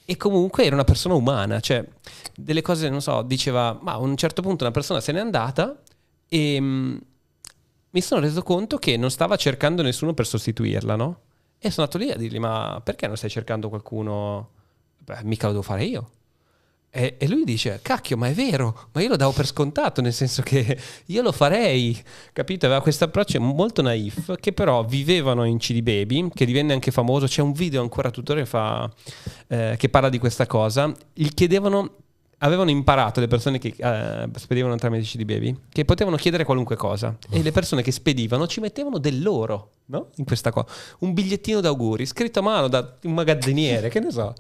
E 0.06 0.16
comunque 0.18 0.66
era 0.66 0.76
una 0.76 0.84
persona 0.84 1.16
umana, 1.16 1.60
cioè 1.60 1.84
delle 2.36 2.62
cose, 2.62 2.88
non 2.88 3.02
so, 3.02 3.24
diceva, 3.24 3.76
ma 3.82 3.94
a 3.94 3.98
un 3.98 4.16
certo 4.18 4.44
punto 4.44 4.66
una 4.66 4.72
persona 4.72 5.00
se 5.02 5.14
n'è 5.14 5.20
andata 5.20 5.82
e 6.30 6.62
mm, 6.62 6.98
mi 7.90 8.02
sono 8.02 8.22
reso 8.22 8.44
conto 8.44 8.78
che 8.78 8.98
non 8.98 9.10
stava 9.10 9.36
cercando 9.36 9.82
nessuno 9.82 10.14
per 10.14 10.28
sostituirla, 10.28 10.96
no? 10.96 11.22
E 11.58 11.72
sono 11.72 11.88
andato 11.88 11.98
lì 11.98 12.12
a 12.12 12.18
dirgli, 12.18 12.38
ma 12.38 12.80
perché 12.84 13.08
non 13.08 13.18
stai 13.18 13.32
cercando 13.32 13.68
qualcuno? 13.68 14.52
Beh, 15.06 15.24
mica 15.24 15.46
lo 15.46 15.54
devo 15.54 15.64
fare 15.64 15.84
io. 15.86 16.10
E, 16.90 17.16
e 17.18 17.28
lui 17.28 17.44
dice, 17.44 17.80
cacchio, 17.82 18.16
ma 18.16 18.30
è 18.30 18.34
vero, 18.34 18.88
ma 18.94 19.02
io 19.02 19.10
lo 19.10 19.18
davo 19.18 19.34
per 19.34 19.46
scontato, 19.46 20.00
nel 20.00 20.14
senso 20.14 20.42
che 20.42 20.80
io 21.08 21.22
lo 21.22 21.34
farei, 21.34 22.02
capito? 22.32 22.66
Aveva 22.66 22.82
questo 22.82 23.04
approccio 23.04 23.40
molto 23.42 23.82
naif, 23.82 24.36
che 24.40 24.54
però 24.54 24.84
vivevano 24.86 25.44
in 25.44 25.58
CD 25.58 25.82
Baby, 25.82 26.30
che 26.34 26.46
divenne 26.46 26.72
anche 26.72 26.92
famoso, 26.92 27.26
c'è 27.28 27.42
un 27.42 27.52
video 27.52 27.82
ancora 27.82 28.12
tuttora 28.12 28.40
che, 28.40 28.46
fa, 28.46 28.90
eh, 29.48 29.76
che 29.78 29.90
parla 29.90 30.08
di 30.08 30.20
questa 30.20 30.48
cosa, 30.48 30.90
gli 31.14 31.28
chiedevano 31.28 32.05
avevano 32.46 32.70
imparato 32.70 33.20
le 33.20 33.28
persone 33.28 33.58
che 33.58 33.74
eh, 33.76 34.30
spedivano 34.36 34.76
tramite 34.76 35.04
CD 35.04 35.24
Baby 35.24 35.56
che 35.72 35.84
potevano 35.84 36.16
chiedere 36.16 36.44
qualunque 36.44 36.76
cosa. 36.76 37.16
E 37.30 37.42
le 37.42 37.52
persone 37.52 37.82
che 37.82 37.92
spedivano 37.92 38.48
ci 38.48 38.60
mettevano 38.60 39.00
del 39.00 39.22
loro 39.22 39.72
no? 39.88 40.10
in 40.16 40.26
questa 40.26 40.52
cosa 40.52 40.68
un 41.00 41.14
bigliettino 41.14 41.60
d'auguri 41.60 42.06
scritto 42.06 42.40
a 42.40 42.42
mano 42.42 42.68
da 42.68 42.98
un 43.04 43.14
magazziniere 43.14 43.90
che 43.90 44.00
ne 44.00 44.12
so. 44.12 44.34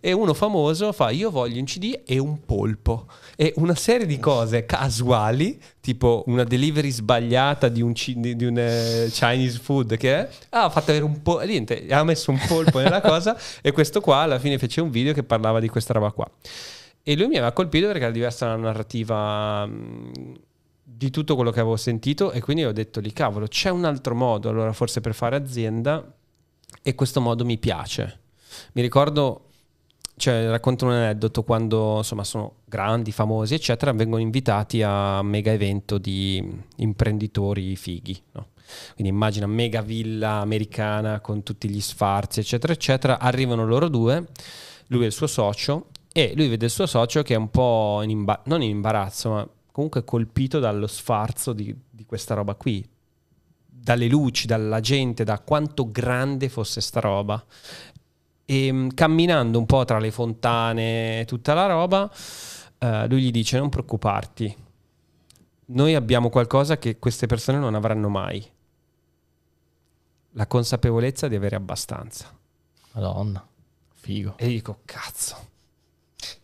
E 0.00 0.12
uno 0.12 0.34
famoso 0.34 0.92
fa 0.92 1.10
io 1.10 1.30
voglio 1.30 1.60
un 1.60 1.64
CD 1.64 2.00
e 2.04 2.18
un 2.18 2.44
polpo 2.44 3.06
e 3.36 3.52
una 3.56 3.74
serie 3.74 4.06
di 4.06 4.18
cose 4.18 4.66
casuali 4.66 5.60
tipo 5.80 6.24
una 6.26 6.44
delivery 6.44 6.90
sbagliata 6.90 7.68
di 7.68 7.82
un, 7.82 7.94
ci- 7.94 8.18
di 8.18 8.44
un 8.44 8.58
eh, 8.58 9.08
Chinese 9.10 9.58
food 9.58 9.96
che 9.96 10.16
è? 10.16 10.28
Ah, 10.50 10.64
ha 10.64 10.70
fatto 10.70 10.90
avere 10.90 11.04
un 11.04 11.22
po' 11.22 11.40
niente 11.40 11.86
ha 11.90 12.02
messo 12.02 12.30
un 12.30 12.40
polpo 12.48 12.78
nella 12.80 13.00
cosa. 13.02 13.36
E 13.62 13.70
questo 13.72 14.00
qua 14.00 14.18
alla 14.18 14.38
fine 14.38 14.58
fece 14.58 14.80
un 14.80 14.90
video 14.90 15.12
che 15.12 15.22
parlava 15.22 15.60
di 15.60 15.68
questa 15.68 15.92
roba 15.92 16.10
qua 16.10 16.28
e 17.06 17.16
lui 17.16 17.28
mi 17.28 17.36
aveva 17.36 17.52
colpito 17.52 17.86
perché 17.86 18.02
era 18.02 18.10
diversa 18.10 18.46
la 18.46 18.56
narrativa 18.56 19.66
mh, 19.66 20.12
di 20.82 21.10
tutto 21.10 21.34
quello 21.34 21.50
che 21.50 21.60
avevo 21.60 21.76
sentito 21.76 22.32
e 22.32 22.40
quindi 22.40 22.64
ho 22.64 22.72
detto 22.72 22.98
lì 23.00 23.12
cavolo 23.12 23.46
c'è 23.46 23.68
un 23.68 23.84
altro 23.84 24.14
modo 24.14 24.48
allora 24.48 24.72
forse 24.72 25.02
per 25.02 25.14
fare 25.14 25.36
azienda 25.36 26.02
e 26.82 26.94
questo 26.94 27.20
modo 27.20 27.44
mi 27.44 27.58
piace 27.58 28.20
mi 28.72 28.80
ricordo 28.80 29.48
cioè 30.16 30.48
racconto 30.48 30.86
un 30.86 30.92
aneddoto 30.92 31.42
quando 31.42 31.98
insomma 31.98 32.24
sono 32.24 32.54
grandi 32.64 33.12
famosi 33.12 33.52
eccetera 33.52 33.92
vengono 33.92 34.22
invitati 34.22 34.80
a 34.82 35.20
mega 35.22 35.52
evento 35.52 35.98
di 35.98 36.42
imprenditori 36.76 37.76
fighi 37.76 38.18
no? 38.32 38.48
quindi 38.94 39.12
immagina 39.12 39.46
mega 39.46 39.82
villa 39.82 40.40
americana 40.40 41.20
con 41.20 41.42
tutti 41.42 41.68
gli 41.68 41.80
sfarzi 41.82 42.40
eccetera 42.40 42.72
eccetera 42.72 43.18
arrivano 43.18 43.66
loro 43.66 43.88
due 43.88 44.26
lui 44.86 45.02
e 45.02 45.06
il 45.06 45.12
suo 45.12 45.26
socio 45.26 45.88
e 46.16 46.32
lui 46.36 46.46
vede 46.46 46.66
il 46.66 46.70
suo 46.70 46.86
socio 46.86 47.22
che 47.24 47.34
è 47.34 47.36
un 47.36 47.50
po' 47.50 47.98
in 48.04 48.10
imba- 48.10 48.40
non 48.44 48.62
in 48.62 48.70
imbarazzo, 48.70 49.30
ma 49.30 49.48
comunque 49.72 50.04
colpito 50.04 50.60
dallo 50.60 50.86
sfarzo 50.86 51.52
di, 51.52 51.76
di, 51.90 52.06
questa 52.06 52.34
roba 52.34 52.54
qui, 52.54 52.88
dalle 53.66 54.06
luci, 54.06 54.46
dalla 54.46 54.78
gente, 54.78 55.24
da 55.24 55.40
quanto 55.40 55.90
grande 55.90 56.48
fosse 56.48 56.80
sta 56.80 57.00
roba. 57.00 57.44
E 58.44 58.72
mm, 58.72 58.88
camminando 58.90 59.58
un 59.58 59.66
po' 59.66 59.84
tra 59.84 59.98
le 59.98 60.12
fontane 60.12 61.22
e 61.22 61.24
tutta 61.24 61.52
la 61.52 61.66
roba, 61.66 62.08
uh, 62.78 63.08
lui 63.08 63.22
gli 63.22 63.30
dice: 63.32 63.58
Non 63.58 63.68
preoccuparti, 63.68 64.56
noi 65.66 65.96
abbiamo 65.96 66.30
qualcosa 66.30 66.78
che 66.78 67.00
queste 67.00 67.26
persone 67.26 67.58
non 67.58 67.74
avranno 67.74 68.08
mai. 68.08 68.48
La 70.34 70.46
consapevolezza 70.46 71.26
di 71.26 71.34
avere 71.34 71.56
abbastanza. 71.56 72.32
Madonna, 72.92 73.44
figo. 73.94 74.34
E 74.36 74.46
dico, 74.46 74.78
cazzo 74.84 75.53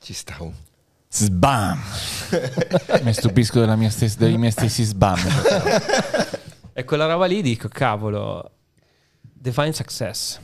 ci 0.01 0.13
sta 0.13 0.37
un... 0.41 0.53
Sbam! 1.09 1.81
Mi 3.03 3.13
stupisco 3.13 3.59
della 3.59 3.77
mia 3.77 3.91
stes- 3.91 4.17
dei 4.17 4.39
miei 4.39 4.53
stessi 4.53 4.85
sbam. 4.85 5.19
e 6.73 6.85
quella 6.85 7.07
roba 7.07 7.27
lì 7.27 7.43
dico, 7.43 7.69
cavolo, 7.69 8.51
define 9.21 9.73
success. 9.73 10.39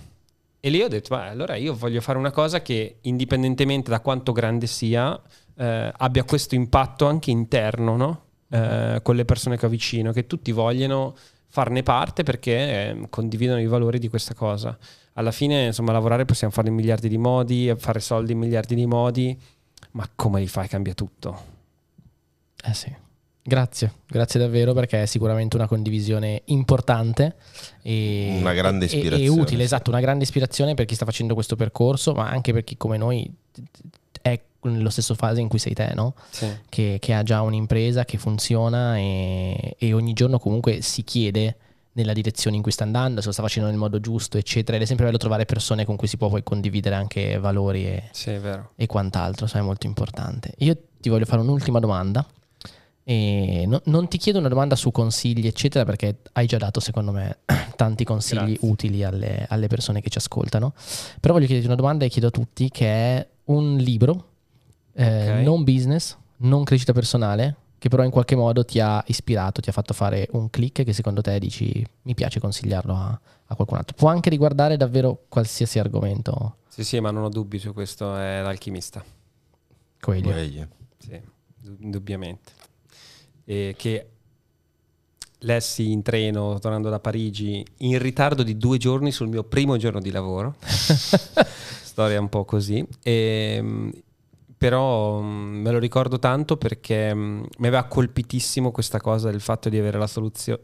E 0.59 0.71
lì 0.71 0.83
ho 0.83 0.89
detto, 0.89 1.15
ma 1.15 1.27
allora 1.29 1.55
io 1.55 1.75
voglio 1.75 2.01
fare 2.01 2.19
una 2.19 2.33
cosa 2.33 2.63
che 2.63 2.99
indipendentemente 3.03 3.91
da 3.91 4.01
quanto 4.01 4.33
grande 4.33 4.67
sia, 4.67 5.21
eh, 5.57 5.93
abbia 5.97 6.25
questo 6.25 6.57
impatto 6.57 7.07
anche 7.07 7.31
interno, 7.31 7.97
no? 7.97 8.25
Eh, 8.49 9.01
con 9.03 9.15
le 9.15 9.25
persone 9.25 9.57
che 9.57 9.67
ho 9.67 9.69
vicino, 9.69 10.13
che 10.13 10.27
tutti 10.27 10.51
vogliono 10.51 11.15
farne 11.49 11.83
parte 11.83 12.25
perché 12.25 12.53
eh, 12.55 13.07
condividono 13.09 13.61
i 13.61 13.67
valori 13.67 13.99
di 13.99 14.09
questa 14.09 14.35
cosa 14.35 14.77
alla 15.19 15.31
fine, 15.31 15.67
insomma, 15.67 15.93
lavorare 15.93 16.25
possiamo 16.25 16.53
farlo 16.53 16.71
in 16.71 16.77
miliardi 16.77 17.09
di 17.09 17.19
modi, 17.19 17.73
fare 17.77 18.01
soldi 18.01 18.33
in 18.33 18.39
miliardi 18.39 18.75
di 18.75 18.87
modi, 18.87 19.39
ma 19.93 20.09
come 20.15 20.41
li 20.41 20.47
fai 20.47 20.69
cambia 20.69 20.95
tutto. 20.95 21.55
Eh 22.63 22.75
sì. 22.75 22.95
Grazie, 23.43 23.93
grazie 24.09 24.41
davvero 24.41 24.73
perché 24.73 25.03
è 25.03 25.07
sicuramente 25.07 25.55
una 25.55 25.69
condivisione 25.69 26.43
importante 26.47 27.37
e, 27.81 28.39
una 28.41 28.53
grande 28.53 28.87
ispirazione. 28.87 29.23
E, 29.23 29.25
e 29.25 29.29
utile, 29.29 29.63
esatto, 29.63 29.91
una 29.91 30.01
grande 30.01 30.25
ispirazione 30.25 30.75
per 30.75 30.85
chi 30.85 30.97
sta 30.97 31.05
facendo 31.05 31.35
questo 31.35 31.55
percorso, 31.55 32.13
ma 32.13 32.29
anche 32.29 32.53
per 32.53 32.65
chi 32.65 32.77
come 32.77 32.97
noi 32.97 33.33
è 34.21 34.41
nello 34.63 34.91
stesso 34.91 35.15
fase 35.15 35.41
in 35.41 35.47
cui 35.47 35.61
sei 35.61 35.75
te, 35.75 35.93
no? 35.95 36.15
Sì. 36.29 36.49
Che, 36.69 36.97
che, 37.01 37.15
ha 37.15 37.23
già 37.23 37.43
un'impresa 37.43 38.05
che 38.05 38.19
funziona 38.19 38.99
e, 38.99 39.77
e 39.79 39.93
ogni 39.93 40.13
giorno 40.13 40.41
comunque 40.41 40.81
si 40.83 41.05
chiede 41.05 41.57
nella 41.97 42.13
direzione 42.13 42.57
in 42.57 42.63
cui 42.63 42.73
sta 42.73 42.85
andando, 42.85 43.21
se 43.21 43.27
lo 43.27 43.33
sta 43.33 43.43
facendo 43.43 43.69
nel 43.69 43.79
modo 43.79 44.01
giusto, 44.01 44.39
eccetera. 44.39 44.77
Ed 44.77 44.83
è 44.83 44.87
sempre 44.87 45.07
bello 45.07 45.17
trovare 45.17 45.45
persone 45.45 45.85
con 45.85 45.97
cui 45.97 46.07
si 46.07 46.17
può 46.17 46.29
poi 46.29 46.43
condividere 46.43 46.95
anche 46.95 47.39
valori 47.39 47.87
e, 47.87 48.09
sì, 48.13 48.39
e 48.77 48.87
quant'altro, 48.87 49.47
so, 49.47 49.59
è 49.59 49.63
molto 49.63 49.87
importante. 49.87 50.53
Io 50.59 50.77
ti 51.01 51.09
voglio 51.09 51.25
fare 51.25 51.41
un'ultima 51.43 51.81
domanda. 51.81 52.25
E 53.09 53.65
no, 53.69 53.81
non 53.85 54.09
ti 54.09 54.19
chiedo 54.19 54.41
una 54.41 54.49
domanda 54.49 54.75
su 54.75 54.91
consigli, 54.91 55.47
eccetera, 55.47 55.85
perché 55.85 56.17
hai 56.33 56.47
già 56.47 56.59
dato, 56.59 56.81
secondo 56.81 57.13
me, 57.13 57.39
tanti 57.77 58.05
consigli 58.05 58.55
Grazie. 58.55 58.69
utili 58.69 59.05
alle, 59.05 59.47
alle, 59.49 59.69
persone 59.69 60.01
che 60.01 60.11
ci 60.11 60.19
ascoltano. 60.19 60.75
Però 61.21 61.33
voglio 61.33 61.47
chiederti 61.47 61.69
una 61.69 61.77
domanda 61.77 62.05
e 62.05 62.09
chiedo 62.09 62.27
a 62.27 62.31
tutti, 62.31 62.69
che 62.69 62.87
è 62.87 63.27
un 63.45 63.77
libro, 63.77 64.29
eh, 64.95 65.31
okay. 65.31 65.45
non 65.45 65.63
business, 65.63 66.17
non 66.39 66.65
crescita 66.65 66.93
personale, 66.93 67.55
che 67.79 67.89
però 67.89 68.03
in 68.05 68.11
qualche 68.11 68.37
modo 68.37 68.65
ti 68.65 68.81
ha 68.81 69.03
ispirato, 69.07 69.61
ti 69.61 69.69
ha 69.69 69.73
fatto 69.73 69.93
fare 69.93 70.29
un 70.33 70.51
click 70.51 70.85
che 70.85 70.93
secondo 70.93 71.21
te 71.21 71.39
dici 71.39 71.87
mi 72.03 72.15
piace 72.15 72.41
consigliarlo 72.41 72.95
a, 72.95 73.21
a 73.47 73.55
qualcun 73.55 73.79
altro. 73.79 73.97
Può 73.97 74.09
anche 74.09 74.31
riguardare 74.31 74.77
davvero 74.77 75.25
qualsiasi 75.29 75.79
argomento. 75.79 76.57
Sì, 76.69 76.85
sì, 76.85 77.01
ma 77.01 77.11
non 77.11 77.25
ho 77.25 77.29
dubbi 77.29 77.59
su 77.59 77.73
questo, 77.73 78.17
è 78.17 78.43
l'alchimista. 78.43 79.05
Coelho. 80.01 80.31
Coelho. 80.31 80.69
Sì, 80.99 81.21
indubbiamente. 81.81 82.53
E 83.45 83.75
che 83.77 84.09
lessi 85.41 85.93
in 85.93 86.03
treno 86.03 86.59
tornando 86.59 86.89
da 86.89 86.99
Parigi 86.99 87.65
in 87.79 87.99
ritardo 87.99 88.43
di 88.43 88.57
due 88.57 88.79
giorni 88.79 89.13
sul 89.13 89.29
mio 89.29 89.45
primo 89.45 89.77
giorno 89.77 90.01
di 90.01 90.11
lavoro. 90.11 90.57
Storia 90.65 92.21
un 92.21 92.29
po' 92.29 92.45
così. 92.45 92.87
E 93.03 94.03
però 94.57 95.21
mm, 95.21 95.61
me 95.61 95.71
lo 95.71 95.79
ricordo 95.79 96.19
tanto 96.19 96.57
perché 96.57 97.15
mm, 97.15 97.45
mi 97.59 97.67
aveva 97.67 97.85
colpitissimo 97.85 98.71
questa 98.71 99.01
cosa 99.01 99.31
del 99.31 99.41
fatto 99.41 99.69
di 99.69 99.79
avere 99.79 99.99
la 99.99 100.07
soluzione. 100.07 100.63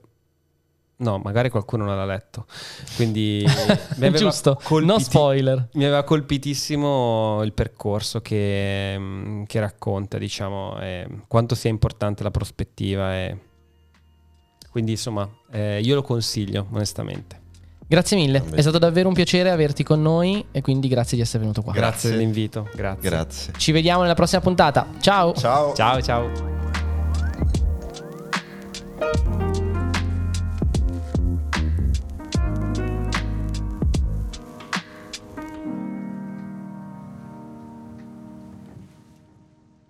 No, 0.97 1.19
magari 1.19 1.51
qualcuno 1.51 1.85
non 1.85 1.97
l'ha 1.97 2.05
letto. 2.05 2.47
Quindi 2.95 3.45
mi 3.97 4.07
aveva 4.07 4.19
Giusto, 4.19 4.59
colpiti- 4.63 4.93
no 4.93 4.99
spoiler. 5.01 5.69
Mi 5.73 5.85
aveva 5.85 6.05
colpitissimo 6.05 7.43
il 7.43 7.53
percorso 7.53 8.21
che, 8.21 8.95
mm, 8.97 9.43
che 9.45 9.59
racconta, 9.59 10.17
diciamo, 10.19 10.77
quanto 11.27 11.55
sia 11.57 11.71
importante 11.71 12.23
la 12.23 12.31
prospettiva. 12.31 13.17
E... 13.17 13.39
Quindi, 14.71 14.93
insomma, 14.93 15.29
eh, 15.51 15.81
io 15.81 15.97
lo 15.97 16.03
consiglio, 16.03 16.69
onestamente. 16.71 17.42
Grazie 17.93 18.17
mille, 18.17 18.43
è 18.55 18.63
stato 18.63 18.79
davvero 18.79 19.09
un 19.09 19.13
piacere 19.13 19.51
averti 19.51 19.83
con 19.83 20.01
noi 20.01 20.43
e 20.51 20.63
quindi 20.63 20.89
grazie 20.89 21.15
di 21.15 21.23
essere 21.23 21.41
venuto 21.41 21.61
qua. 21.61 21.75
Grazie, 21.75 21.91
grazie 21.91 22.11
dell'invito, 22.11 22.67
grazie. 22.75 23.11
grazie. 23.11 23.53
Ci 23.59 23.71
vediamo 23.71 24.01
nella 24.01 24.15
prossima 24.15 24.41
puntata. 24.41 24.87
Ciao. 24.99 25.35
Ciao. 25.35 25.75
Ciao 25.75 26.01
ciao. 26.01 26.31